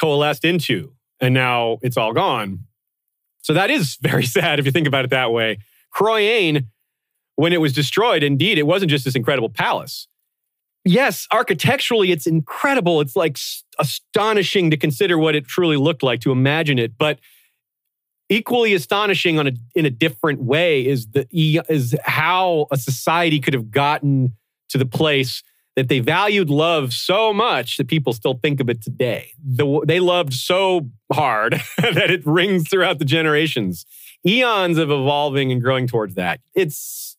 [0.00, 0.94] coalesced into.
[1.20, 2.60] And now it's all gone.
[3.42, 5.58] So that is very sad if you think about it that way.
[5.94, 6.66] Chroyane,
[7.36, 10.08] when it was destroyed, indeed, it wasn't just this incredible palace.
[10.88, 13.02] Yes, architecturally, it's incredible.
[13.02, 13.36] It's like
[13.78, 16.96] astonishing to consider what it truly looked like, to imagine it.
[16.96, 17.18] But
[18.30, 21.26] equally astonishing on a, in a different way is the
[21.68, 24.34] is how a society could have gotten
[24.70, 25.42] to the place
[25.76, 29.32] that they valued love so much that people still think of it today.
[29.44, 33.84] The, they loved so hard that it rings throughout the generations.
[34.26, 36.40] Eons of evolving and growing towards that.
[36.54, 37.18] It's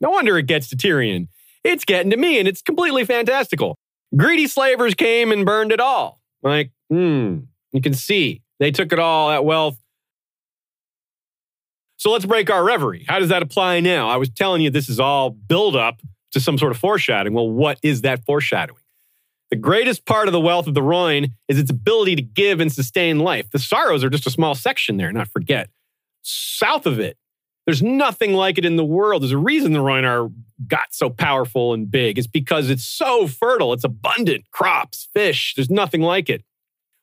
[0.00, 1.28] no wonder it gets to Tyrion.
[1.64, 3.76] It's getting to me, and it's completely fantastical.
[4.16, 6.20] Greedy slavers came and burned it all.
[6.42, 7.38] Like, hmm,
[7.72, 9.78] you can see they took it all, that wealth.
[11.96, 13.04] So let's break our reverie.
[13.08, 14.08] How does that apply now?
[14.08, 16.00] I was telling you this is all build up
[16.32, 17.32] to some sort of foreshadowing.
[17.32, 18.80] Well, what is that foreshadowing?
[19.50, 22.72] The greatest part of the wealth of the Rhoyne is its ability to give and
[22.72, 23.50] sustain life.
[23.50, 25.70] The sorrows are just a small section there, not forget.
[26.22, 27.16] South of it,
[27.66, 29.22] there's nothing like it in the world.
[29.22, 30.32] There's a reason the Rhoynar
[30.66, 32.18] got so powerful and big.
[32.18, 33.72] It's because it's so fertile.
[33.72, 34.50] It's abundant.
[34.50, 36.44] Crops, fish, there's nothing like it.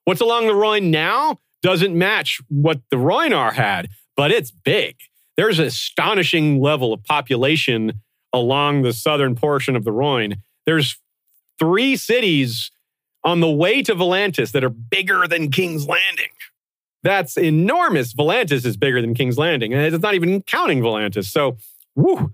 [0.05, 4.95] What's along the Rhoyne now doesn't match what the Rhoynar had, but it's big.
[5.37, 8.01] There's an astonishing level of population
[8.33, 10.37] along the southern portion of the Rhoyne.
[10.65, 10.99] There's
[11.59, 12.71] three cities
[13.23, 16.29] on the way to Volantis that are bigger than King's Landing.
[17.03, 18.13] That's enormous.
[18.13, 21.25] Volantis is bigger than King's Landing, and it's not even counting Volantis.
[21.25, 21.57] So,
[21.95, 22.33] whoo,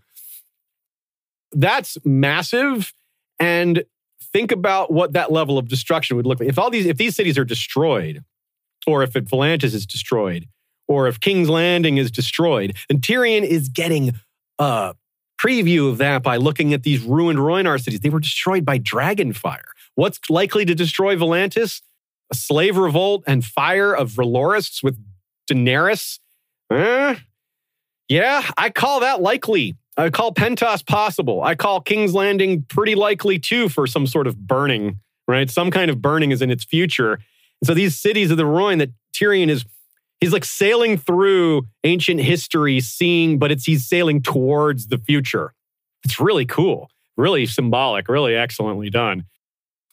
[1.52, 2.94] that's massive.
[3.40, 3.86] And
[4.22, 6.50] think about what that level of destruction would look like.
[6.50, 8.24] If all these, if these cities are destroyed,
[8.86, 10.48] or if Volantis is destroyed,
[10.88, 14.14] or if King's Landing is destroyed, then Tyrion is getting
[14.60, 14.96] a
[15.40, 18.00] preview of that by looking at these ruined Rhoynar cities.
[18.00, 19.66] They were destroyed by dragonfire.
[19.96, 21.82] What's likely to destroy Volantis?
[22.32, 24.98] A slave revolt and fire of R'hllorists with
[25.50, 26.20] Daenerys?
[26.72, 27.16] Eh?
[28.10, 29.76] Yeah, I call that likely.
[29.98, 31.42] I call Pentos possible.
[31.42, 35.50] I call King's Landing pretty likely too for some sort of burning, right?
[35.50, 37.14] Some kind of burning is in its future.
[37.14, 39.66] And so these cities of the Rhoyne that Tyrion is
[40.22, 45.54] he's like sailing through ancient history, seeing, but it's he's sailing towards the future.
[46.04, 49.26] It's really cool, really symbolic, really excellently done.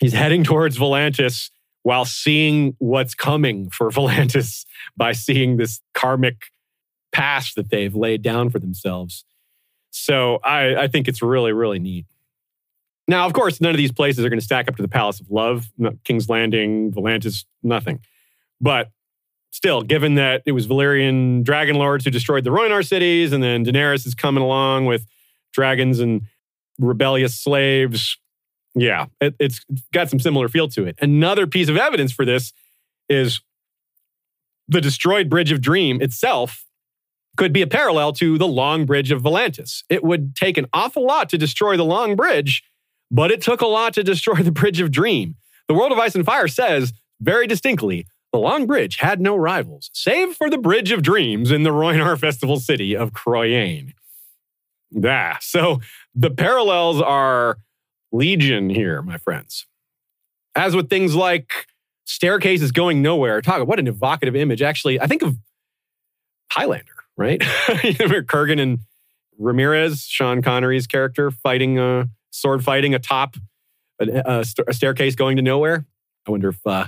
[0.01, 1.51] He's heading towards Volantis
[1.85, 4.66] while seeing what's coming for Volantis
[4.97, 6.47] by seeing this karmic
[7.12, 9.24] past that they've laid down for themselves.
[9.90, 12.06] So I, I think it's really, really neat.
[13.06, 15.20] Now, of course, none of these places are going to stack up to the Palace
[15.20, 15.70] of Love,
[16.05, 18.01] King's Landing, Volantis, nothing.
[18.61, 18.90] But
[19.51, 23.65] still, given that it was Valyrian dragon lords who destroyed the Rhoynar cities, and then
[23.65, 25.06] Daenerys is coming along with
[25.52, 26.23] dragons and
[26.78, 28.19] rebellious slaves,
[28.75, 30.97] yeah, it, it's got some similar feel to it.
[31.01, 32.53] Another piece of evidence for this
[33.09, 33.41] is
[34.69, 36.65] the destroyed Bridge of Dream itself
[37.37, 39.83] could be a parallel to the Long Bridge of Volantis.
[39.89, 42.63] It would take an awful lot to destroy the Long Bridge,
[43.11, 45.37] but it took a lot to destroy the Bridge of Dream.
[45.69, 49.91] The World of Ice and Fire says very distinctly the Long Bridge had no rivals,
[49.93, 53.93] save for the Bridge of Dreams in the Rhoynar Festival city of Chroyane.
[54.91, 55.81] Yeah, so
[56.15, 57.59] the parallels are
[58.15, 59.66] legion here, my friends.
[60.55, 61.51] As with things like
[62.05, 64.62] staircases going nowhere, talk what an evocative image.
[64.62, 65.36] Actually, I think of
[66.51, 67.41] Highlander, right?
[67.69, 68.78] Kurgan and
[69.39, 73.36] Ramirez, Sean Connery's character, fighting a sword fighting atop
[74.01, 75.85] a, a, a staircase going to nowhere.
[76.27, 76.86] I wonder if uh,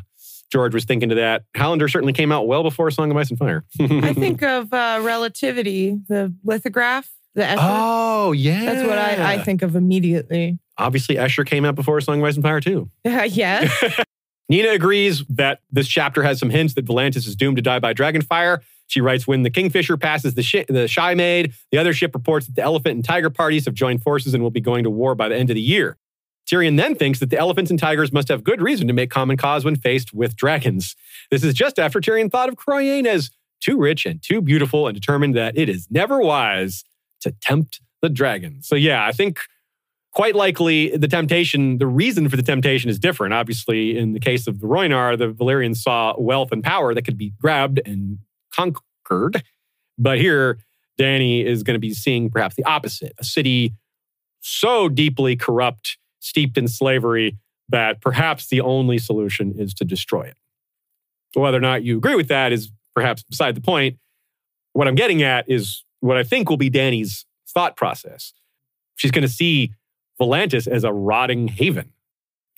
[0.51, 1.45] George was thinking to that.
[1.57, 3.65] Highlander certainly came out well before Song of Ice and Fire.
[3.81, 7.11] I think of uh, Relativity, the lithograph.
[7.35, 7.57] The Escher.
[7.59, 8.65] Oh, yeah.
[8.65, 10.59] That's what I, I think of immediately.
[10.79, 12.91] Obviously, Escher came out before Song of Ice and Fire, too.
[13.07, 14.03] Uh, yes.
[14.49, 17.93] Nina agrees that this chapter has some hints that Volantis is doomed to die by
[17.93, 18.61] dragonfire.
[18.87, 22.55] She writes when the Kingfisher passes the, the Shy Maid, the other ship reports that
[22.55, 25.29] the Elephant and Tiger parties have joined forces and will be going to war by
[25.29, 25.97] the end of the year.
[26.47, 29.37] Tyrion then thinks that the elephants and tigers must have good reason to make common
[29.37, 30.95] cause when faced with dragons.
[31.31, 33.31] This is just after Tyrion thought of Chroyane as
[33.61, 36.85] too rich and too beautiful and determined that it is never wise
[37.21, 38.63] to tempt the dragon.
[38.63, 39.41] So, yeah, I think
[40.17, 43.35] quite likely the temptation, the reason for the temptation is different.
[43.35, 47.19] Obviously, in the case of the Rhoynar, the Valyrians saw wealth and power that could
[47.19, 48.17] be grabbed and
[48.51, 49.43] conquered.
[49.99, 50.59] But here,
[50.99, 53.75] Dany is going to be seeing perhaps the opposite a city
[54.41, 57.37] so deeply corrupt, steeped in slavery,
[57.69, 60.39] that perhaps the only solution is to destroy it.
[61.35, 63.99] Whether or not you agree with that is perhaps beside the point.
[64.73, 68.33] What I'm getting at is what I think will be Dany's thought process.
[68.95, 69.75] She's going to see
[70.21, 71.93] Volantis as a rotting haven.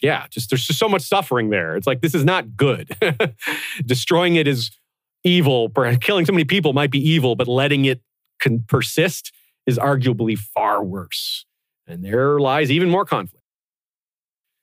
[0.03, 1.77] Yeah, just there's just so much suffering there.
[1.77, 2.97] It's like this is not good.
[3.85, 4.71] Destroying it is
[5.25, 5.69] evil.
[6.01, 8.01] Killing so many people might be evil, but letting it
[8.39, 9.33] can persist
[9.67, 11.45] is arguably far worse.
[11.87, 13.39] And there lies even more conflict.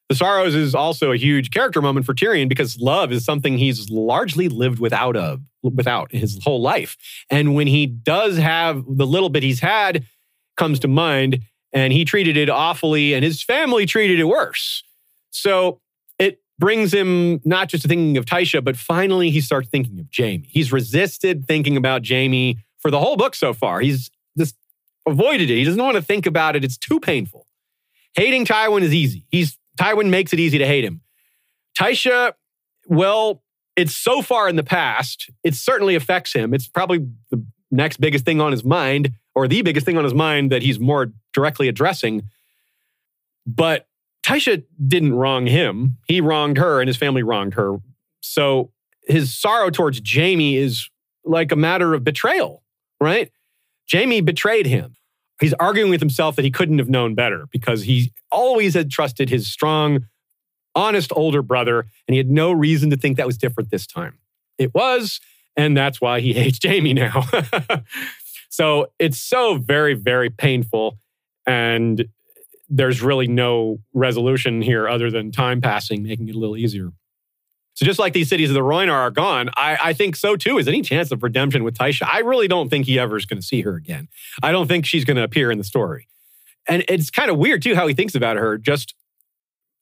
[0.10, 3.90] The Sorrows is also a huge character moment for Tyrion because love is something he's
[3.90, 6.96] largely lived without of without his whole life.
[7.32, 10.06] And when he does have the little bit he's had
[10.58, 11.42] comes to mind
[11.76, 14.84] and he treated it awfully and his family treated it worse.
[15.30, 15.82] So
[16.18, 20.08] it brings him not just to thinking of Tysha, but finally he starts thinking of
[20.16, 20.48] Jaime.
[20.48, 23.82] He's resisted thinking about Jaime for the whole book so far.
[23.82, 24.56] He's just
[25.06, 25.56] avoided it.
[25.56, 26.64] He doesn't want to think about it.
[26.64, 27.46] It's too painful.
[28.14, 29.28] Hating Tywin is easy.
[29.30, 31.02] He's Tywin makes it easy to hate him.
[31.78, 32.32] Tysha,
[32.88, 33.44] well,
[33.76, 35.30] it's so far in the past.
[35.44, 36.54] It certainly affects him.
[36.54, 40.14] It's probably the next biggest thing on his mind, or the biggest thing on his
[40.14, 42.24] mind that he's more directly addressing.
[43.46, 43.88] But
[44.26, 45.98] Tysha didn't wrong him.
[46.08, 47.78] He wronged her, and his family wronged her.
[48.22, 48.72] So
[49.04, 50.90] his sorrow towards Jaime is
[51.24, 52.64] like a matter of betrayal,
[53.00, 53.32] right?
[53.92, 54.96] Jaime betrayed him
[55.40, 59.30] he's arguing with himself that he couldn't have known better because he always had trusted
[59.30, 60.06] his strong,
[60.74, 64.18] honest older brother, and he had no reason to think that was different this time.
[64.58, 65.20] It was,
[65.56, 67.28] and that's why he hates Jaime now.
[68.56, 70.98] so it's so very, very painful.
[71.46, 72.06] And
[72.70, 76.90] there's really no resolution here other than time passing, making it a little easier.
[77.74, 80.58] So just like these cities of the Rhoynar are gone, I, I think so too.
[80.58, 82.08] Is any chance of redemption with Tysha?
[82.10, 84.08] I really don't think he ever is going to see her again.
[84.42, 86.08] I don't think she's going to appear in the story.
[86.66, 88.58] And it's kind of weird too how he thinks about her.
[88.58, 88.96] Just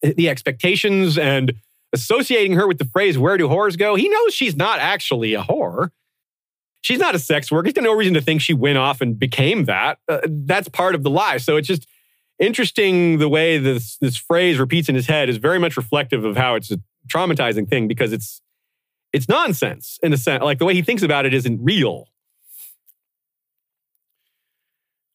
[0.01, 1.53] the expectations and
[1.93, 5.43] associating her with the phrase "Where do whores go?" He knows she's not actually a
[5.43, 5.91] whore.
[6.83, 7.71] She's not a sex worker.
[7.71, 9.99] Got no reason to think she went off and became that.
[10.07, 11.37] Uh, that's part of the lie.
[11.37, 11.87] So it's just
[12.39, 16.35] interesting the way this this phrase repeats in his head is very much reflective of
[16.35, 18.41] how it's a traumatizing thing because it's
[19.13, 20.43] it's nonsense in a sense.
[20.43, 22.09] Like the way he thinks about it isn't real.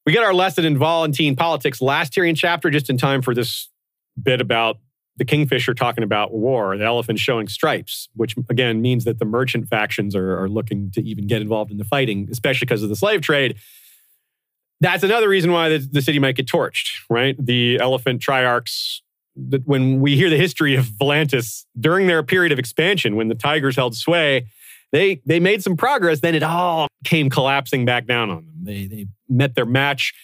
[0.06, 3.68] We get our lesson in Volantene politics last Tyrion chapter, just in time for this
[4.20, 4.78] bit about
[5.18, 9.68] the Kingfisher talking about war, the elephant showing stripes, which again means that the merchant
[9.68, 12.96] factions are, are looking to even get involved in the fighting, especially because of the
[12.96, 13.56] slave trade.
[14.80, 17.36] That's another reason why the, the city might get torched, right?
[17.38, 19.00] The elephant triarchs
[19.50, 23.34] that when we hear the history of Volantis during their period of expansion, when the
[23.34, 24.46] Tigers held sway,
[24.92, 26.20] they they made some progress.
[26.20, 28.54] Then it all came collapsing back down on them.
[28.62, 30.14] They they met their match,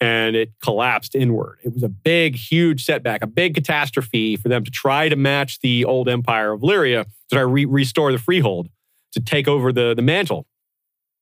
[0.00, 1.58] and it collapsed inward.
[1.64, 5.60] It was a big, huge setback, a big catastrophe for them to try to match
[5.60, 8.68] the old empire of Lyria, to try to re- restore the freehold,
[9.12, 10.46] to take over the the mantle.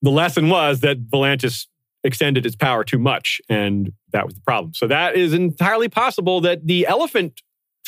[0.03, 1.67] The lesson was that Volantis
[2.05, 3.41] extended its power too much.
[3.49, 4.75] And that was the problem.
[4.75, 7.41] So that is entirely possible that the elephant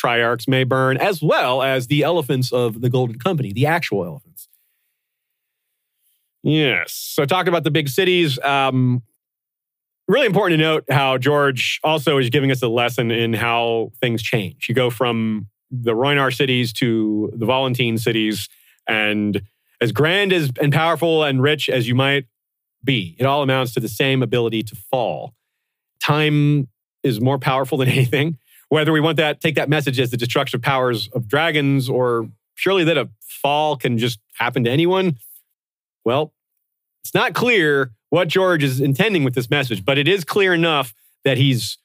[0.02, 4.48] triarchs may burn as well as the elephants of the Golden Company, the actual elephants.
[6.42, 6.92] Yes.
[6.92, 9.02] So talking about the big cities, um,
[10.08, 14.22] really important to note how George also is giving us a lesson in how things
[14.22, 14.68] change.
[14.68, 18.48] You go from the Rhoynar cities to the Volantene cities,
[18.86, 19.42] and
[19.80, 22.26] as grand as and powerful and rich as you might
[22.84, 23.16] be.
[23.18, 25.34] It all amounts to the same ability to fall.
[26.00, 26.68] Time
[27.02, 28.38] is more powerful than anything.
[28.68, 32.84] Whether we want that, take that message as the destructive powers of dragons, or surely
[32.84, 35.18] that a fall can just happen to anyone.
[36.04, 36.32] Well,
[37.06, 40.92] it's not clear what George is intending with this message, but it is clear enough
[41.24, 41.78] that he's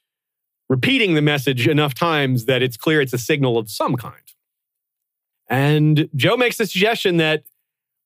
[0.68, 4.16] repeating the message enough times that it's clear it's a signal of some kind.
[5.48, 7.44] And Joe makes the suggestion that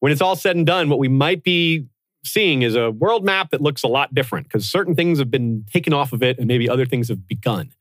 [0.02, 1.86] when it's all said and done, what we might be
[2.26, 5.66] seeing is a world map that looks a lot different because certain things have been
[5.72, 7.72] taken off of it and maybe other things have begun.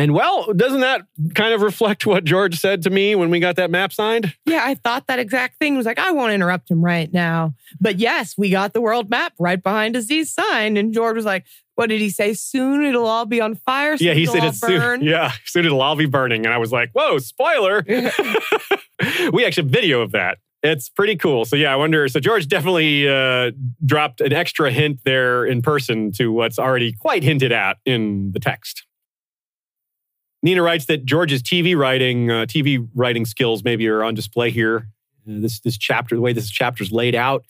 [0.00, 1.02] And well, doesn't that
[1.34, 4.34] kind of reflect what George said to me when we got that map signed?
[4.46, 5.76] Yeah, I thought that exact thing.
[5.76, 7.52] was like, I won't interrupt him right now.
[7.78, 10.78] But yes, we got the world map right behind Aziz sign.
[10.78, 11.44] And George was like,
[11.74, 12.32] what did he say?
[12.32, 13.94] Soon it'll all be on fire.
[14.00, 15.02] yeah, he said it's soon.
[15.10, 16.46] Yeah, soon it'll all be burning.
[16.46, 17.84] And I was like, whoa, spoiler.
[17.86, 20.38] we actually have video of that.
[20.62, 21.44] It's pretty cool.
[21.44, 22.08] So yeah, I wonder.
[22.08, 23.50] So George definitely uh,
[23.84, 28.40] dropped an extra hint there in person to what's already quite hinted at in the
[28.40, 28.86] text.
[30.42, 34.88] Nina writes that George's TV writing, uh, TV writing skills maybe are on display here.
[35.28, 37.44] Uh, this this chapter, the way this chapter is laid out,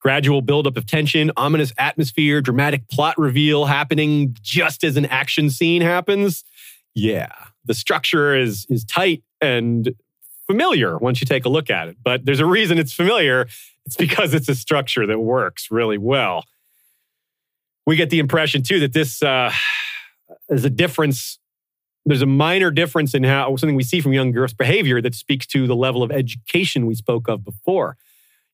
[0.00, 5.82] gradual buildup of tension, ominous atmosphere, dramatic plot reveal happening just as an action scene
[5.82, 6.44] happens.
[6.94, 7.32] Yeah,
[7.64, 9.94] the structure is is tight and
[10.46, 11.96] familiar once you take a look at it.
[12.02, 13.46] But there's a reason it's familiar.
[13.86, 16.44] It's because it's a structure that works really well.
[17.86, 19.52] We get the impression too that this uh,
[20.48, 21.39] is a difference.
[22.06, 25.46] There's a minor difference in how something we see from young Griff's behavior that speaks
[25.48, 27.96] to the level of education we spoke of before.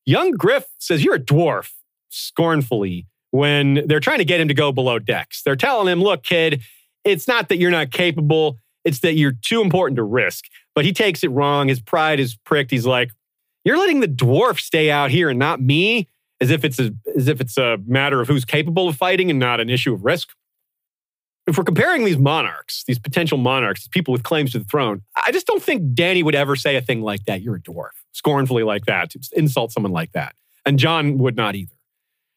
[0.05, 1.71] Young Griff says, You're a dwarf,
[2.09, 5.41] scornfully, when they're trying to get him to go below decks.
[5.43, 6.61] They're telling him, Look, kid,
[7.03, 10.45] it's not that you're not capable, it's that you're too important to risk.
[10.75, 11.67] But he takes it wrong.
[11.67, 12.71] His pride is pricked.
[12.71, 13.11] He's like,
[13.63, 16.07] You're letting the dwarf stay out here and not me,
[16.39, 19.39] as if it's a, as if it's a matter of who's capable of fighting and
[19.39, 20.29] not an issue of risk.
[21.47, 25.31] If we're comparing these monarchs, these potential monarchs, people with claims to the throne, I
[25.31, 27.41] just don't think Dany would ever say a thing like that.
[27.41, 30.35] You're a dwarf, scornfully like that, to insult someone like that.
[30.65, 31.73] And Jon would not either.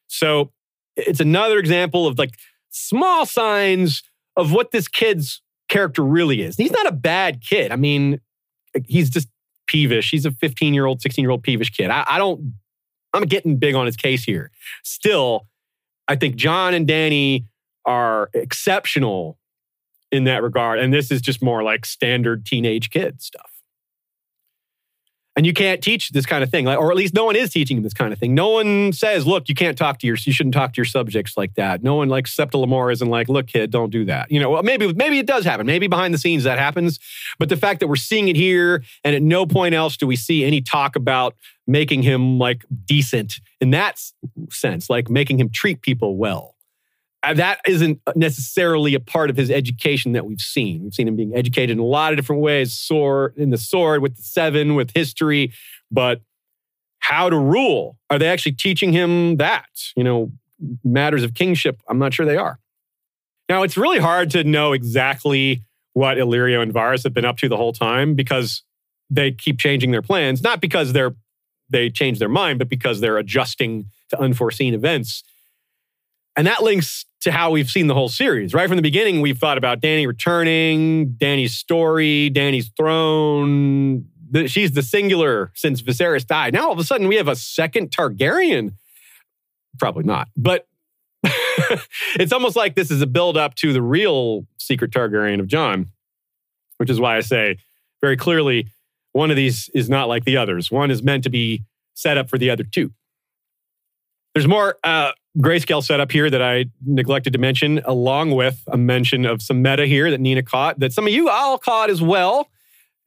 [0.06, 0.52] So
[0.96, 2.34] it's another example of like
[2.70, 4.02] small signs
[4.36, 6.56] of what this kid's character really is.
[6.56, 7.72] He's not a bad kid.
[7.72, 8.20] I mean,
[8.86, 9.28] he's just
[9.66, 10.10] peevish.
[10.10, 11.90] He's a 15 year old, 16 year old peevish kid.
[11.90, 12.54] I, I don't,
[13.12, 14.50] I'm getting big on his case here.
[14.84, 15.46] Still,
[16.06, 17.44] I think Jon and Dany
[17.90, 19.36] are exceptional
[20.12, 20.78] in that regard.
[20.78, 23.50] And this is just more like standard teenage kid stuff.
[25.36, 27.82] And you can't teach this kind of thing, or at least no one is teaching
[27.82, 28.34] this kind of thing.
[28.34, 31.36] No one says, "Look, you can't talk to your, you shouldn't talk to your subjects
[31.36, 34.40] like that." No one like Septa Lemore isn't like, "Look, kid, don't do that." You
[34.40, 35.66] know, well, maybe maybe it does happen.
[35.66, 36.98] Maybe behind the scenes that happens,
[37.38, 40.16] but the fact that we're seeing it here, and at no point else do we
[40.16, 41.36] see any talk about
[41.66, 44.02] making him like decent in that
[44.50, 46.56] sense, like making him treat people well.
[47.22, 50.84] Uh, that isn't necessarily a part of his education that we've seen.
[50.84, 54.00] We've seen him being educated in a lot of different ways, sword in the sword,
[54.00, 55.52] with the seven, with history,
[55.90, 56.22] but
[57.00, 57.98] how to rule.
[58.08, 59.68] Are they actually teaching him that?
[59.96, 60.32] You know,
[60.82, 62.58] matters of kingship, I'm not sure they are.
[63.48, 67.48] Now, it's really hard to know exactly what Illyrio and Varys have been up to
[67.48, 68.62] the whole time because
[69.10, 71.14] they keep changing their plans, not because they're
[71.68, 75.22] they change their mind, but because they're adjusting to unforeseen events.
[76.36, 78.54] And that links to how we've seen the whole series.
[78.54, 84.06] Right from the beginning, we've thought about Dany returning, Dany's story, Dany's throne.
[84.46, 86.54] She's the singular since Viserys died.
[86.54, 88.74] Now all of a sudden we have a second Targaryen.
[89.78, 90.66] Probably not, but
[92.18, 95.86] it's almost like this is a build up to the real secret Targaryen of Jon,
[96.78, 97.58] which is why I say
[98.00, 98.68] very clearly
[99.12, 100.70] one of these is not like the others.
[100.70, 101.64] One is meant to be
[101.94, 102.92] set up for the other two.
[104.34, 109.24] There's more uh, grayscale setup here that I neglected to mention, along with a mention
[109.24, 112.48] of some meta here that Nina caught, that some of you all caught as well.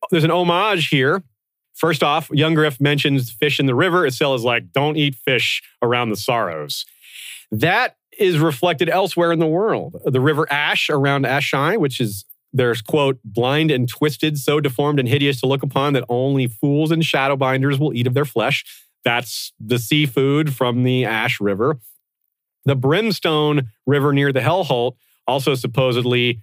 [0.10, 1.24] There's an homage here.
[1.74, 4.06] First off, Young Griff mentions fish in the river.
[4.06, 6.86] Estelle is like, don't eat fish around the sorrows.
[7.52, 9.98] That is reflected elsewhere in the world.
[10.06, 15.10] The river Ash around Asshai, which is there's quote, blind and twisted, so deformed and
[15.10, 18.64] hideous to look upon that only fools and shadowbinders will eat of their flesh.
[19.04, 21.80] That's the seafood from the Ash River.
[22.65, 24.95] The Brimstone River near the Hellholt
[25.27, 26.41] also supposedly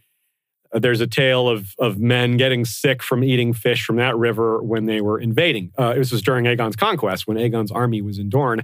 [0.73, 4.63] uh, there's a tale of, of men getting sick from eating fish from that river
[4.63, 5.73] when they were invading.
[5.77, 8.63] Uh, this was during Aegon's conquest when Aegon's army was in Dorne,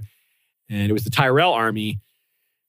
[0.69, 1.99] and it was the Tyrell army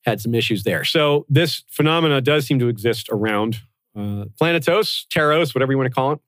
[0.05, 0.83] had some issues there.
[0.83, 3.59] So this phenomena does seem to exist around
[3.95, 6.19] uh, Planetos, Taros, whatever you want to call it.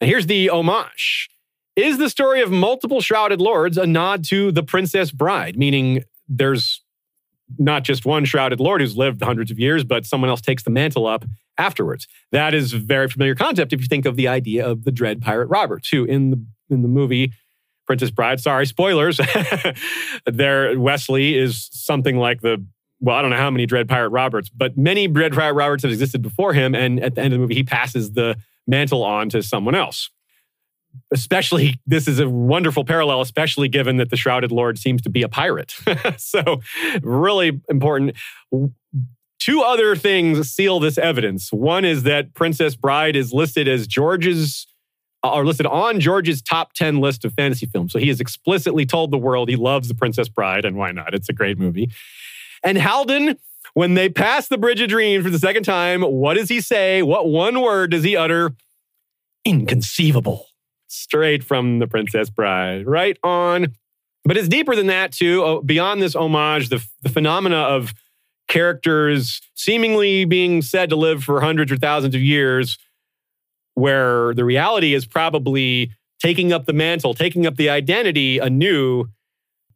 [0.00, 1.30] And here's the homage.
[1.74, 6.82] Is the story of multiple shrouded lords a nod to the Princess Bride, meaning there's
[7.58, 10.70] not just one shrouded lord who's lived hundreds of years, but someone else takes the
[10.70, 11.24] mantle up
[11.58, 12.06] afterwards.
[12.32, 15.20] That is a very familiar concept if you think of the idea of the Dread
[15.20, 17.32] Pirate Roberts, who in the in the movie
[17.86, 19.20] Princess Bride, sorry, spoilers,
[20.26, 22.64] there Westley is something like the
[22.98, 25.92] well, I don't know how many Dread Pirate Roberts, but many Dread Pirate Roberts have
[25.92, 28.36] existed before him, and at the end of the movie, he passes the
[28.66, 30.10] mantle on to someone else
[31.12, 35.22] especially this is a wonderful parallel especially given that the shrouded lord seems to be
[35.22, 35.74] a pirate.
[36.18, 36.60] So
[37.02, 38.16] really important.
[39.38, 41.52] Two other things seal this evidence.
[41.52, 44.66] One is that princess bride is listed as george's
[45.22, 47.92] are listed on george's top 10 list of fantasy films.
[47.92, 51.14] So he has explicitly told the world he loves the princess bride and why not?
[51.14, 51.90] It's a great movie.
[52.62, 53.36] And haldon
[53.74, 57.02] when they pass the bridge of dreams for the second time what does he say?
[57.02, 58.54] What one word does he utter?
[59.44, 60.46] Inconceivable
[60.88, 62.86] straight from The Princess Bride.
[62.86, 63.74] Right on.
[64.24, 65.42] But it's deeper than that, too.
[65.44, 67.94] Oh, beyond this homage, the, the phenomena of
[68.48, 72.78] characters seemingly being said to live for hundreds or thousands of years,
[73.74, 75.90] where the reality is probably
[76.20, 79.06] taking up the mantle, taking up the identity anew.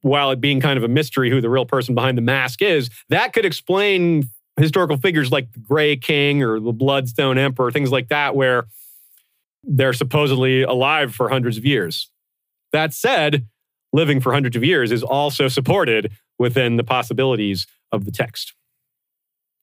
[0.02, 2.90] while it being kind of a mystery who the real person behind the mask is,
[3.08, 8.08] that could explain historical figures like the Grey King or the Bloodstone Emperor, things like
[8.08, 8.66] that, where
[9.64, 12.10] they're supposedly alive for hundreds of years.
[12.72, 13.46] That said,
[13.92, 18.54] living for hundreds of years is also supported within the possibilities of the text.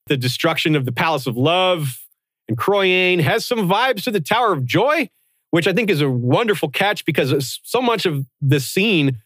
[0.07, 1.99] The destruction of the Palace of Love
[2.47, 5.09] and Chroyane has some vibes to the Tower of Joy,
[5.51, 9.21] which I think is a wonderful catch because so much of the scene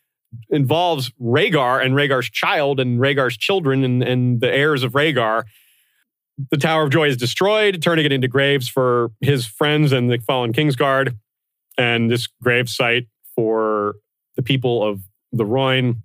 [0.49, 5.43] involves Rhaegar and Rhaegar's child and Rhaegar's children and, and the heirs of Rhaegar.
[6.49, 10.17] The Tower of Joy is destroyed, turning it into graves for his friends and the
[10.19, 11.15] fallen Kingsguard.
[11.77, 13.95] And this grave site for
[14.35, 15.01] the people of
[15.31, 16.03] the Rhoyne,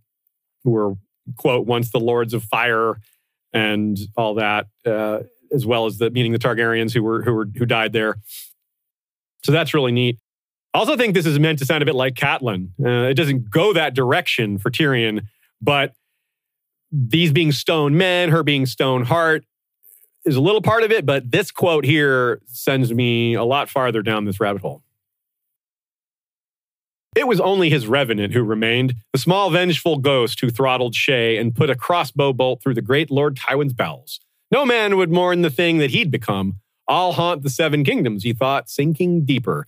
[0.65, 0.95] who were,
[1.37, 2.99] quote, once the lords of fire
[3.53, 5.21] and all that, uh,
[5.53, 8.17] as well as the meaning the Targaryens who were who were who died there.
[9.45, 10.19] So that's really neat.
[10.75, 12.71] I also think this is meant to sound a bit like Catelyn.
[12.85, 15.23] Uh, it doesn't go that direction for Tyrion,
[15.61, 15.95] but
[16.93, 19.45] these being stone men, her being stone heart,
[20.27, 21.07] is a little part of it.
[21.07, 24.83] But this quote here sends me a lot farther down this rabbit hole.
[27.17, 31.55] It was only his revenant who remained, the small vengeful ghost who throttled Shae and
[31.55, 34.21] put a crossbow bolt through the great Lord Tywin's bowels.
[34.51, 36.61] No man would mourn the thing that he'd become.
[36.87, 39.67] I'll haunt the seven kingdoms, he thought, sinking deeper.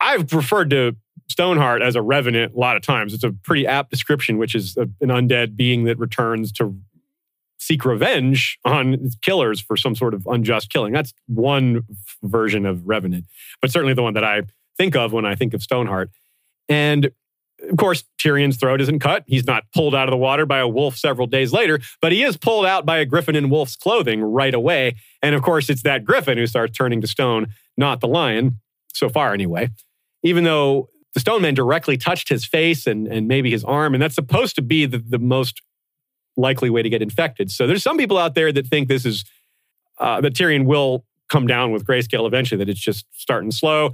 [0.00, 0.96] I've referred to
[1.28, 3.12] Stoneheart as a revenant a lot of times.
[3.12, 6.74] It's a pretty apt description, which is a, an undead being that returns to
[7.68, 10.92] seek revenge on killers for some sort of unjust killing.
[10.92, 11.82] That's one
[12.22, 13.26] version of revenant,
[13.60, 14.42] but certainly the one that I
[14.78, 16.10] think of when I think of Stoneheart.
[16.68, 17.10] And
[17.70, 19.24] of course, Tyrion's throat isn't cut.
[19.26, 22.22] He's not pulled out of the water by a wolf several days later, but he
[22.22, 24.94] is pulled out by a griffin in wolf's clothing right away.
[25.22, 28.60] And of course, it's that griffin who starts turning to stone, not the lion,
[28.94, 29.70] so far anyway.
[30.22, 34.02] Even though the stone man directly touched his face and, and maybe his arm, and
[34.02, 35.60] that's supposed to be the, the most
[36.38, 37.50] likely way to get infected.
[37.50, 39.24] So there's some people out there that think this is
[39.98, 43.90] uh, that Tyrion will come down with grayscale eventually, that it's just starting slow.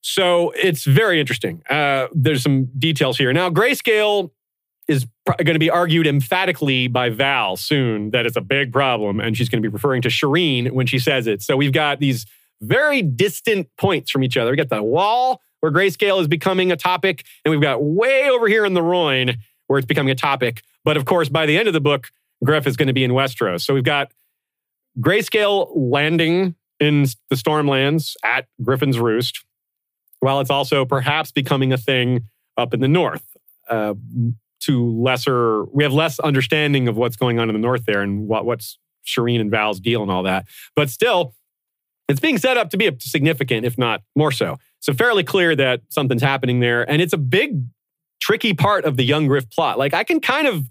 [0.00, 1.62] So it's very interesting.
[1.68, 3.32] Uh, there's some details here.
[3.32, 4.30] Now, grayscale
[4.86, 9.36] is going to be argued emphatically by Val soon that it's a big problem, and
[9.36, 11.42] she's going to be referring to Shireen when she says it.
[11.42, 12.26] So we've got these
[12.60, 14.50] very distant points from each other.
[14.50, 18.46] We got the wall where grayscale is becoming a topic, and we've got way over
[18.46, 20.62] here in the Rhoyne where it's becoming a topic.
[20.88, 22.08] But of course, by the end of the book,
[22.42, 23.60] Griff is going to be in Westeros.
[23.60, 24.10] So we've got
[24.98, 29.44] grayscale landing in the Stormlands at Griffin's Roost
[30.20, 32.22] while it's also perhaps becoming a thing
[32.56, 33.22] up in the north.
[33.68, 33.96] Uh,
[34.60, 38.26] to lesser, we have less understanding of what's going on in the north there and
[38.26, 40.46] what, what's Shireen and Val's deal and all that.
[40.74, 41.34] But still,
[42.08, 44.56] it's being set up to be significant, if not more so.
[44.80, 47.62] So fairly clear that something's happening there, and it's a big,
[48.22, 49.78] tricky part of the young Griff plot.
[49.78, 50.64] Like I can kind of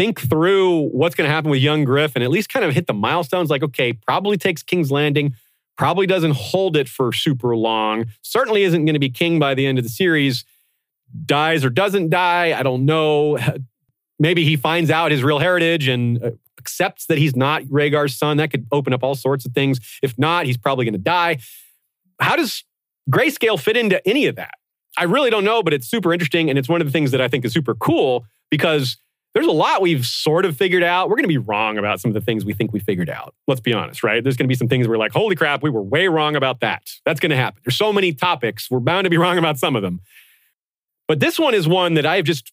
[0.00, 2.86] think through what's going to happen with young Griff and at least kind of hit
[2.86, 3.50] the milestones.
[3.50, 5.34] Like okay, probably takes King's Landing
[5.80, 9.66] probably doesn't hold it for super long, certainly isn't going to be king by the
[9.66, 10.44] end of the series,
[11.24, 12.52] dies or doesn't die.
[12.52, 13.38] I don't know.
[14.18, 18.36] Maybe he finds out his real heritage and uh, accepts that he's not Rhaegar's son.
[18.36, 19.80] That could open up all sorts of things.
[20.02, 21.38] If not, he's probably going to die.
[22.20, 22.62] How does
[23.10, 24.52] grayscale fit into any of that?
[24.98, 26.50] I really don't know, but it's super interesting.
[26.50, 28.98] And it's one of the things that I think is super cool because
[29.34, 31.08] there's a lot we've sort of figured out.
[31.08, 33.34] We're going to be wrong about some of the things we think we figured out.
[33.46, 34.22] Let's be honest, right?
[34.22, 36.60] There's going to be some things we're like, holy crap, we were way wrong about
[36.60, 36.82] that.
[37.04, 37.62] That's going to happen.
[37.64, 38.70] There's so many topics.
[38.70, 40.00] We're bound to be wrong about some of them.
[41.06, 42.52] But this one is one that I've just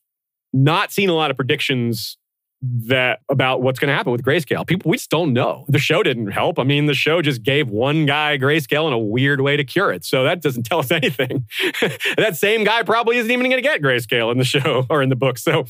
[0.53, 2.17] not seen a lot of predictions
[2.61, 4.65] that about what's going to happen with grayscale.
[4.65, 5.65] People, we just don't know.
[5.67, 6.57] The show didn't help.
[6.57, 9.91] I mean, the show just gave one guy grayscale in a weird way to cure
[9.91, 10.03] it.
[10.03, 11.45] So that doesn't tell us anything.
[12.17, 15.09] that same guy probably isn't even going to get grayscale in the show or in
[15.09, 15.37] the book.
[15.37, 15.65] So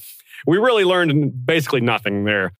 [0.45, 2.53] we really learned basically nothing there.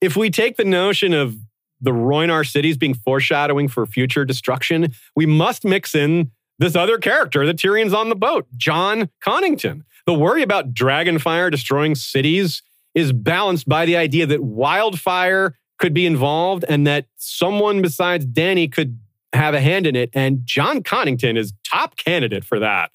[0.00, 1.36] If we take the notion of
[1.80, 7.46] the Rhoynar cities being foreshadowing for future destruction, we must mix in this other character
[7.46, 9.82] that Tyrion's on the boat, Jon Connington.
[10.06, 12.62] The worry about dragonfire destroying cities
[12.94, 18.70] is balanced by the idea that wildfire could be involved and that someone besides Dany
[18.70, 18.98] could
[19.32, 20.10] have a hand in it.
[20.12, 22.90] And Jon Connington is top candidate for that.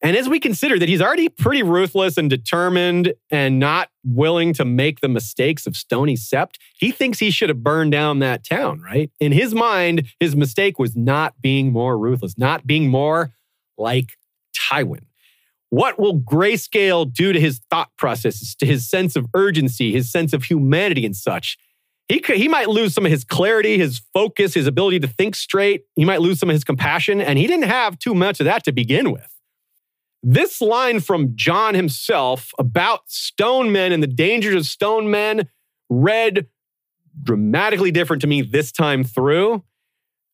[0.00, 4.64] And as we consider that he's already pretty ruthless and determined and not willing to
[4.64, 8.80] make the mistakes of Stony Sept, he thinks he should have burned down that town,
[8.80, 9.10] right?
[9.18, 13.32] In his mind, his mistake was not being more ruthless, not being more
[13.76, 14.16] like
[14.56, 15.02] Tywin.
[15.70, 20.32] What will grayscale do to his thought processes, to his sense of urgency, his sense
[20.32, 21.58] of humanity and such?
[22.08, 25.34] He, could, he might lose some of his clarity, his focus, his ability to think
[25.34, 25.82] straight.
[25.94, 28.64] He might lose some of his compassion, and he didn't have too much of that
[28.64, 29.28] to begin with.
[30.22, 35.48] This line from Jon himself about stone men and the dangers of stone men
[35.88, 36.46] read
[37.22, 39.62] dramatically different to me this time through.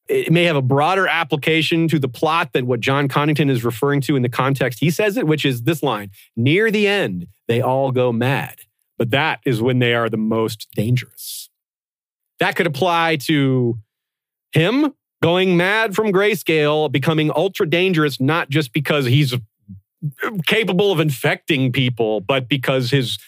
[0.08, 4.00] It may have a broader application to the plot than what Jon Connington is referring
[4.02, 7.60] to in the context he says it, which is this line Near the end, they
[7.60, 8.60] all go mad,
[8.98, 11.48] but that is when they are the most dangerous.
[12.40, 13.78] That could apply to
[14.52, 14.92] him
[15.22, 19.34] going mad from grayscale, becoming ultra dangerous, not just because he's
[20.46, 23.18] capable of infecting people, but because his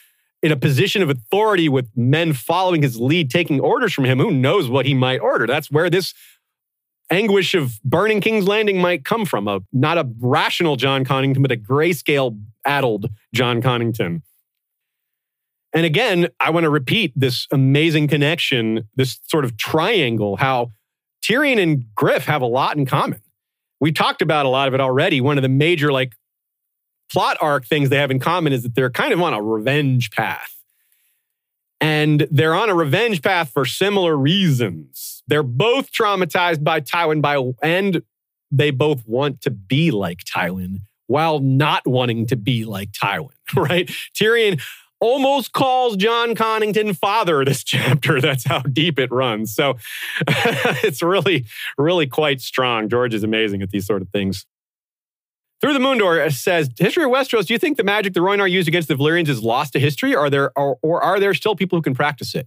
[0.43, 4.31] in a position of authority with men following his lead, taking orders from him, who
[4.31, 5.47] knows what he might order?
[5.47, 6.15] That's where this
[7.11, 9.48] anguish of burning King's Landing might come from.
[9.48, 14.23] A not a rational Jon Connington, but a grayscale addled Jon Connington.
[15.73, 20.73] And again, I want to repeat this amazing connection, this sort of triangle, how
[21.23, 23.20] Tyrion and Griff have a lot in common.
[23.81, 25.20] We talked about a lot of it already.
[25.20, 26.15] One of the major like
[27.12, 30.11] plot arc things they have in common is that they're kind of on a revenge
[30.11, 30.53] path.
[31.81, 35.23] And they're on a revenge path for similar reasons.
[35.27, 38.03] They're both traumatized by Tywin by and
[38.51, 43.89] they both want to be like Tywin while not wanting to be like Tywin, right?
[44.15, 44.61] Tyrion
[45.01, 48.20] almost calls Jon Connington father this chapter.
[48.20, 49.55] That's how deep it runs.
[49.55, 49.77] So
[50.28, 51.47] it's really,
[51.78, 52.89] really quite strong.
[52.89, 54.47] George is amazing at these sort of things.
[55.61, 58.51] Through the Moon Door says, History of Westeros, do you think the magic the Rhoynar
[58.51, 60.15] used against the Valyrians is lost to history?
[60.15, 62.47] Are there, or, or are there still people who can practice it?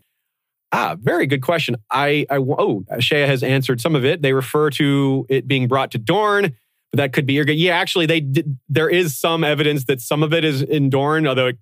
[0.72, 1.77] Ah, very good question.
[1.90, 4.22] I, I oh, Shea has answered some of it.
[4.22, 6.56] They refer to it being brought to Dorne,
[6.91, 10.31] but that could be Yeah, actually, they did, there is some evidence that some of
[10.31, 11.57] it is in Dorne, although it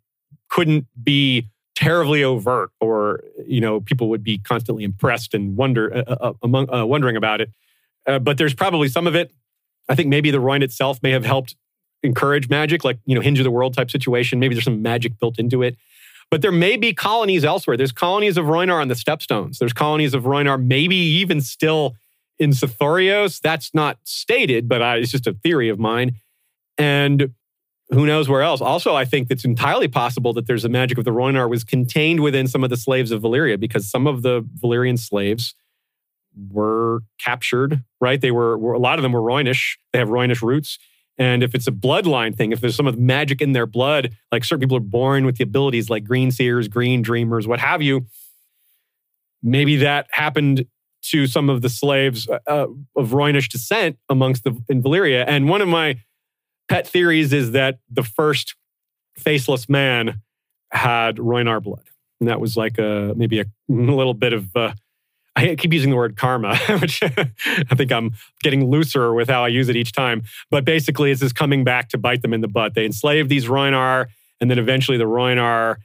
[0.49, 6.15] couldn't be terribly overt, or you know, people would be constantly impressed and wonder uh,
[6.19, 7.49] uh, among uh, wondering about it.
[8.05, 9.31] Uh, but there's probably some of it
[9.89, 11.55] I think maybe the Rhoyne itself may have helped
[12.03, 14.39] encourage magic, like, you know, hinge of the world type situation.
[14.39, 15.77] Maybe there's some magic built into it.
[16.29, 17.77] But there may be colonies elsewhere.
[17.77, 19.59] There's colonies of Rhoynar on the Stepstones.
[19.59, 21.95] There's colonies of Rhoynar, maybe even still
[22.37, 23.39] in Sothoryos.
[23.39, 26.15] That's not stated, but I, it's just a theory of mine.
[26.77, 27.33] And
[27.89, 28.59] who knows where else?
[28.59, 32.19] Also, I think it's entirely possible that there's a magic of the Rhoynar was contained
[32.19, 35.55] within some of the slaves of Valyria because some of the Valyrian slaves
[36.51, 38.19] were captured, right?
[38.19, 39.77] They were, were a lot of them were Rhoynish.
[39.93, 40.77] They have Rhoynish roots.
[41.17, 44.15] And if it's a bloodline thing, if there's some of the magic in their blood,
[44.31, 47.81] like certain people are born with the abilities like green seers, green dreamers, what have
[47.81, 48.05] you,
[49.41, 50.65] maybe that happened
[51.03, 55.23] to some of the slaves uh, uh of Rhoynish descent amongst the in Valyria.
[55.27, 55.99] And one of my
[56.67, 58.55] pet theories is that the first
[59.17, 60.21] faceless man
[60.71, 61.83] had Rhoynar blood.
[62.19, 64.73] And that was like a maybe a, little bit of uh,
[65.37, 69.49] I keep using the word karma, which I think I'm getting looser with how I
[69.49, 70.23] use it each time.
[70.49, 72.73] But basically, it's this coming back to bite them in the butt.
[72.73, 74.07] They enslaved these Rhoynar,
[74.41, 75.77] and then eventually the Rhoynar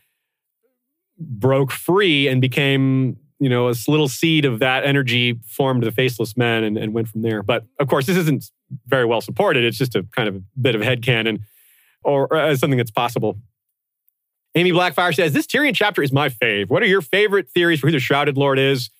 [1.19, 6.35] broke free and became, you know, a little seed of that energy formed the Faceless
[6.35, 7.43] Men and, and went from there.
[7.43, 8.47] But of course, this isn't
[8.87, 9.65] very well supported.
[9.65, 11.41] It's just a kind of a bit of headcanon
[12.03, 13.37] or, or something that's possible.
[14.55, 16.71] Amy Blackfire says, This Tyrion chapter is my fave.
[16.71, 18.91] What are your favorite theories for who the Shrouded Lord is?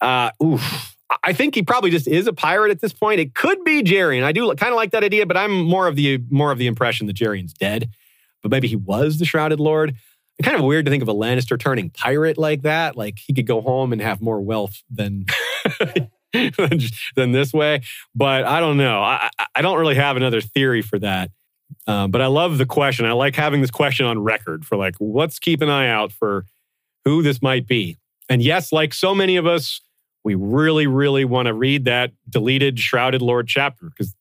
[0.00, 0.96] Uh, oof.
[1.22, 3.18] I think he probably just is a pirate at this point.
[3.18, 4.24] It could be Gerion.
[4.24, 6.66] I do kind of like that idea, but I'm more of the more of the
[6.66, 7.88] impression that Gerion's dead.
[8.42, 9.94] But maybe he was the Shrouded Lord.
[10.38, 12.96] It's kind of weird to think of a Lannister turning pirate like that.
[12.96, 15.24] Like he could go home and have more wealth than
[17.16, 17.82] than this way.
[18.14, 19.02] But I don't know.
[19.02, 21.30] I, I don't really have another theory for that.
[21.86, 23.06] Um, but I love the question.
[23.06, 26.44] I like having this question on record for like, let's keep an eye out for
[27.04, 27.96] who this might be.
[28.28, 29.80] And yes, like so many of us,
[30.24, 34.14] we really, really want to read that deleted Shrouded Lord chapter because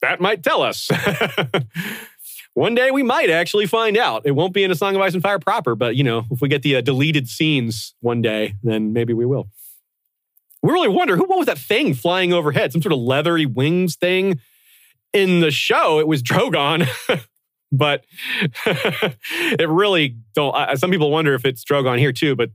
[0.00, 0.90] that might tell us.
[2.54, 4.22] One day we might actually find out.
[4.26, 6.40] It won't be in A Song of Ice and Fire proper, but you know, if
[6.40, 9.48] we get the uh, deleted scenes one day, then maybe we will.
[10.62, 12.72] We really wonder who what was that thing flying overhead?
[12.72, 14.40] Some sort of leathery wings thing.
[15.12, 16.88] In the show, it was Drogon.
[17.72, 18.04] but
[18.66, 20.78] it really don't.
[20.78, 22.50] Some people wonder if it's Drogon here too, but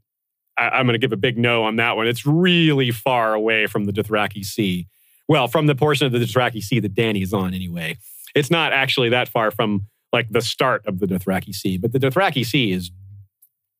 [0.58, 2.08] I, am going to give a big no on that one.
[2.08, 4.88] It's really far away from the Dothraki Sea.
[5.28, 7.98] Well, from the portion of the Dothraki Sea that Dany's on, anyway.
[8.36, 12.00] It's not actually that far from like the start of the Dothraki Sea, but the
[12.00, 12.92] Dothraki Sea is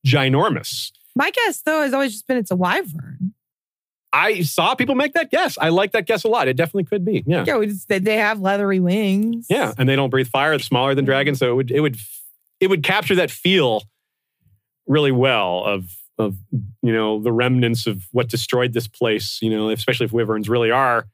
[0.06, 0.92] ginormous.
[1.16, 3.34] My guess, though, has always just been it's a wyvern.
[4.12, 5.58] I saw people make that guess.
[5.60, 6.48] I like that guess a lot.
[6.48, 7.24] It definitely could be.
[7.26, 7.44] Yeah.
[7.46, 9.46] Yeah, just, they have leathery wings.
[9.50, 10.50] Yeah, and they don't breathe fire.
[10.50, 11.96] They're smaller than dragons, so it would it would
[12.60, 13.82] it would capture that feel
[14.86, 16.36] really well of of
[16.82, 19.38] you know the remnants of what destroyed this place.
[19.40, 21.06] You know, especially if wyverns really are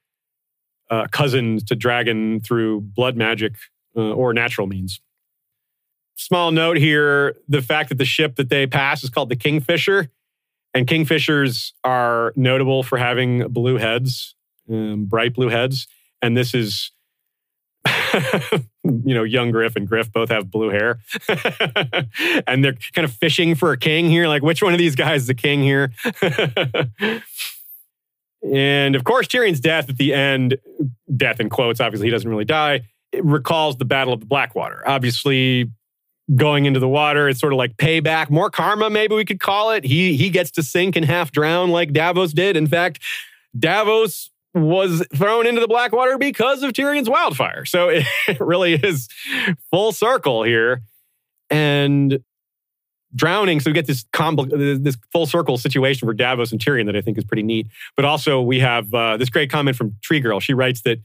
[0.91, 3.55] uh, cousins to dragon through blood magic.
[3.97, 5.01] uh, or natural means.
[6.17, 10.11] Small note here the fact that the ship that they pass is called the Kingfisher,
[10.73, 14.35] and Kingfishers are notable for having blue heads,
[14.71, 15.87] um, bright blue heads.
[16.23, 16.91] And this is,
[18.85, 20.99] you know, young Griff and Griff both have blue hair.
[22.47, 24.29] and they're kind of fishing for a king here.
[24.29, 25.93] Like, which one of these guys is the king here?
[28.53, 30.59] and of course, Tyrion's death at the end,
[31.17, 32.83] death in quotes, obviously, he doesn't really die,
[33.13, 34.83] it recalls the Battle of the Blackwater.
[34.87, 35.71] Obviously,
[36.35, 37.29] going into the water.
[37.29, 39.85] It's sort of like payback, more karma, maybe we could call it.
[39.85, 42.57] He he gets to sink and half drown like Davos did.
[42.57, 43.01] In fact,
[43.59, 47.65] Davos was thrown into the Blackwater because of Tyrion's wildfire.
[47.65, 47.89] So
[48.29, 49.09] it, really is
[49.71, 50.83] full circle here.
[51.51, 52.21] And
[53.15, 56.97] drowning, so we get this compl- this full circle situation for Davos and Tyrion that
[56.97, 57.67] I think is pretty neat.
[57.97, 60.41] But also we have uh, this great comment from Tree Girl.
[60.41, 60.99] She writes that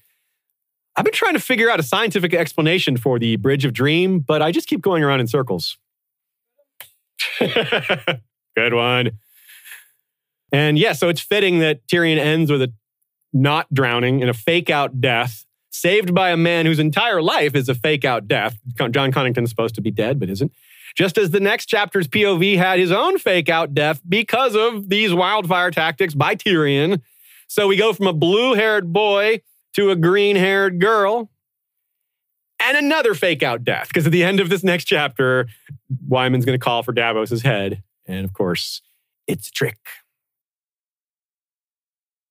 [0.96, 4.42] I've been trying to figure out a scientific explanation for the Bridge of Dream, but
[4.42, 5.78] I just keep going around in circles.
[7.40, 9.12] Good one.
[10.52, 12.74] And yeah, so it's fitting that Tyrion ends with a
[13.34, 17.70] not drowning in a fake out death, saved by a man whose entire life is
[17.70, 18.58] a fake out death.
[18.92, 20.52] Jon Connington's supposed to be dead, but isn't.
[20.96, 25.14] Just as the next chapter's POV had his own fake out death because of these
[25.14, 27.02] wildfire tactics by Tyrion.
[27.48, 29.42] So we go from a blue haired boy
[29.74, 31.30] to a green haired girl
[32.60, 33.88] and another fake out death.
[33.88, 35.48] Because at the end of this next chapter,
[36.08, 37.84] Wyman's going to call for Davos's head.
[38.08, 38.82] And of course,
[39.28, 39.78] it's a trick.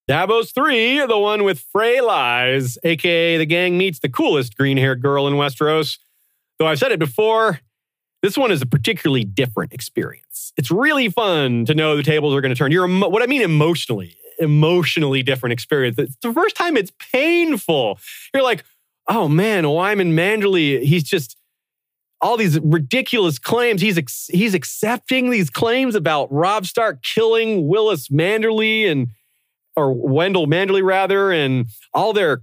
[0.08, 5.02] Davos 3, the one with Frey lies, aka the gang meets the coolest green haired
[5.02, 5.98] girl in Westeros.
[6.58, 7.60] Though I've said it before,
[8.22, 10.54] this one is a particularly different experience.
[10.56, 12.72] It's really fun to know the tables are going to turn.
[12.72, 15.98] You're what I mean emotionally emotionally different experience.
[15.98, 17.98] It's the first time it's painful.
[18.32, 18.64] You're like,
[19.08, 21.36] oh man, Wyman Manderly, he's just
[22.22, 23.82] all these ridiculous claims.
[23.82, 29.08] He's ex- he's accepting these claims about Robb Stark killing Wylis Manderly and
[29.78, 32.42] or Wendel Manderly rather, and all their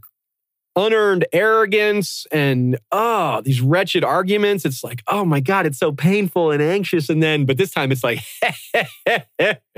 [0.78, 6.52] unearned arrogance and oh these wretched arguments it's like oh my god it's so painful
[6.52, 8.20] and anxious and then but this time it's like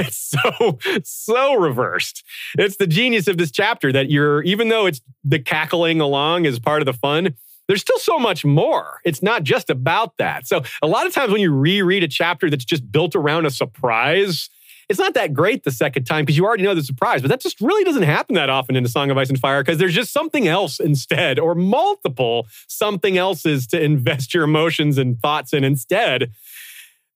[0.00, 2.24] it's so so reversed
[2.58, 6.58] it's the genius of this chapter that you're even though it's the cackling along is
[6.58, 7.32] part of the fun
[7.68, 8.98] there's still so much more.
[9.04, 10.44] It's not just about that.
[10.44, 13.50] So, a lot of times when you reread a chapter that's just built around a
[13.50, 14.50] surprise,
[14.90, 17.40] it's not that great the second time because you already know the surprise, but that
[17.40, 19.94] just really doesn't happen that often in A Song of Ice and Fire because there's
[19.94, 25.62] just something else instead, or multiple something else's to invest your emotions and thoughts in
[25.62, 26.32] instead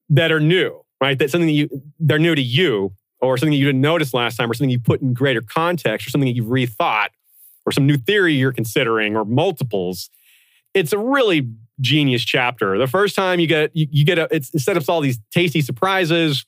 [0.08, 1.18] that are new, right?
[1.18, 1.68] That something that you
[1.98, 4.78] they're new to you, or something that you didn't notice last time, or something you
[4.78, 7.08] put in greater context, or something that you've rethought,
[7.66, 10.10] or some new theory you're considering, or multiples.
[10.74, 12.78] It's a really genius chapter.
[12.78, 15.18] The first time you get you, you get a it's, it sets up all these
[15.32, 16.46] tasty surprises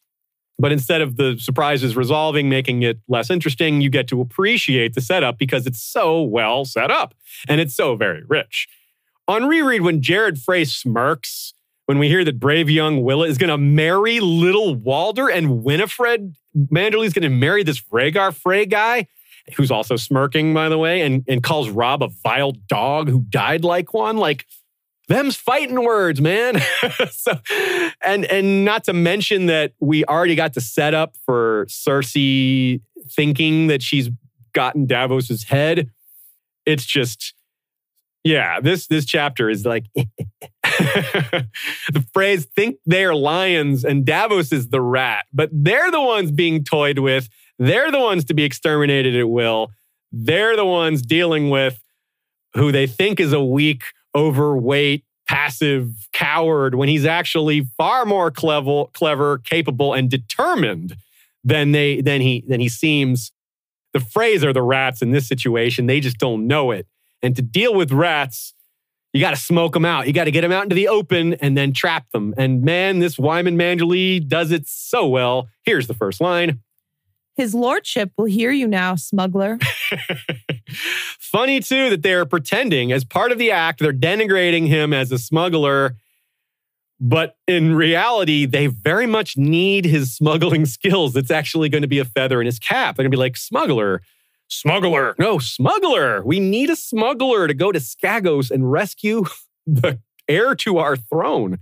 [0.59, 5.01] but instead of the surprises resolving, making it less interesting, you get to appreciate the
[5.01, 7.15] setup because it's so well set up
[7.49, 8.69] and it's so very rich.
[9.29, 11.53] On reread, when Jared Frey smirks,
[11.87, 16.35] when we hear that brave young Willa is going to marry little Walder and Wynafryd
[16.57, 19.07] Manderly's going to marry this Rhaegar Frey guy,
[19.57, 23.65] who's also smirking, by the way, and, and calls Robb a vile dog who died
[23.65, 24.17] like one.
[24.17, 24.47] Like,
[25.09, 26.61] them's fighting words, man.
[27.11, 27.39] so,
[28.05, 32.81] and and not to mention that we already got the setup for Cersei
[33.11, 34.11] thinking that she's
[34.53, 35.91] gotten Davos's head.
[36.65, 37.35] It's just,
[38.25, 41.47] yeah, this this chapter is like the
[42.15, 46.99] Freys "think they're lions" and Davos is the rat, but they're the ones being toyed
[46.99, 47.29] with.
[47.59, 49.71] They're the ones to be exterminated at will.
[50.13, 51.81] They're the ones dealing with
[52.55, 53.83] who they think is a weak
[54.17, 60.97] overweight, passive coward when he's actually far more clever, clever, capable, and determined
[61.45, 63.33] than they than he than he seems.
[63.93, 65.87] The Freys are the rats in this situation.
[65.87, 66.87] They just don't know it.
[67.23, 68.53] And to deal with rats,
[69.13, 70.07] you got to smoke them out.
[70.07, 72.35] You got to get them out into the open and then trap them.
[72.37, 75.49] And man, this Wyman Manderly does it so well.
[75.65, 76.61] Here's the first line.
[77.37, 79.59] His lordship will hear you now, smuggler.
[81.19, 85.19] Funny, too, that they're pretending as part of the act, they're denigrating him as a
[85.19, 85.97] smuggler.
[86.99, 91.15] But in reality, they very much need his smuggling skills.
[91.15, 92.97] It's actually going to be a feather in his cap.
[92.97, 94.01] They're going to be like, smuggler,
[94.49, 96.23] smuggler, no, smuggler.
[96.25, 99.27] We need a smuggler to go to Skagos and rescue
[99.67, 101.59] the heir to our throne.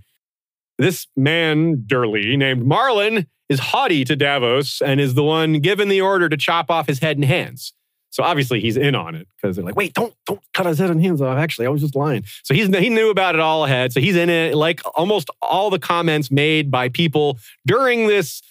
[0.77, 6.01] This man, Durley, named Marlon, is haughty to Davos and is the one given the
[6.01, 7.73] order to chop off his head and hands.
[8.09, 10.89] So obviously he's in on it because they're like, wait, don't don't cut his head
[10.89, 11.37] and hands off.
[11.37, 12.23] Actually, I was just lying.
[12.43, 13.91] So he's he knew about it all ahead.
[13.91, 14.55] So he's in it.
[14.55, 18.41] Like almost all the comments made by people during this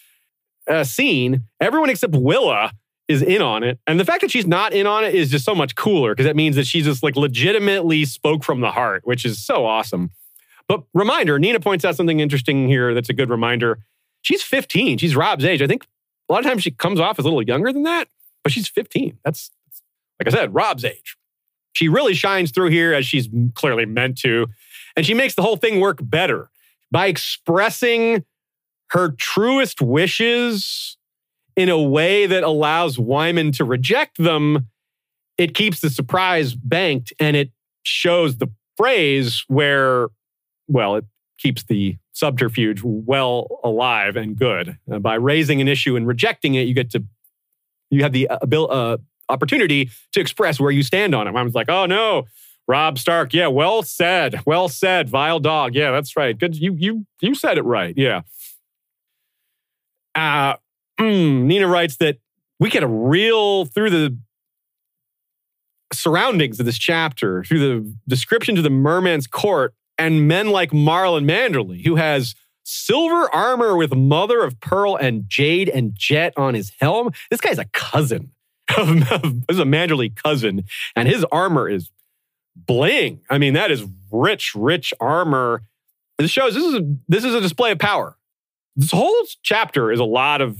[0.69, 2.73] uh, scene, everyone except Willa
[3.09, 3.79] is in on it.
[3.87, 6.27] And the fact that she's not in on it is just so much cooler because
[6.27, 10.11] that means that she just like legitimately spoke from the heart, which is so awesome.
[10.69, 13.79] But reminder, Nina points out something interesting here that's a good reminder.
[14.25, 14.99] She's 15.
[14.99, 15.61] She's Robb's age.
[15.63, 15.87] I think
[16.29, 18.09] a lot of times she comes off as a little younger than that,
[18.43, 19.19] but she's 15.
[19.23, 19.51] That's,
[20.19, 21.17] like I said, Robb's age.
[21.75, 24.47] She really shines through here as she's clearly meant to.
[24.97, 26.49] And she makes the whole thing work better
[26.91, 28.25] by expressing
[28.91, 30.97] her truest wishes
[31.55, 34.69] in a way that allows Wyman to reject them.
[35.37, 37.51] It keeps the surprise banked and it
[37.83, 40.09] shows the phrase where,
[40.67, 41.05] well, it
[41.45, 44.79] keeps the subterfuge well alive and good.
[44.91, 47.05] Uh, by raising an issue and rejecting it, you get to,
[47.91, 48.97] you have the uh, uh,
[49.29, 51.37] opportunity to express where you stand on it.
[51.37, 52.25] I was like, oh no,
[52.67, 53.35] Robb Stark.
[53.35, 54.41] Yeah, well said.
[54.47, 55.11] Well said.
[55.11, 55.75] Vile dog.
[55.75, 56.37] Yeah, that's right.
[56.37, 56.57] Good.
[56.57, 57.95] You you you said it right.
[57.95, 58.23] Yeah.
[60.15, 60.55] Uh,
[60.99, 62.17] mm, Nina writes that
[62.59, 64.17] we get a real through the
[65.93, 71.25] surroundings of this chapter, through the description to the merman's court, and men like Marlon
[71.25, 72.35] Manderly, who has
[72.65, 77.11] silver armor with mother of pearl and jade and jet on his helm.
[77.31, 78.33] This guy's a cousin.
[78.77, 80.65] this is a Manderly cousin,
[80.97, 81.91] and his armor is
[82.57, 83.21] bling.
[83.29, 85.63] I mean, that is rich, rich armor.
[86.19, 88.17] This shows this is a, this is a display of power.
[88.77, 90.59] This whole chapter is a lot of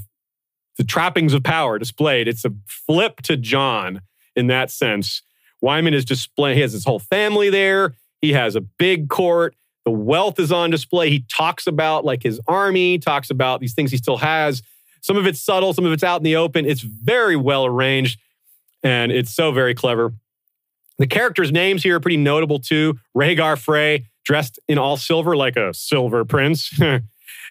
[0.77, 2.29] the trappings of power displayed.
[2.29, 4.03] It's a flip to Jon
[4.37, 5.23] in that sense.
[5.61, 7.95] Wyman is displaying, he has his whole family there.
[8.25, 9.55] He has a big court.
[9.85, 11.11] The wealth is on display.
[11.11, 14.63] He talks about like his army, talks about these things he still has.
[15.03, 16.65] Some of it's subtle, some of it's out in the open.
[16.65, 18.19] It's very well arranged
[18.83, 20.15] and it's so very clever.
[20.99, 22.99] The characters' names here are pretty notable too.
[23.15, 26.81] Rhaegar Frey, dressed in all silver like a silver prince.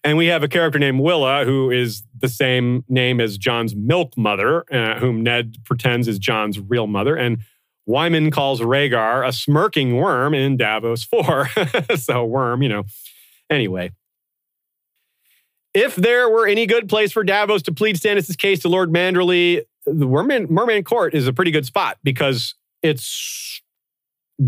[0.06, 4.18] And we have a character named Willa, who is the same name as Jon's milk
[4.18, 7.16] mother, uh, whom Ned pretends is Jon's real mother.
[7.16, 7.38] And
[7.86, 11.50] Wyman calls Rhaegar a smirking worm in Davos 4.
[11.98, 12.84] so, worm, you know.
[13.50, 13.92] Anyway.
[15.74, 19.64] If there were any good place for Davos to plead Stannis' case to Lord Manderly,
[19.86, 22.54] the Merman, Merman Court is a pretty good spot because
[22.84, 23.62] it's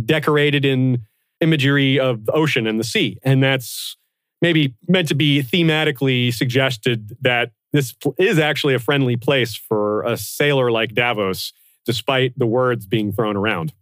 [0.06, 1.02] decorated in
[1.42, 3.18] imagery of the ocean and the sea.
[3.24, 3.98] And that's
[4.42, 10.16] maybe meant to be thematically suggested that this is actually a friendly place for a
[10.16, 11.52] sailor like Davos,
[11.86, 13.74] despite the words being thrown around.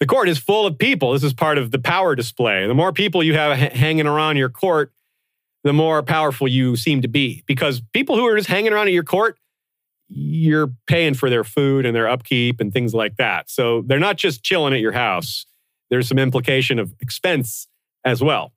[0.00, 1.12] The court is full of people.
[1.12, 2.66] This is part of the power display.
[2.66, 4.92] The more people you have hanging around your court,
[5.62, 7.42] the more powerful you seem to be.
[7.46, 9.38] Because people who are just hanging around at your court,
[10.08, 13.48] you're paying for their food and their upkeep and things like that.
[13.48, 15.46] So they're not just chilling at your house.
[15.90, 17.68] There's some implication of expense
[18.04, 18.52] as well.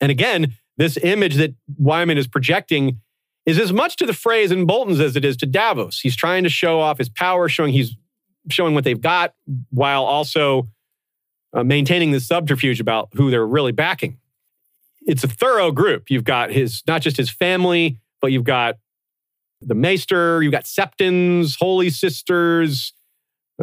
[0.00, 3.00] And again, this image that Wyman is projecting
[3.46, 6.00] is as much to the Freys in Bolton's as it is to Davos.
[6.00, 7.96] He's trying to show off his power, showing he's
[8.50, 9.34] showing what they've got,
[9.70, 10.68] while also
[11.52, 14.18] uh, maintaining the subterfuge about who they're really backing.
[15.02, 16.10] It's a thorough group.
[16.10, 18.76] You've got his not just his family, but you've got
[19.62, 22.92] the Maester, you've got Septons, Holy Sisters,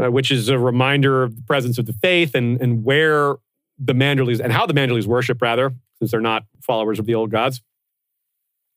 [0.02, 3.36] uh, which is a reminder of the presence of the faith and, and where
[3.78, 7.30] the Manderlys and how the Manderlys worship, rather, since they're not followers of the old
[7.30, 7.62] gods.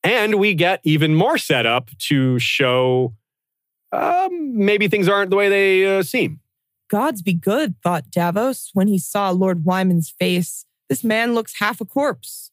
[0.07, 3.13] And we get even more setup to show
[3.91, 6.39] um, maybe things aren't the way they uh, seem.
[6.89, 10.65] Gods be good, thought Davos when he saw Lord Wyman's face.
[10.87, 12.51] This man looks half a corpse.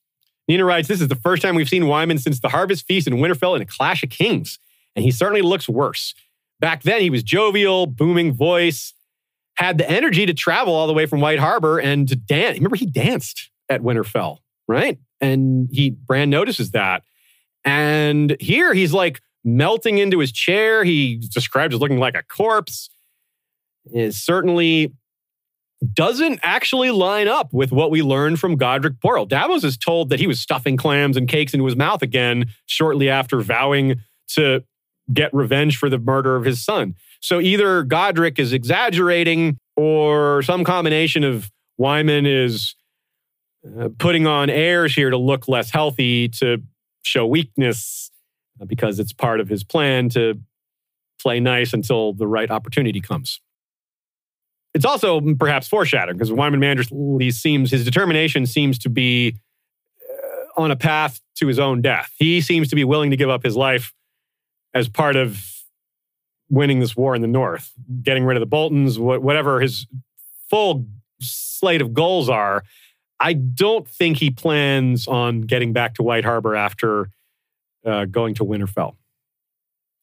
[0.48, 3.14] Nina writes, This is the first time we've seen Wyman since the Harvest Feast in
[3.14, 4.58] Winterfell in a Clash of Kings,
[4.96, 6.12] and he certainly looks worse.
[6.58, 8.94] Back then, he was jovial, booming voice,
[9.58, 12.58] had the energy to travel all the way from White Harbor and to dance.
[12.58, 14.98] Remember, he danced at Winterfell right?
[15.20, 17.02] And he Bran notices that.
[17.64, 20.84] And here he's like melting into his chair.
[20.84, 22.90] He describes as looking like a corpse.
[23.92, 24.94] Is certainly
[25.92, 29.28] doesn't actually line up with what we learned from Godric Borrell.
[29.28, 33.10] Davos is told that he was stuffing clams and cakes into his mouth again shortly
[33.10, 33.96] after vowing
[34.28, 34.64] to
[35.12, 36.94] get revenge for the murder of his son.
[37.20, 42.74] So either Godric is exaggerating or some combination of Wyman is
[43.78, 46.62] uh, putting on airs here to look less healthy, to
[47.04, 48.10] show weakness,
[48.60, 50.40] uh, because it's part of his plan to
[51.20, 53.40] play nice until the right opportunity comes.
[54.74, 59.36] It's also perhaps foreshadowing because Wyman Manderly seems, his determination seems to be
[60.02, 62.12] uh, on a path to his own death.
[62.18, 63.94] He seems to be willing to give up his life
[64.74, 65.40] as part of
[66.50, 67.72] winning this war in the north,
[68.02, 69.86] getting rid of the Boltons, whatever his
[70.50, 70.86] full
[71.20, 72.64] slate of goals are.
[73.24, 77.08] I don't think he plans on getting back to White Harbor after
[77.82, 78.96] uh, going to Winterfell.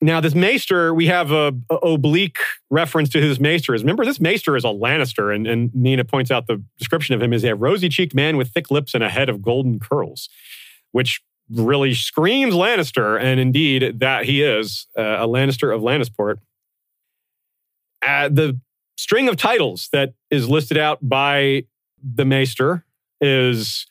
[0.01, 2.39] Now, this Maester, we have a, a, oblique
[2.71, 3.73] reference to this Maester.
[3.73, 7.31] Remember, this Maester is a Lannister, and, and Nina points out the description of him
[7.31, 10.27] is a rosy-cheeked man with thick lips and a head of golden curls,
[10.91, 16.37] which really screams Lannister, and indeed that he is uh, a Lannister of Lannisport.
[18.01, 18.59] Uh, the
[18.97, 21.65] string of titles that is listed out by
[22.03, 22.83] the Maester
[23.21, 23.85] is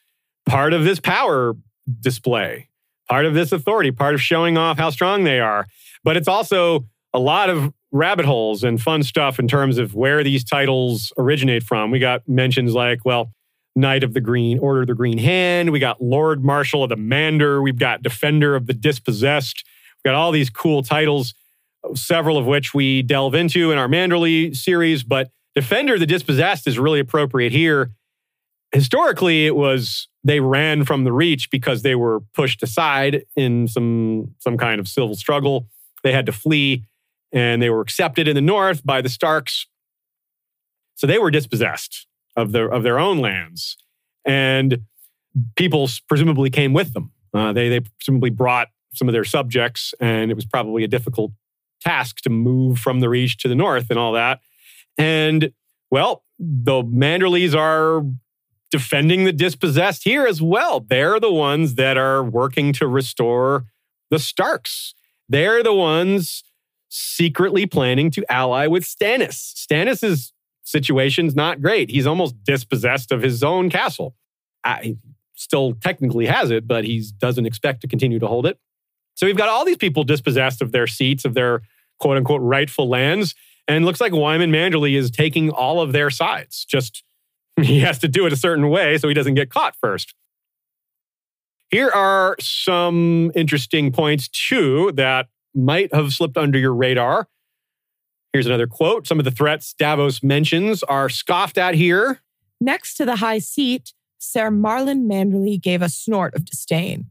[0.47, 1.55] part of this power
[2.01, 2.69] display,
[3.09, 5.67] part of this authority, part of showing off how strong they are.
[6.05, 10.23] But it's also a lot of rabbit holes and fun stuff in terms of where
[10.23, 11.91] these titles originate from.
[11.91, 13.33] We got mentions like, well,
[13.77, 15.71] Knight of the Green, Order of the Green Hand.
[15.71, 17.63] We got Lord Marshal of the Mander.
[17.63, 19.65] We've got Defender of the Dispossessed.
[19.97, 21.35] We've got all these cool titles,
[21.95, 25.03] several of which we delve into in our Manderly series.
[25.03, 27.93] But Defender of the Dispossessed is really appropriate here.
[28.73, 34.35] Historically, it was they ran from the Reach because they were pushed aside in some
[34.39, 35.67] some kind of civil struggle.
[36.03, 36.85] They had to flee,
[37.33, 39.67] and they were accepted in the north by the Starks.
[40.95, 42.07] So they were dispossessed
[42.37, 43.77] of their of their own lands,
[44.25, 44.83] and
[45.57, 47.11] people presumably came with them.
[47.35, 51.33] Uh, they they presumably brought some of their subjects, and it was probably a difficult
[51.81, 54.41] task to move from the Reach to the north and all that.
[54.99, 55.53] And
[55.91, 58.05] well, the Manderlys are
[58.71, 60.81] defending the dispossessed here as well.
[60.81, 63.65] They're the ones that are working to restore
[64.11, 64.95] the Starks.
[65.29, 66.43] They're the ones
[66.89, 69.55] secretly planning to ally with Stannis.
[69.55, 70.33] Stannis'
[70.63, 71.91] situation's not great.
[71.91, 74.15] He's almost dispossessed of his own castle.
[74.83, 74.97] he
[75.37, 78.59] still technically has it, but he doesn't expect to continue to hold it.
[79.15, 81.63] So we've got all these people dispossessed of their seats, of their
[81.99, 83.35] quote unquote rightful lands.
[83.69, 86.65] And looks like Wyman Manderly is taking all of their sides.
[86.65, 87.05] Just
[87.65, 90.15] he has to do it a certain way so he doesn't get caught first.
[91.71, 97.29] Here are some interesting points, too, that might have slipped under your radar.
[98.33, 99.07] Here's another quote.
[99.07, 102.21] Some of the threats Davos mentions are scoffed at here.
[102.61, 107.11] Next to the high seat, Sir Marlon Manderly gave a snort of disdain.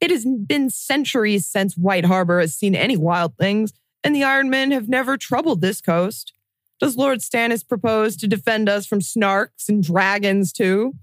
[0.00, 3.72] It has been centuries since White Harbor has seen any wildlings,
[4.02, 6.32] and the Iron Men have never troubled this coast.
[6.80, 10.94] Does Lord Stannis propose to defend us from snarks and dragons too?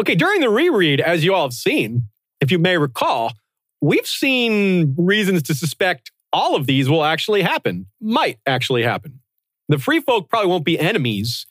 [0.00, 2.04] Okay, during the reread, as you all have seen,
[2.40, 3.32] if you may recall,
[3.80, 9.20] we've seen reasons to suspect all of these will actually happen, might actually happen.
[9.68, 11.46] The free folk probably won't be enemies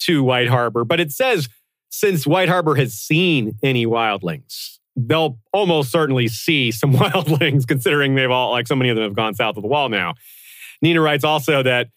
[0.00, 1.48] to White Harbor, but it says
[1.90, 8.30] since White Harbor has seen any wildlings, they'll almost certainly see some wildlings, considering they've
[8.30, 10.14] all, like so many of them have gone south of the wall now.
[10.82, 11.88] Nina writes also that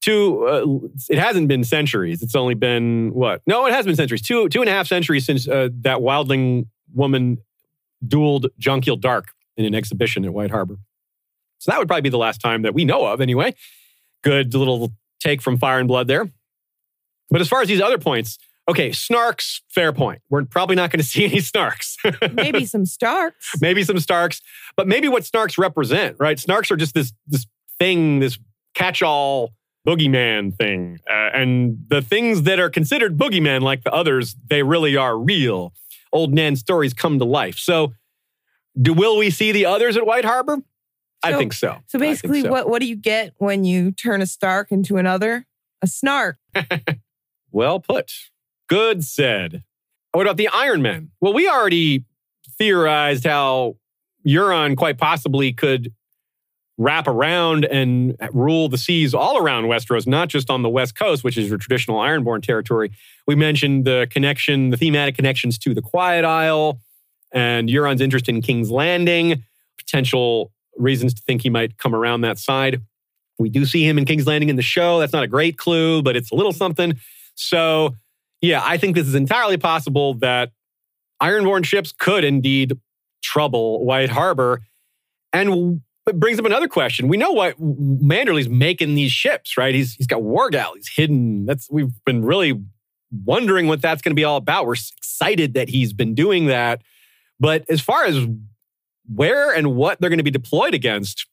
[0.00, 2.22] two, uh, it hasn't been centuries.
[2.22, 3.42] It's only been what?
[3.46, 4.22] No, it has been centuries.
[4.22, 7.38] Two, two and a half centuries since uh, that wildling woman
[8.06, 10.78] dueled Jonquil Darke in an exhibition at White Harbor.
[11.58, 13.54] So that would probably be the last time that we know of, anyway.
[14.22, 16.30] Good little take from Fire and Blood there.
[17.30, 20.22] But as far as these other points, okay, snarks, fair point.
[20.28, 21.96] We're probably not going to see any snarks.
[22.34, 23.52] maybe some starks.
[23.60, 24.42] Maybe some starks,
[24.76, 26.36] but maybe what snarks represent, right?
[26.36, 27.46] Snarks are just this this
[27.78, 28.38] thing, this
[28.74, 29.52] catch-all
[29.86, 30.98] boogeyman thing.
[31.08, 35.72] Uh, and the things that are considered boogeyman, like the others, they really are real.
[36.12, 37.58] Old Nan stories come to life.
[37.58, 37.94] So,
[38.80, 40.58] do will we see the others at White Harbor?
[41.22, 41.78] I think so.
[41.86, 42.50] So basically, so.
[42.50, 45.46] what what do you get when you turn a Stark into another?
[45.82, 46.38] A snark.
[47.50, 48.12] well put.
[48.68, 49.62] Good said.
[50.12, 51.10] What about the Iron Men?
[51.20, 52.04] Well, we already
[52.58, 53.76] theorized how
[54.26, 55.92] Euron quite possibly could
[56.78, 61.24] wrap around and rule the seas all around Westeros, not just on the West Coast,
[61.24, 62.92] which is your traditional Ironborn territory.
[63.26, 66.80] We mentioned the connection, the thematic connections to the Quiet Isle
[67.32, 69.42] and Euron's interest in King's Landing,
[69.78, 72.82] potential reasons to think he might come around that side.
[73.38, 74.98] We do see him in King's Landing in the show.
[75.00, 76.94] That's not a great clue, but it's a little something.
[77.34, 77.94] So,
[78.40, 80.52] yeah, I think this is entirely possible that
[81.22, 82.78] Ironborn ships could indeed
[83.22, 84.62] trouble White Harbor.
[85.32, 87.08] And it brings up another question.
[87.08, 89.74] We know what Manderly's making these ships, right?
[89.74, 91.46] He's he's got war galleys hidden.
[91.46, 92.62] That's we've been really
[93.24, 94.66] wondering what that's going to be all about.
[94.66, 96.82] We're excited that he's been doing that.
[97.40, 98.26] But as far as
[99.12, 101.26] where and what they're going to be deployed against,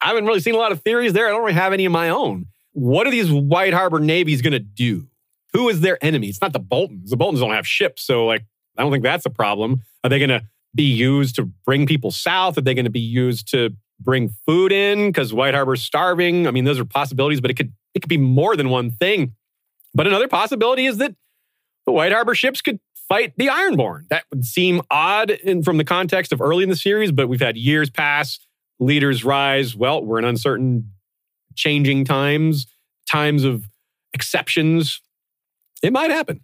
[0.00, 1.28] I haven't really seen a lot of theories there.
[1.28, 2.46] I don't really have any of my own.
[2.72, 5.08] What are these White Harbor navies going to do?
[5.52, 6.28] Who is their enemy?
[6.28, 7.10] It's not the Boltons.
[7.10, 8.44] The Boltons don't have ships, so like
[8.76, 9.82] I don't think that's a problem.
[10.02, 10.42] Are they going to
[10.74, 12.56] be used to bring people south?
[12.56, 13.70] Are they going to be used to
[14.00, 16.46] bring food in because White Harbor's starving.
[16.46, 19.34] I mean, those are possibilities, but it could it could be more than one thing.
[19.94, 21.14] But another possibility is that
[21.86, 24.08] the White Harbor ships could fight the Ironborn.
[24.08, 27.40] That would seem odd in, from the context of early in the series, but we've
[27.40, 28.38] had years pass,
[28.78, 29.76] leaders rise.
[29.76, 30.92] Well, we're in uncertain,
[31.54, 32.66] changing times,
[33.10, 33.68] times of
[34.14, 35.02] exceptions.
[35.82, 36.40] It might happen.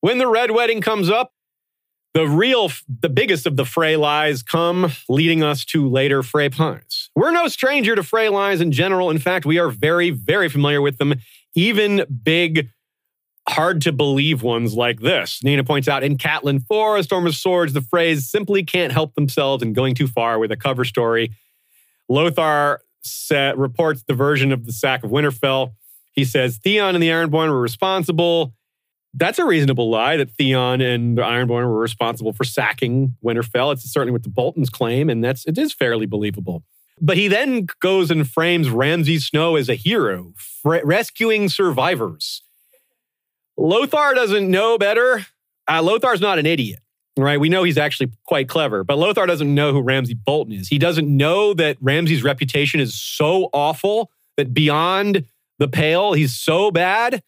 [0.00, 1.32] When the Red Wedding comes up,
[2.18, 2.68] the real,
[3.00, 7.10] the biggest of the Frey lies come, leading us to later Frey puns.
[7.14, 9.10] We're no stranger to Frey lies in general.
[9.10, 11.14] In fact, we are very, very familiar with them,
[11.54, 12.70] even big,
[13.48, 15.44] hard to believe ones like this.
[15.44, 19.14] Nina points out in Catelyn 4, A Storm of Swords, the Freys simply can't help
[19.14, 21.30] themselves in going too far with a cover story.
[22.08, 25.74] Lothar set, reports the version of the sack of Winterfell.
[26.10, 28.54] He says Theon and the Ironborn were responsible
[29.14, 33.72] that's a reasonable lie that Theon and the Ironborn were responsible for sacking Winterfell.
[33.72, 36.62] It's certainly what the Boltons claim, and that's it is fairly believable.
[37.00, 42.42] But he then goes and frames Ramsay Snow as a hero, fr- rescuing survivors.
[43.56, 45.26] Lothar doesn't know better.
[45.68, 46.80] Uh, Lothar's not an idiot,
[47.16, 47.38] right?
[47.38, 50.68] We know he's actually quite clever, but Lothar doesn't know who Ramsay Bolton is.
[50.68, 55.24] He doesn't know that Ramsay's reputation is so awful that beyond
[55.58, 57.22] the pale, he's so bad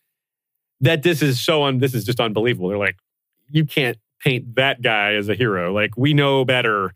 [0.81, 2.69] that this is so un, this is just unbelievable.
[2.69, 2.97] They're like,
[3.51, 5.73] you can't paint that guy as a hero.
[5.73, 6.95] Like we know better.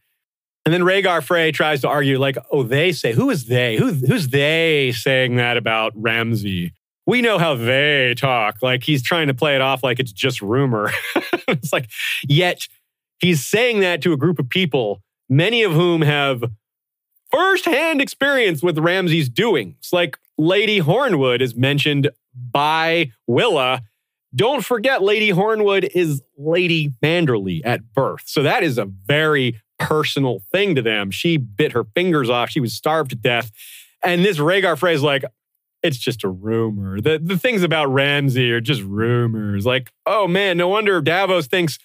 [0.65, 3.77] And then Rhaegar Frey tries to argue, like, oh, they say, who is they?
[3.77, 6.73] Who, who's they saying that about Ramsay?
[7.06, 8.62] We know how they talk.
[8.62, 10.90] Like he's trying to play it off like it's just rumor.
[11.48, 11.90] it's like,
[12.27, 12.66] yet
[13.19, 16.44] he's saying that to a group of people, many of whom have
[17.31, 19.90] firsthand experience with Ramsay's doings.
[19.93, 23.82] Like Lady Hornwood is mentioned by Willa.
[24.35, 28.24] Don't forget, Lady Hornwood is Lady Manderly at birth.
[28.27, 31.11] So that is a very personal thing to them.
[31.11, 32.51] She bit her fingers off.
[32.51, 33.52] She was starved to death.
[34.02, 35.24] And this Rhaegar phrase, like,
[35.82, 37.01] it's just a rumor.
[37.01, 39.66] The, the things about Ramsay are just rumors.
[39.66, 41.78] Like, oh man, no wonder Davos thinks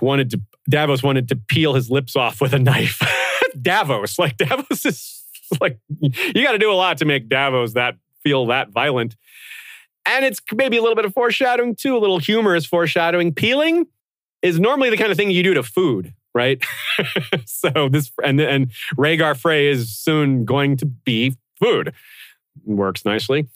[0.00, 3.00] wanted to Davos wanted to peel his lips off with a knife.
[3.60, 5.24] Davos, like Davos is
[5.60, 9.16] like you got to do a lot to make Davos that feel that violent.
[10.04, 13.34] And it's maybe a little bit of foreshadowing too, a little humorous foreshadowing.
[13.34, 13.86] Peeling
[14.42, 16.62] is normally the kind of thing you do to food, right?
[17.46, 21.92] so this and and Rhaegar Frey is soon going to be food.
[22.64, 23.48] Works nicely.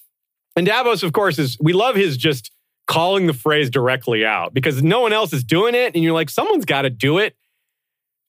[0.55, 2.51] And Davos, of course, is we love his just
[2.87, 5.95] calling the Freys directly out because no one else is doing it.
[5.95, 7.37] And you're like, someone's got to do it.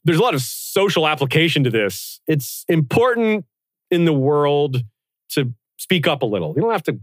[0.04, 2.22] There's a lot of social application to this.
[2.28, 3.46] It's important
[3.92, 4.84] in the world
[5.30, 6.54] to speak up a little.
[6.56, 7.00] You don't have to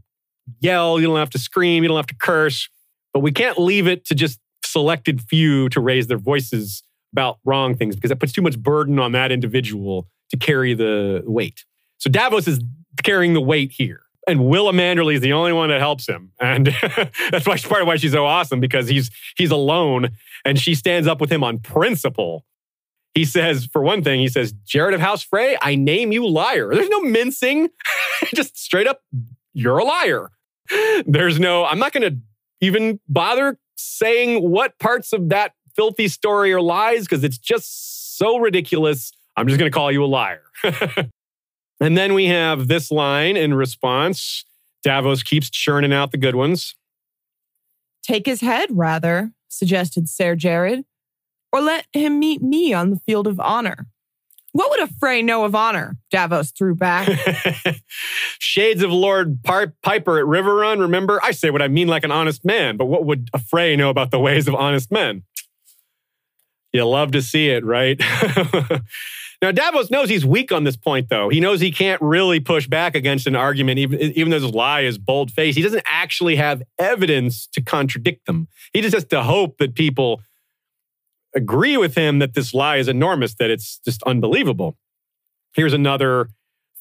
[0.61, 2.69] yell, you don't have to scream, you don't have to curse,
[3.13, 7.77] but we can't leave it to just selected few to raise their voices about wrong
[7.77, 11.65] things because that puts too much burden on that individual to carry the weight.
[11.99, 12.61] So Davos is
[13.03, 14.01] carrying the weight here.
[14.27, 16.33] And Willa Manderly is the only one that helps him.
[16.41, 16.67] And
[17.31, 20.11] that's why part of why she's so awesome because he's he's alone
[20.45, 22.45] and she stands up with him on principle.
[23.15, 26.75] He says, for one thing, he says, Jared of House Frey, I name you liar.
[26.75, 27.69] There's no mincing,
[28.35, 29.03] just straight up,
[29.55, 30.31] you're a liar.
[31.07, 32.19] There's no, I'm not going to
[32.61, 38.39] even bother saying what parts of that filthy story are lies because it's just so
[38.39, 39.13] ridiculous.
[39.37, 40.43] I'm just going to call you a liar.
[41.81, 44.45] and then we have this line in response
[44.85, 46.77] Davos keeps churning out the good ones.
[48.03, 50.85] Take his head, rather, suggested Ser Jared
[51.51, 53.87] or let him meet me on the field of honor.
[54.55, 55.97] What would a Frey know of honor?
[56.13, 57.09] Davos threw back.
[58.39, 61.19] Shades of Lord Piper at Riverrun, remember?
[61.25, 63.91] I say what I mean like an honest man, but what would a Frey know
[63.91, 65.25] about the ways of honest men?
[66.73, 68.01] You love to see it, right?
[69.43, 71.31] now, Davos knows he's weak on this point, though.
[71.31, 74.83] He knows he can't really push back against an argument, even, even though his lie
[74.83, 75.57] is bold faced.
[75.57, 78.47] He doesn't actually have evidence to contradict them.
[78.73, 80.21] He just has to hope that people
[81.35, 84.77] agree with him that this lie is enormous, that it's just unbelievable.
[85.55, 86.29] Here's another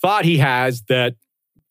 [0.02, 1.16] thought he has that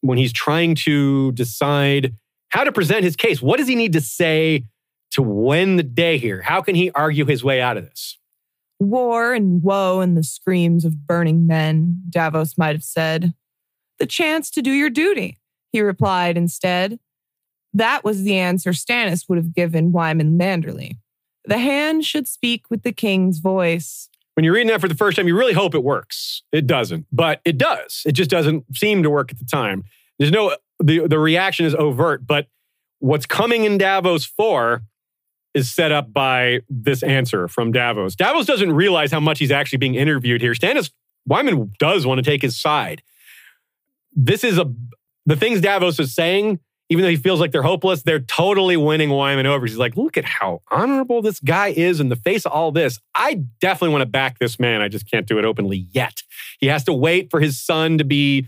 [0.01, 2.15] when he's trying to decide
[2.49, 4.65] how to present his case, what does he need to say
[5.13, 6.43] to win the day here?
[6.43, 8.19] How can he argue his way out of this?
[8.79, 13.33] War and woe and the screams of burning men, Davos might have said.
[13.99, 15.39] The chance to do your duty,
[15.71, 16.99] he replied instead.
[17.73, 20.99] That was the answer Stannis would have given Wyman Manderly.
[21.45, 24.09] The hand should speak with the king's voice.
[24.35, 26.43] When you're reading that for the first time, you really hope it works.
[26.53, 28.03] It doesn't, but it does.
[28.07, 29.85] It just doesn't seem to work at the time.
[30.19, 32.47] There's no, the, the reaction is overt, but
[33.01, 34.83] what's coming in Davos 4
[35.55, 38.17] is set up by this answer from Davos.
[38.17, 40.53] Davos doesn't realize how much he's actually being interviewed here.
[40.53, 40.91] Stannis
[41.27, 43.03] Wyman does want to take his side.
[44.15, 44.73] This is a
[45.25, 46.59] the things Davos is saying,
[46.93, 49.65] even though he feels like they're hopeless, they're totally winning Wyman over.
[49.65, 53.01] He's like, look at how honorable this guy is in the face of all this.
[53.15, 54.83] I definitely want to back this man.
[54.83, 56.23] I just can't do it openly yet.
[56.59, 58.47] He has to wait for his son to be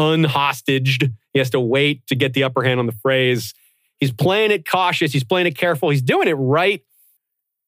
[0.00, 1.12] unhostaged.
[1.32, 3.54] He has to wait to get the upper hand on the Freys.
[4.00, 5.12] He's playing it cautious.
[5.12, 5.88] He's playing it careful.
[5.90, 6.82] He's doing it right.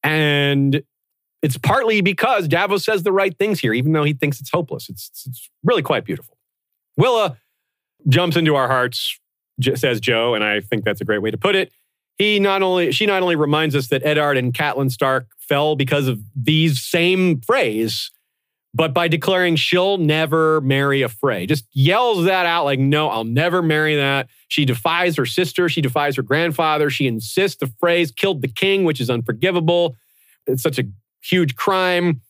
[0.03, 0.83] And
[1.41, 4.89] it's partly because Davos says the right things here, even though he thinks it's hopeless.
[4.89, 6.37] It's, it's really quite beautiful.
[6.97, 7.37] Willa
[8.09, 9.17] jumps into our hearts,
[9.75, 11.71] says Joe, and I think that's a great way to put it.
[12.17, 16.07] He not only she not only reminds us that Eddard and Catelyn Stark fell because
[16.07, 18.09] of these same Freys,
[18.73, 23.23] but by declaring she'll never marry a Frey, just yells that out like, no, I'll
[23.23, 24.27] never marry that.
[24.47, 25.69] She defies her sister.
[25.69, 26.89] She defies her grandfather.
[26.89, 29.95] She insists the Freys killed the king, which is unforgivable.
[30.45, 30.83] It's such a
[31.21, 32.21] huge crime.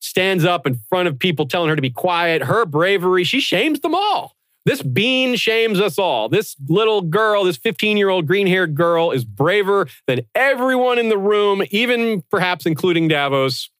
[0.00, 2.42] Stands up in front of people telling her to be quiet.
[2.42, 4.33] Her bravery, she shames them all.
[4.64, 6.28] This bean shames us all.
[6.28, 11.10] This little girl, this 15 year old green haired girl, is braver than everyone in
[11.10, 13.70] the room, even perhaps including Davos,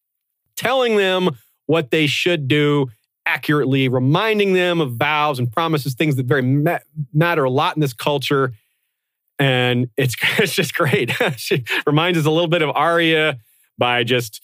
[0.56, 1.30] telling them
[1.66, 2.90] what they should do
[3.26, 6.78] accurately, reminding them of vows and promises, things that very ma-
[7.14, 8.52] matter a lot in this culture.
[9.38, 11.10] And it's, it's just great.
[11.36, 13.38] she reminds us a little bit of Arya
[13.78, 14.42] by just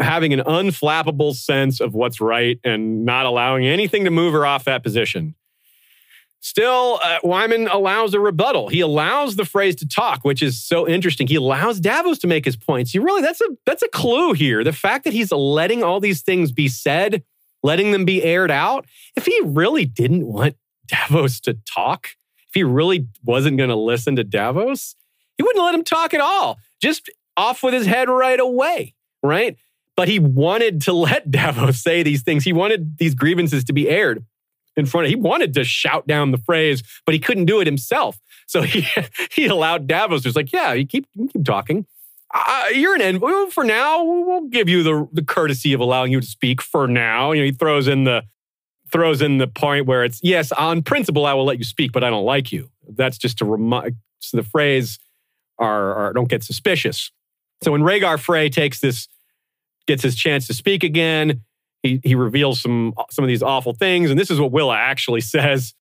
[0.00, 4.64] having an unflappable sense of what's right and not allowing anything to move her off
[4.64, 5.34] that position.
[6.42, 8.68] Still, uh, Wyman allows a rebuttal.
[8.68, 11.26] He allows the Freys to talk, which is so interesting.
[11.26, 12.94] He allows Davos to make his points.
[12.94, 14.64] You really that's a that's a clue here.
[14.64, 17.22] The fact that he's letting all these things be said,
[17.62, 18.86] letting them be aired out.
[19.16, 20.56] If he really didn't want
[20.86, 22.08] Davos to talk,
[22.48, 24.96] if he really wasn't going to listen to Davos,
[25.36, 26.58] he wouldn't let him talk at all.
[26.80, 29.58] Just off with his head right away, right?
[29.94, 32.44] But he wanted to let Davos say these things.
[32.44, 34.24] He wanted these grievances to be aired
[34.76, 37.66] in front of he wanted to shout down the Freys, but he couldn't do it
[37.66, 38.18] himself.
[38.46, 38.86] So he
[39.30, 41.86] he allowed davos was like yeah you keep you keep talking.
[42.32, 43.20] Uh, you're an end
[43.52, 47.32] for now we'll give you the, the courtesy of allowing you to speak for now.
[47.32, 48.22] You know he throws in the
[48.90, 52.02] throws in the point where it's yes on principle i will let you speak but
[52.02, 52.70] i don't like you.
[52.88, 54.98] That's just to remind so the Freys
[55.58, 57.10] are, are don't get suspicious.
[57.62, 59.08] So when Rhaegar Frey takes this
[59.86, 61.42] gets his chance to speak again
[61.82, 64.10] he, he reveals some, some of these awful things.
[64.10, 65.74] And this is what Wylla actually says.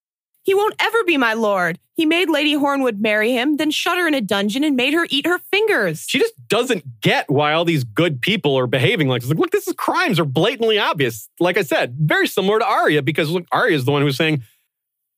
[0.44, 1.80] He won't ever be my lord.
[1.94, 5.06] He made Lady Hornwood marry him, then shut her in a dungeon and made her
[5.10, 6.06] eat her fingers.
[6.08, 9.30] She just doesn't get why all these good people are behaving like this.
[9.30, 11.28] Like, look, this is crimes are blatantly obvious.
[11.40, 14.44] Like I said, very similar to Arya, because look, Arya is the one who's saying,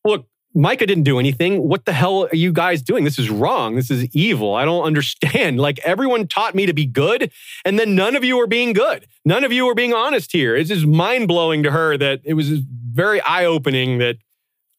[0.03, 0.25] look,
[0.55, 1.67] Mycah didn't do anything.
[1.67, 3.05] What the hell are you guys doing?
[3.05, 3.75] This is wrong.
[3.75, 4.53] This is evil.
[4.53, 5.59] I don't understand.
[5.61, 7.31] Like everyone taught me to be good,
[7.63, 9.05] and then none of you are being good.
[9.23, 10.55] None of you are being honest here.
[10.55, 14.17] It's just mind blowing to her that it was very eye opening that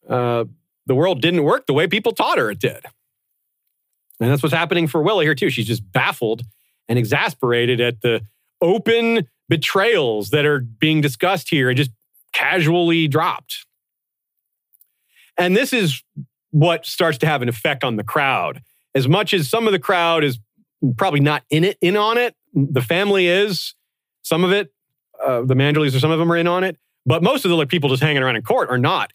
[0.08, 0.44] uh,
[0.86, 2.84] the world didn't work the way people taught her it did.
[4.20, 5.50] And that's what's happening for Wylla here, too.
[5.50, 6.42] She's just baffled
[6.88, 8.22] and exasperated at the
[8.60, 11.90] open betrayals that are being discussed here and just
[12.32, 13.66] casually dropped.
[15.42, 16.02] And this is
[16.50, 18.62] what starts to have an effect on the crowd.
[18.94, 20.38] As much as some of the crowd is
[20.96, 23.74] probably not in it, in on it, the family is,
[24.22, 24.72] some of it,
[25.24, 27.56] uh, the Manderlys or some of them are in on it, but most of the
[27.56, 29.12] like, people just hanging around in court are not.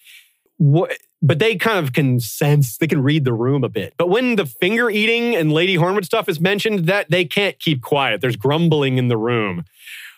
[0.57, 3.93] What, but they kind of can sense, they can read the room a bit.
[3.97, 7.81] But when the finger eating and Lady Hornwood stuff is mentioned, that they can't keep
[7.81, 8.21] quiet.
[8.21, 9.63] There's grumbling in the room.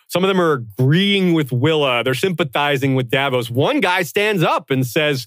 [0.08, 2.02] Some of them are agreeing with Wylla.
[2.02, 3.50] They're sympathizing with Davos.
[3.50, 5.26] One guy stands up and says,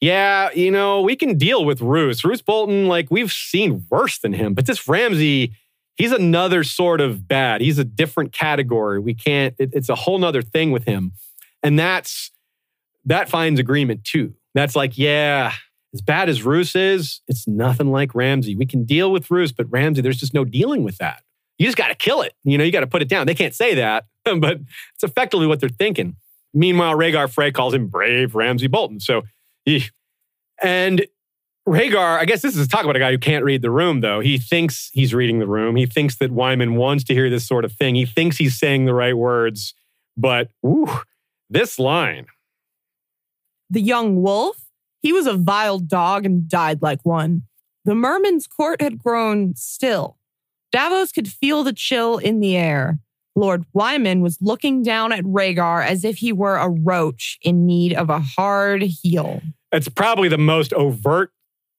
[0.00, 2.24] yeah, you know, we can deal with Roose.
[2.24, 5.52] Roose Bolton, like we've seen worse than him, but this Ramsay,
[5.96, 7.60] he's another sort of bad.
[7.60, 8.98] He's a different category.
[8.98, 11.12] We can't, it, it's a whole nother thing with him.
[11.62, 12.30] And that's,
[13.06, 14.34] that finds agreement too.
[14.54, 15.52] That's like, yeah,
[15.94, 18.56] as bad as Roose is, it's nothing like Ramsay.
[18.56, 21.22] We can deal with Roose, but Ramsay, there's just no dealing with that.
[21.58, 22.34] You just got to kill it.
[22.42, 23.26] You know, you got to put it down.
[23.26, 24.58] They can't say that, but
[24.94, 26.16] it's effectively what they're thinking.
[26.52, 29.00] Meanwhile, Rhaegar Frey calls him brave Ramsay Bolton.
[29.00, 29.22] So
[30.62, 31.06] and
[31.66, 34.20] Rhaegar, I guess this is talk about a guy who can't read the room, though.
[34.20, 35.76] He thinks he's reading the room.
[35.76, 37.94] He thinks that Wyman wants to hear this sort of thing.
[37.94, 39.74] He thinks he's saying the right words.
[40.16, 40.90] But whew,
[41.48, 42.26] this line.
[43.70, 44.58] The young wolf,
[45.00, 47.44] he was a vile dog and died like one.
[47.86, 50.18] The merman's court had grown still.
[50.70, 52.98] Davos could feel the chill in the air.
[53.36, 57.92] Lord Wyman was looking down at Rhaegar as if he were a roach in need
[57.94, 59.42] of a hard heel.
[59.72, 61.32] It's probably the most overt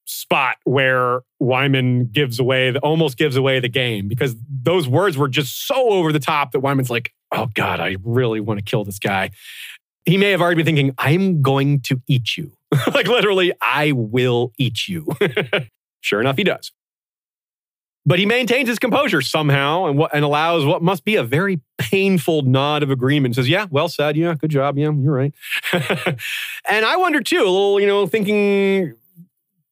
[0.05, 5.27] spot where Wyman gives away, the, almost gives away the game because those words were
[5.27, 8.83] just so over the top that Wyman's like, oh God, I really want to kill
[8.83, 9.31] this guy.
[10.05, 12.51] he may have already been thinking, I'm going to eat you.
[12.93, 15.07] like literally, I will eat you.
[16.01, 16.71] sure enough, he does.
[18.07, 21.59] But he maintains his composure somehow and, what, and allows what must be a very
[21.79, 23.35] painful nod of agreement.
[23.35, 24.15] Says, Yeah, well said.
[24.15, 24.77] Yeah, good job.
[24.77, 25.33] Yeah, you're right.
[25.73, 28.93] and I wonder too, a little, you know, thinking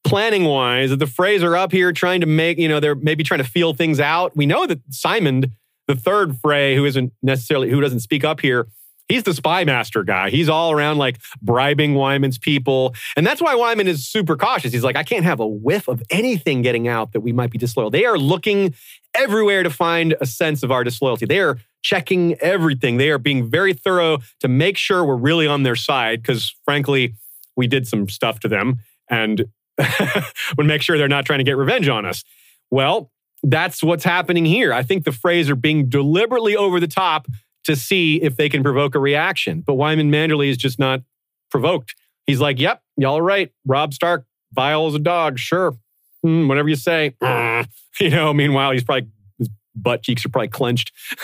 [0.04, 3.24] planning wise, that the Freys are up here trying to make, you know, they're maybe
[3.24, 4.36] trying to feel things out.
[4.36, 5.50] We know that Symond,
[5.88, 8.68] the third Frey, who isn't necessarily, who doesn't speak up here,
[9.08, 10.30] He's the spy master guy.
[10.30, 12.94] He's all around like bribing Wyman's people.
[13.16, 14.72] And that's why Wyman is super cautious.
[14.72, 17.58] He's like, I can't have a whiff of anything getting out that we might be
[17.58, 17.90] disloyal.
[17.90, 18.74] They are looking
[19.14, 21.26] everywhere to find a sense of our disloyalty.
[21.26, 22.96] They are checking everything.
[22.96, 27.14] They are being very thorough to make sure we're really on their side because, frankly,
[27.56, 29.44] we did some stuff to them and
[30.56, 32.24] would make sure they're not trying to get revenge on us.
[32.70, 33.10] Well,
[33.42, 34.72] that's what's happening here.
[34.72, 37.26] I think the Freys are being deliberately over the top
[37.64, 39.62] to see if they can provoke a reaction.
[39.62, 41.02] But Wyman Manderly is just not
[41.50, 41.94] provoked.
[42.26, 43.52] He's like, yep, y'all are right.
[43.66, 45.76] Robb Stark, vile as a dog, sure.
[46.24, 47.14] Mm, whatever you say.
[48.00, 49.08] you know, meanwhile, he's probably,
[49.38, 50.92] his butt cheeks are probably clenched.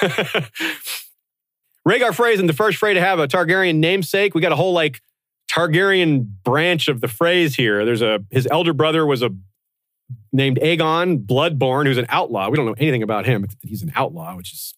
[1.88, 4.34] Rhaegar Frey isn't the first Frey to have a Targaryen namesake.
[4.34, 5.00] We got a whole like
[5.50, 7.84] Targaryen branch of the Freys here.
[7.84, 9.30] There's a, his elder brother was a
[10.32, 12.48] named Aegon Bloodborn, who's an outlaw.
[12.50, 14.74] We don't know anything about him, he's an outlaw, which is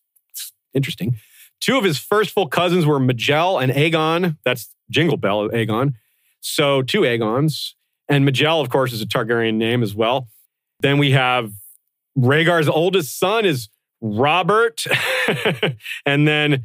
[0.72, 1.16] interesting.
[1.62, 4.36] Two of his first full cousins were Maegelle and Aegon.
[4.44, 5.94] That's Jingle Bell Aegon.
[6.40, 7.76] So two Aegons.
[8.08, 10.28] And Maegelle, of course, is a Targaryen name as well.
[10.80, 11.52] Then we have
[12.18, 13.68] Rhaegar's oldest son is
[14.00, 14.84] Robert.
[16.06, 16.64] and then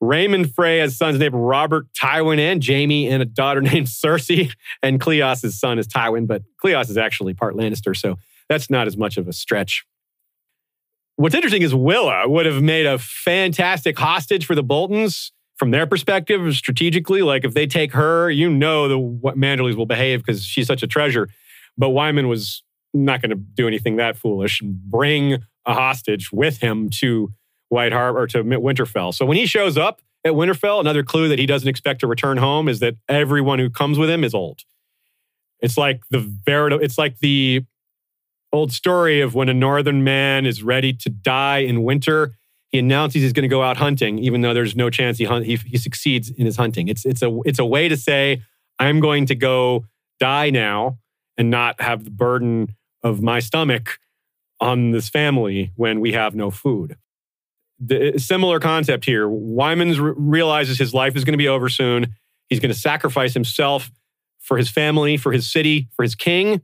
[0.00, 4.52] Raymond Frey has sons named Robert, Tywin, and Jaime, and a daughter named Cersei.
[4.82, 8.96] And Cleos' son is Tywin, but Cleos is actually part Lannister, so that's not as
[8.96, 9.86] much of a stretch.
[11.16, 15.86] What's interesting is Wylla would have made a fantastic hostage for the Boltons from their
[15.86, 17.22] perspective, strategically.
[17.22, 20.82] Like if they take her, you know the what Manderlys will behave because she's such
[20.82, 21.28] a treasure.
[21.78, 26.90] But Wyman was not going to do anything that foolish bring a hostage with him
[26.90, 27.32] to
[27.68, 29.14] White Harbor or to Winterfell.
[29.14, 32.38] So when he shows up at Winterfell, another clue that he doesn't expect to return
[32.38, 34.60] home is that everyone who comes with him is old.
[35.60, 36.84] It's like the veritable.
[36.84, 37.64] It's like the
[38.54, 42.34] old story of when a northern man is ready to die in winter,
[42.70, 45.44] he announces he's going to go out hunting, even though there's no chance he, hunt,
[45.44, 46.88] he, he succeeds in his hunting.
[46.88, 48.42] It's, it's, a, it's a way to say,
[48.78, 49.86] I'm going to go
[50.20, 50.98] die now
[51.36, 53.98] and not have the burden of my stomach
[54.60, 56.96] on this family when we have no food.
[57.80, 59.28] The, similar concept here.
[59.28, 62.14] Wyman realizes his life is going to be over soon.
[62.48, 63.90] He's going to sacrifice himself
[64.38, 66.62] for his family, for his city, for his king.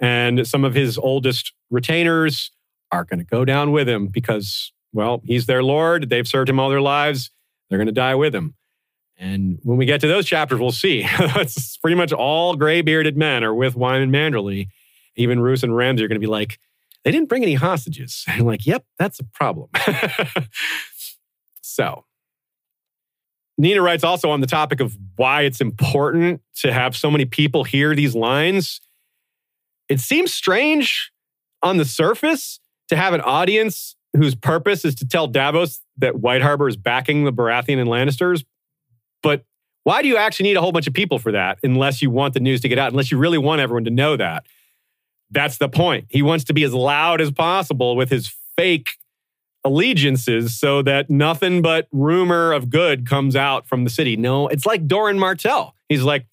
[0.00, 2.50] And some of his oldest retainers
[2.90, 6.10] are going to go down with him because, well, he's their Lord.
[6.10, 7.30] They've served him all their lives.
[7.68, 8.54] They're going to die with him.
[9.16, 11.06] And when we get to those chapters, we'll see.
[11.18, 14.68] it's pretty much all gray bearded men are with Wyman Manderly.
[15.16, 16.58] Even Roose and Ramsay are going to be like,
[17.04, 18.24] they didn't bring any hostages.
[18.28, 19.68] And like, yep, that's a problem.
[21.60, 22.04] so,
[23.56, 27.62] Nina writes also on the topic of why it's important to have so many people
[27.62, 28.80] hear these lines.
[29.88, 31.12] It seems strange
[31.62, 36.42] on the surface to have an audience whose purpose is to tell Davos that White
[36.42, 38.44] Harbor is backing the Baratheon and Lannisters.
[39.22, 39.44] But
[39.82, 42.34] why do you actually need a whole bunch of people for that unless you want
[42.34, 44.46] the news to get out, unless you really want everyone to know that?
[45.30, 46.06] That's the point.
[46.10, 48.90] He wants to be as loud as possible with his fake
[49.64, 54.16] allegiances so that nothing but rumor of good comes out from the city.
[54.16, 55.74] No, it's like Doran Martell.
[55.88, 56.26] He's like,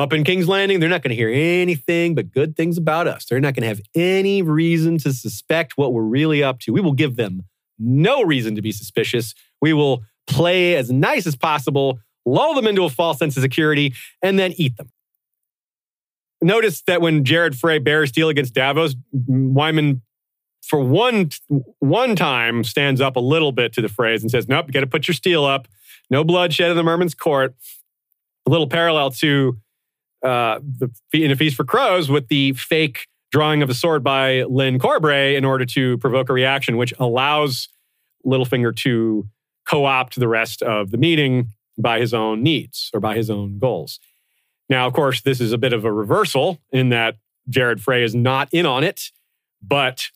[0.00, 3.26] up in King's Landing, they're not going to hear anything but good things about us.
[3.26, 6.72] They're not going to have any reason to suspect what we're really up to.
[6.72, 7.42] We will give them
[7.78, 9.34] no reason to be suspicious.
[9.60, 13.94] We will play as nice as possible, lull them into a false sense of security,
[14.22, 14.90] and then eat them.
[16.42, 20.02] Notice that when Jared Frey bears steel against Davos, Wyman,
[20.62, 21.30] for one,
[21.80, 24.80] one time, stands up a little bit to the Freys and says, Nope, you got
[24.80, 25.68] to put your steel up.
[26.10, 27.54] No bloodshed in the Merman's court.
[28.46, 29.58] A little parallel to
[30.22, 34.42] uh, the, in a feast for crows with the fake drawing of a sword by
[34.42, 37.68] Lyn Corbray in order to provoke a reaction, which allows
[38.26, 39.28] Littlefinger to
[39.66, 41.48] co-opt the rest of the meeting
[41.78, 44.00] by his own needs or by his own goals.
[44.68, 47.16] Now, of course, this is a bit of a reversal in that
[47.48, 49.10] Jared Frey is not in on it,
[49.62, 50.08] but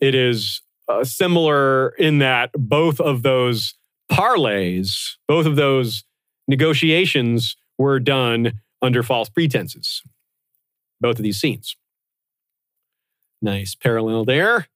[0.00, 3.74] it is uh, similar in that both of those
[4.10, 6.04] parlays, both of those
[6.48, 10.02] negotiations were done under false pretenses.
[11.00, 11.76] Both of these scenes.
[13.42, 14.66] Nice parallel there.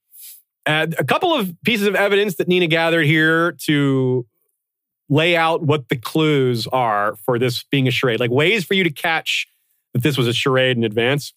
[0.66, 4.26] a couple of pieces of evidence that Nina gathered here to
[5.08, 8.84] lay out what the clues are for this being a charade, like ways for you
[8.84, 9.46] to catch
[9.92, 11.34] that this was a charade in advance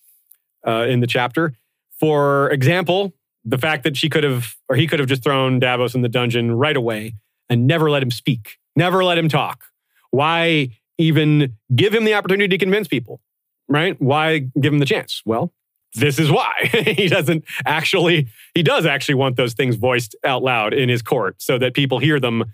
[0.65, 1.53] uh, in the chapter.
[1.99, 3.13] For example,
[3.43, 6.09] the fact that she could have, or he could have just thrown Davos in the
[6.09, 7.15] dungeon right away
[7.49, 9.63] and never let him speak, never let him talk.
[10.11, 13.21] Why even give him the opportunity to convince people,
[13.67, 13.99] right?
[14.01, 15.21] Why give him the chance?
[15.25, 15.53] Well,
[15.95, 20.73] this is why he doesn't actually, he does actually want those things voiced out loud
[20.73, 22.45] in his court so that people hear them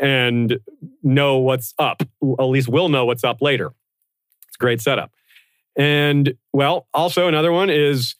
[0.00, 0.60] and
[1.02, 2.02] know what's up,
[2.38, 3.72] at least will know what's up later.
[4.46, 5.12] It's a great setup.
[5.76, 8.14] And well, also another one is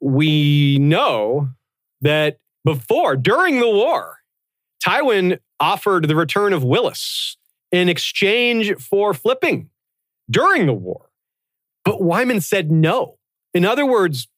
[0.00, 1.48] we know
[2.00, 4.18] that before, during the war,
[4.86, 7.36] Tywin offered the return of Wylis
[7.74, 9.68] in exchange for flipping
[10.30, 11.10] during the war.
[11.84, 13.18] But Wyman said no.
[13.52, 14.28] In other words,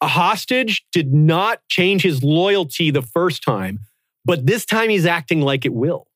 [0.00, 3.80] a hostage did not change his loyalty the first time,
[4.24, 6.06] but this time he's acting like it will.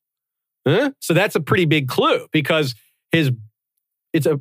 [0.67, 0.91] Huh?
[0.99, 2.73] So that's a pretty big clue because
[3.11, 3.31] his
[4.11, 4.39] it's a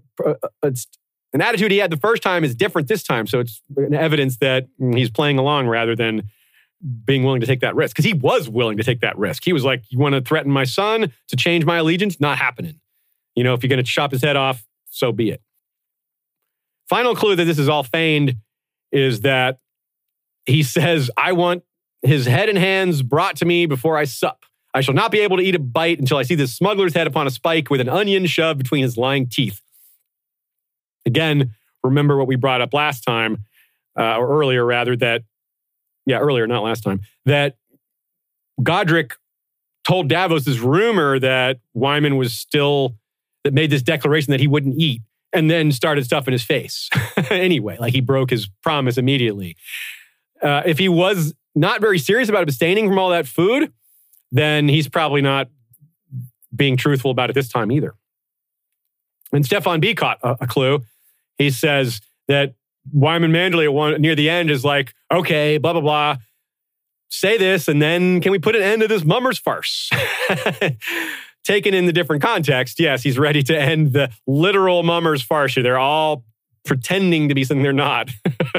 [0.62, 0.86] it's
[1.34, 3.26] an attitude he had the first time is different this time.
[3.26, 6.22] So it's an evidence that he's playing along rather than
[7.04, 7.94] being willing to take that risk.
[7.94, 9.44] Because he was willing to take that risk.
[9.44, 12.20] He was like, You want to threaten my son to change my allegiance?
[12.20, 12.80] Not happening.
[13.34, 15.42] You know, if you're going to chop his head off, so be it.
[16.88, 18.36] Final clue that this is all feigned
[18.90, 19.58] is that
[20.44, 21.62] he says, I want
[22.02, 24.44] his head and hands brought to me before I sup.
[24.74, 27.06] I shall not be able to eat a bite until I see this smuggler's head
[27.06, 29.60] upon a spike with an onion shoved between his lying teeth.
[31.04, 31.54] Again,
[31.84, 33.44] remember what we brought up last time,
[33.98, 35.22] uh, or earlier rather, that,
[36.06, 37.56] yeah, earlier, not last time, that
[38.62, 39.16] Godric
[39.84, 42.96] told Davos this rumor that Wyman was still,
[43.44, 45.02] that made this declaration that he wouldn't eat
[45.32, 46.90] and then started stuffing his face
[47.30, 47.76] anyway.
[47.78, 49.56] Like he broke his promise immediately.
[50.42, 53.72] Uh, if he was not very serious about abstaining from all that food,
[54.30, 55.48] then he's probably not
[56.54, 57.94] being truthful about it this time either.
[59.32, 60.84] And Stefan B caught a, a clue
[61.38, 62.54] he says that
[62.90, 66.16] Wyman Manderly at one near the end is like, okay, blah, blah, blah.
[67.08, 69.90] Say this, and then can we put an end to this mummers farce?
[71.44, 75.56] Taken in the different context, yes, he's ready to end the literal mummers farce.
[75.56, 76.24] They're all
[76.64, 78.10] pretending to be something they're not.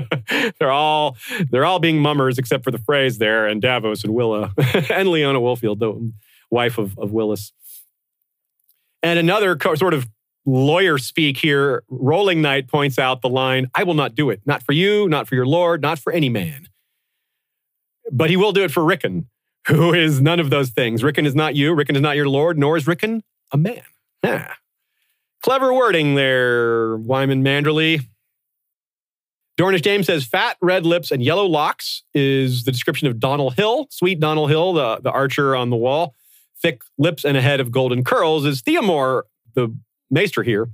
[0.60, 1.18] they're all
[1.50, 4.52] they're all being mummers except for the Freys there and Davos and Wylla
[4.92, 6.12] and Leona Woolfield, the
[6.52, 7.52] wife of, of Wylis.
[9.02, 10.08] And another co- sort of
[10.46, 14.42] lawyer speak here, Rolling Knight points out the line, I will not do it.
[14.46, 16.68] Not for you, not for your Lord, not for any man.
[18.12, 19.30] But he will do it for Rickon,
[19.68, 21.04] who is none of those things.
[21.04, 23.84] Rickon is not you, Rickon is not your Lord, nor is Rickon a man.
[24.24, 24.54] Yeah.
[25.44, 28.08] Clever wording there, Wyman Manderly.
[29.58, 33.88] Dornish James says fat, red lips, and yellow locks is the description of Donnel Hill,
[33.92, 36.16] sweet Donnel Hill, the, the archer on the wall.
[36.62, 39.76] Thick lips and a head of golden curls is Theomore, the
[40.14, 40.70] Maester here.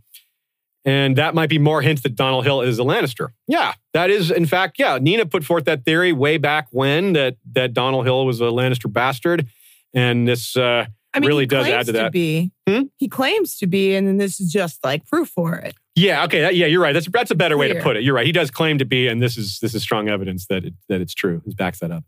[0.86, 3.30] And that might be more hints that Donald Hill is a Lannister.
[3.48, 4.98] Yeah, that is, in fact, yeah.
[5.00, 8.92] Nina put forth that theory way back when that that Donald Hill was a Lannister
[8.92, 9.48] bastard,
[9.94, 12.04] and this uh, I mean, really does add to that.
[12.06, 12.52] To be.
[12.68, 12.84] Hmm?
[12.98, 15.76] He claims to be, and then this is just like proof for it.
[15.96, 16.24] Yeah.
[16.24, 16.40] Okay.
[16.42, 16.94] That, yeah, you're right.
[16.94, 17.70] That's that's a better Clear.
[17.70, 18.04] way to put it.
[18.04, 18.26] You're right.
[18.26, 21.02] He does claim to be, and this is this is strong evidence that it, that
[21.02, 21.42] it's true.
[21.46, 22.06] This backs that up.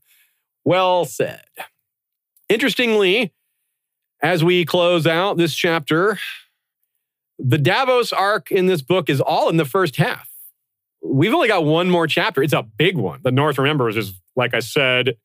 [0.64, 1.44] Well said.
[2.48, 3.34] Interestingly,
[4.22, 6.20] as we close out this chapter,
[7.44, 10.30] the Davos arc in this book is all in the first half.
[11.04, 12.44] We've only got one more chapter.
[12.44, 13.20] It's a big one.
[13.24, 15.18] The North Remembers is, like I said,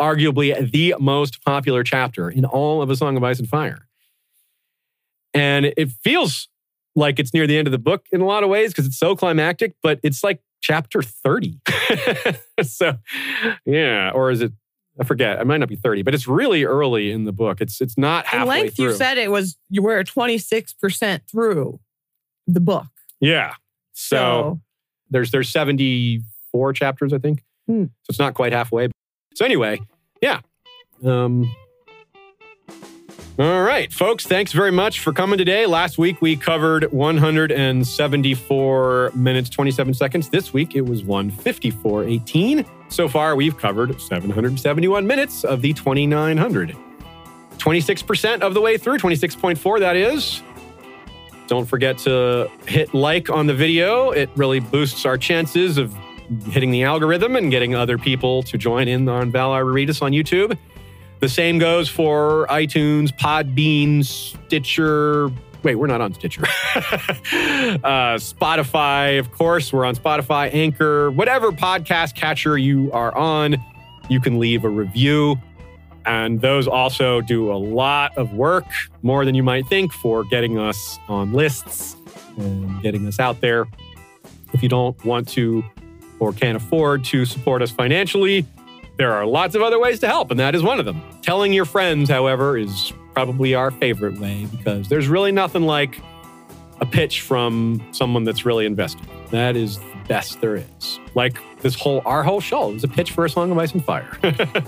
[0.00, 3.88] arguably the most popular chapter in all of A Song of Ice and Fire.
[5.34, 6.48] And it feels
[6.94, 8.98] like it's near the end of the book in a lot of ways because it's
[8.98, 11.58] so climactic, but it's like chapter 30.
[12.62, 12.98] so,
[13.64, 14.10] yeah.
[14.14, 14.52] Or is it
[15.00, 15.40] I forget.
[15.40, 17.60] It might not be 30, but it's really early in the book.
[17.60, 18.88] It's it's not halfway In length, through.
[18.90, 21.80] you said it was you were 26% through
[22.46, 22.86] the book.
[23.20, 23.54] Yeah.
[23.94, 24.60] So, so
[25.10, 27.42] there's there's 74 chapters, I think.
[27.66, 27.84] Hmm.
[27.84, 28.88] So it's not quite halfway.
[29.34, 29.80] So anyway,
[30.20, 30.40] yeah.
[31.04, 31.50] Um
[33.38, 35.64] all right, folks, thanks very much for coming today.
[35.64, 40.28] Last week we covered 174 minutes, 27 seconds.
[40.28, 42.68] This week it was 154.18.
[42.88, 46.76] So far, we've covered 771 minutes of the 2900.
[47.56, 50.42] 26% of the way through, 26.4 that is.
[51.46, 54.10] Don't forget to hit like on the video.
[54.10, 55.96] It really boosts our chances of
[56.50, 60.58] hitting the algorithm and getting other people to join in on Valar Reread on YouTube.
[61.22, 65.30] The same goes for iTunes, Podbean, Stitcher.
[65.62, 66.42] Wait, we're not on Stitcher.
[66.74, 69.72] uh, Spotify, of course.
[69.72, 73.54] We're on Spotify, Anchor, whatever podcast catcher you are on.
[74.08, 75.36] You can leave a review.
[76.06, 78.66] And those also do a lot of work,
[79.02, 81.94] more than you might think, for getting us on lists
[82.36, 83.68] and getting us out there.
[84.52, 85.62] If you don't want to
[86.18, 88.44] or can't afford to support us financially,
[88.96, 91.02] there are lots of other ways to help, and that is one of them.
[91.22, 96.00] Telling your friends, however, is probably our favorite way because there's really nothing like
[96.80, 99.06] a pitch from someone that's really invested.
[99.30, 101.00] That is the best there is.
[101.14, 103.84] Like this whole our whole show was a pitch for a song of ice and
[103.84, 104.18] fire.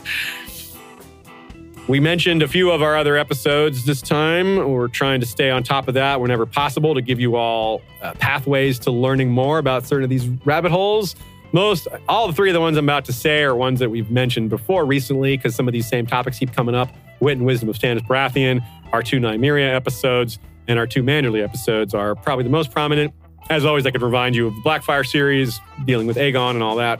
[1.88, 4.70] we mentioned a few of our other episodes this time.
[4.70, 8.14] We're trying to stay on top of that whenever possible to give you all uh,
[8.14, 11.16] pathways to learning more about certain of these rabbit holes.
[11.54, 14.50] Most, all three of the ones I'm about to say are ones that we've mentioned
[14.50, 16.88] before recently because some of these same topics keep coming up.
[17.20, 18.60] Wit and Wisdom of Stannis Baratheon,
[18.92, 23.14] our two Nymeria episodes, and our two Manderly episodes are probably the most prominent.
[23.50, 26.74] As always, I could remind you of the Blackfyre series dealing with Aegon and all
[26.74, 26.98] that.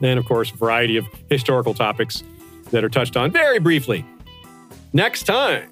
[0.00, 2.24] And of course, a variety of historical topics
[2.72, 4.04] that are touched on very briefly.
[4.92, 5.70] Next time,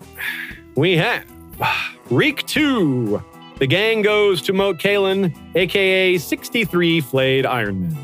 [0.77, 1.25] we have
[2.09, 3.21] Reek 2.
[3.61, 7.95] The gang goes to Moat Cailin, aka 63 Flayed Ironmen.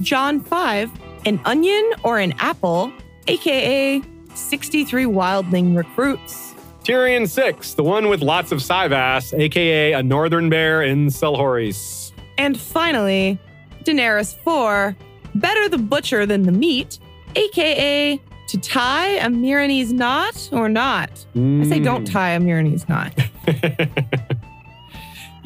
[0.00, 0.92] Jon 5,
[1.24, 2.92] an onion or an apple,
[3.26, 4.00] aka
[4.34, 6.54] 63 wildling recruits.
[6.84, 12.12] Tyrion 6, the one with lots of cyvasse, aka a northern bear in Selhorys.
[12.38, 13.40] And finally,
[13.82, 14.96] Daenerys 4,
[15.34, 17.00] better the butcher than the meat,
[17.34, 21.10] aka to tie a Meereenese knot or not.
[21.34, 22.12] I say don't hmm.
[22.12, 23.12] tie a Meereenese knot.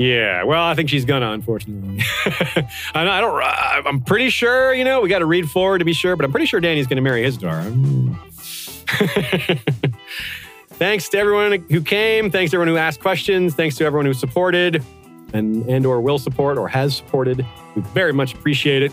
[0.00, 2.02] yeah, well, I think she's gonna, unfortunately.
[2.94, 3.86] I don't- don't.
[3.86, 4.72] I'm pretty sure.
[4.74, 6.86] You know, we got to read forward to be sure, but I'm pretty sure Dany's
[6.86, 7.60] gonna marry Hizdahr.
[10.70, 12.30] Thanks to everyone who came.
[12.30, 13.54] Thanks to everyone who asked questions.
[13.54, 14.82] Thanks to everyone who supported
[15.34, 17.44] and and or will support or has supported.
[17.76, 18.92] We very much appreciate it.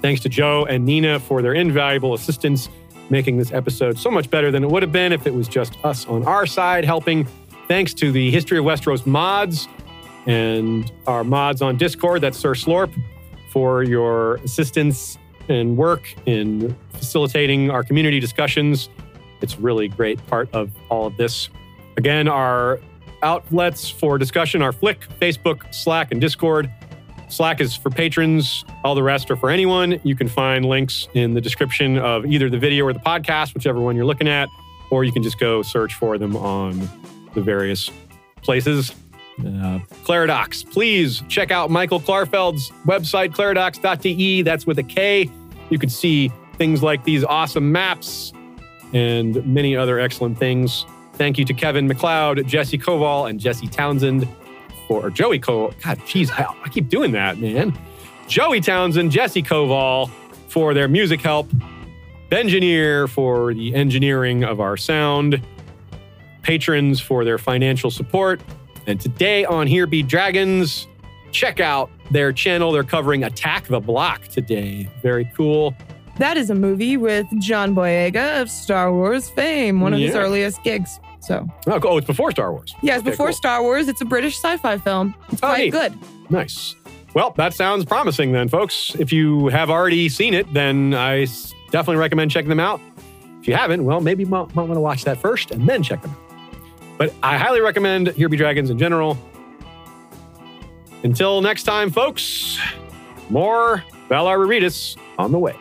[0.00, 2.68] Thanks to Joe and Nina for their invaluable assistance
[3.10, 5.74] making this episode so much better than it would have been if it was just
[5.84, 7.26] us on our side helping.
[7.68, 9.68] Thanks to the History of Westeros mods
[10.26, 12.92] and our mods on Discord, that's Sir Slorp,
[13.50, 15.18] for your assistance
[15.48, 18.88] and work in facilitating our community discussions.
[19.40, 21.48] It's really great part of all of this.
[21.96, 22.80] Again, our
[23.22, 26.70] outlets for discussion are Flick, Facebook, Slack, and Discord.
[27.28, 28.64] Slack is for patrons.
[28.84, 29.98] All the rest are for anyone.
[30.04, 33.80] You can find links in the description of either the video or the podcast, whichever
[33.80, 34.48] one you're looking at,
[34.90, 36.88] or you can just go search for them on
[37.34, 37.90] the various
[38.42, 38.94] places.
[39.38, 44.42] Uh, Claridox, please check out Michael Klarfeld's website, claridox.de.
[44.42, 45.30] That's with a K.
[45.70, 48.32] You can see things like these awesome maps
[48.92, 50.84] and many other excellent things.
[51.14, 54.28] Thank you to Kevin MacLeod, Jesse Koval, and Jesse Townsend
[54.86, 55.74] for or Joey Koval.
[55.82, 57.76] God, jeez, I, I keep doing that, man.
[58.28, 60.10] Joey Townsend, Jesse Koval
[60.48, 61.48] for their music help,
[62.30, 65.42] Bengineer for the engineering of our sound,
[66.42, 68.40] patrons for their financial support,
[68.86, 70.86] and today on Here Be Dragons,
[71.30, 72.72] check out their channel.
[72.72, 74.88] They're covering Attack the Block today.
[75.02, 75.74] Very cool.
[76.18, 80.62] That is a movie with John Boyega of Star Wars fame, one of his earliest
[80.62, 81.00] gigs.
[81.20, 82.74] So, Oh, oh, it's before Star Wars.
[82.82, 83.34] yes, Okay, before cool.
[83.34, 85.14] Star Wars, it's a British sci fi film.
[85.30, 85.70] It's Oh, quite neat.
[85.70, 85.94] good.
[86.30, 86.74] Nice.
[87.14, 88.94] Well, that sounds promising then, folks.
[88.98, 91.26] If you have already seen it, then I
[91.70, 92.80] definitely recommend checking them out.
[93.40, 96.02] If you haven't, well, maybe you might want to watch that first and then check
[96.02, 96.31] them out.
[97.02, 99.18] But I highly recommend Here Be Dragons in general.
[101.02, 102.60] Until next time, folks,
[103.28, 105.56] more Valar Reretus on the way.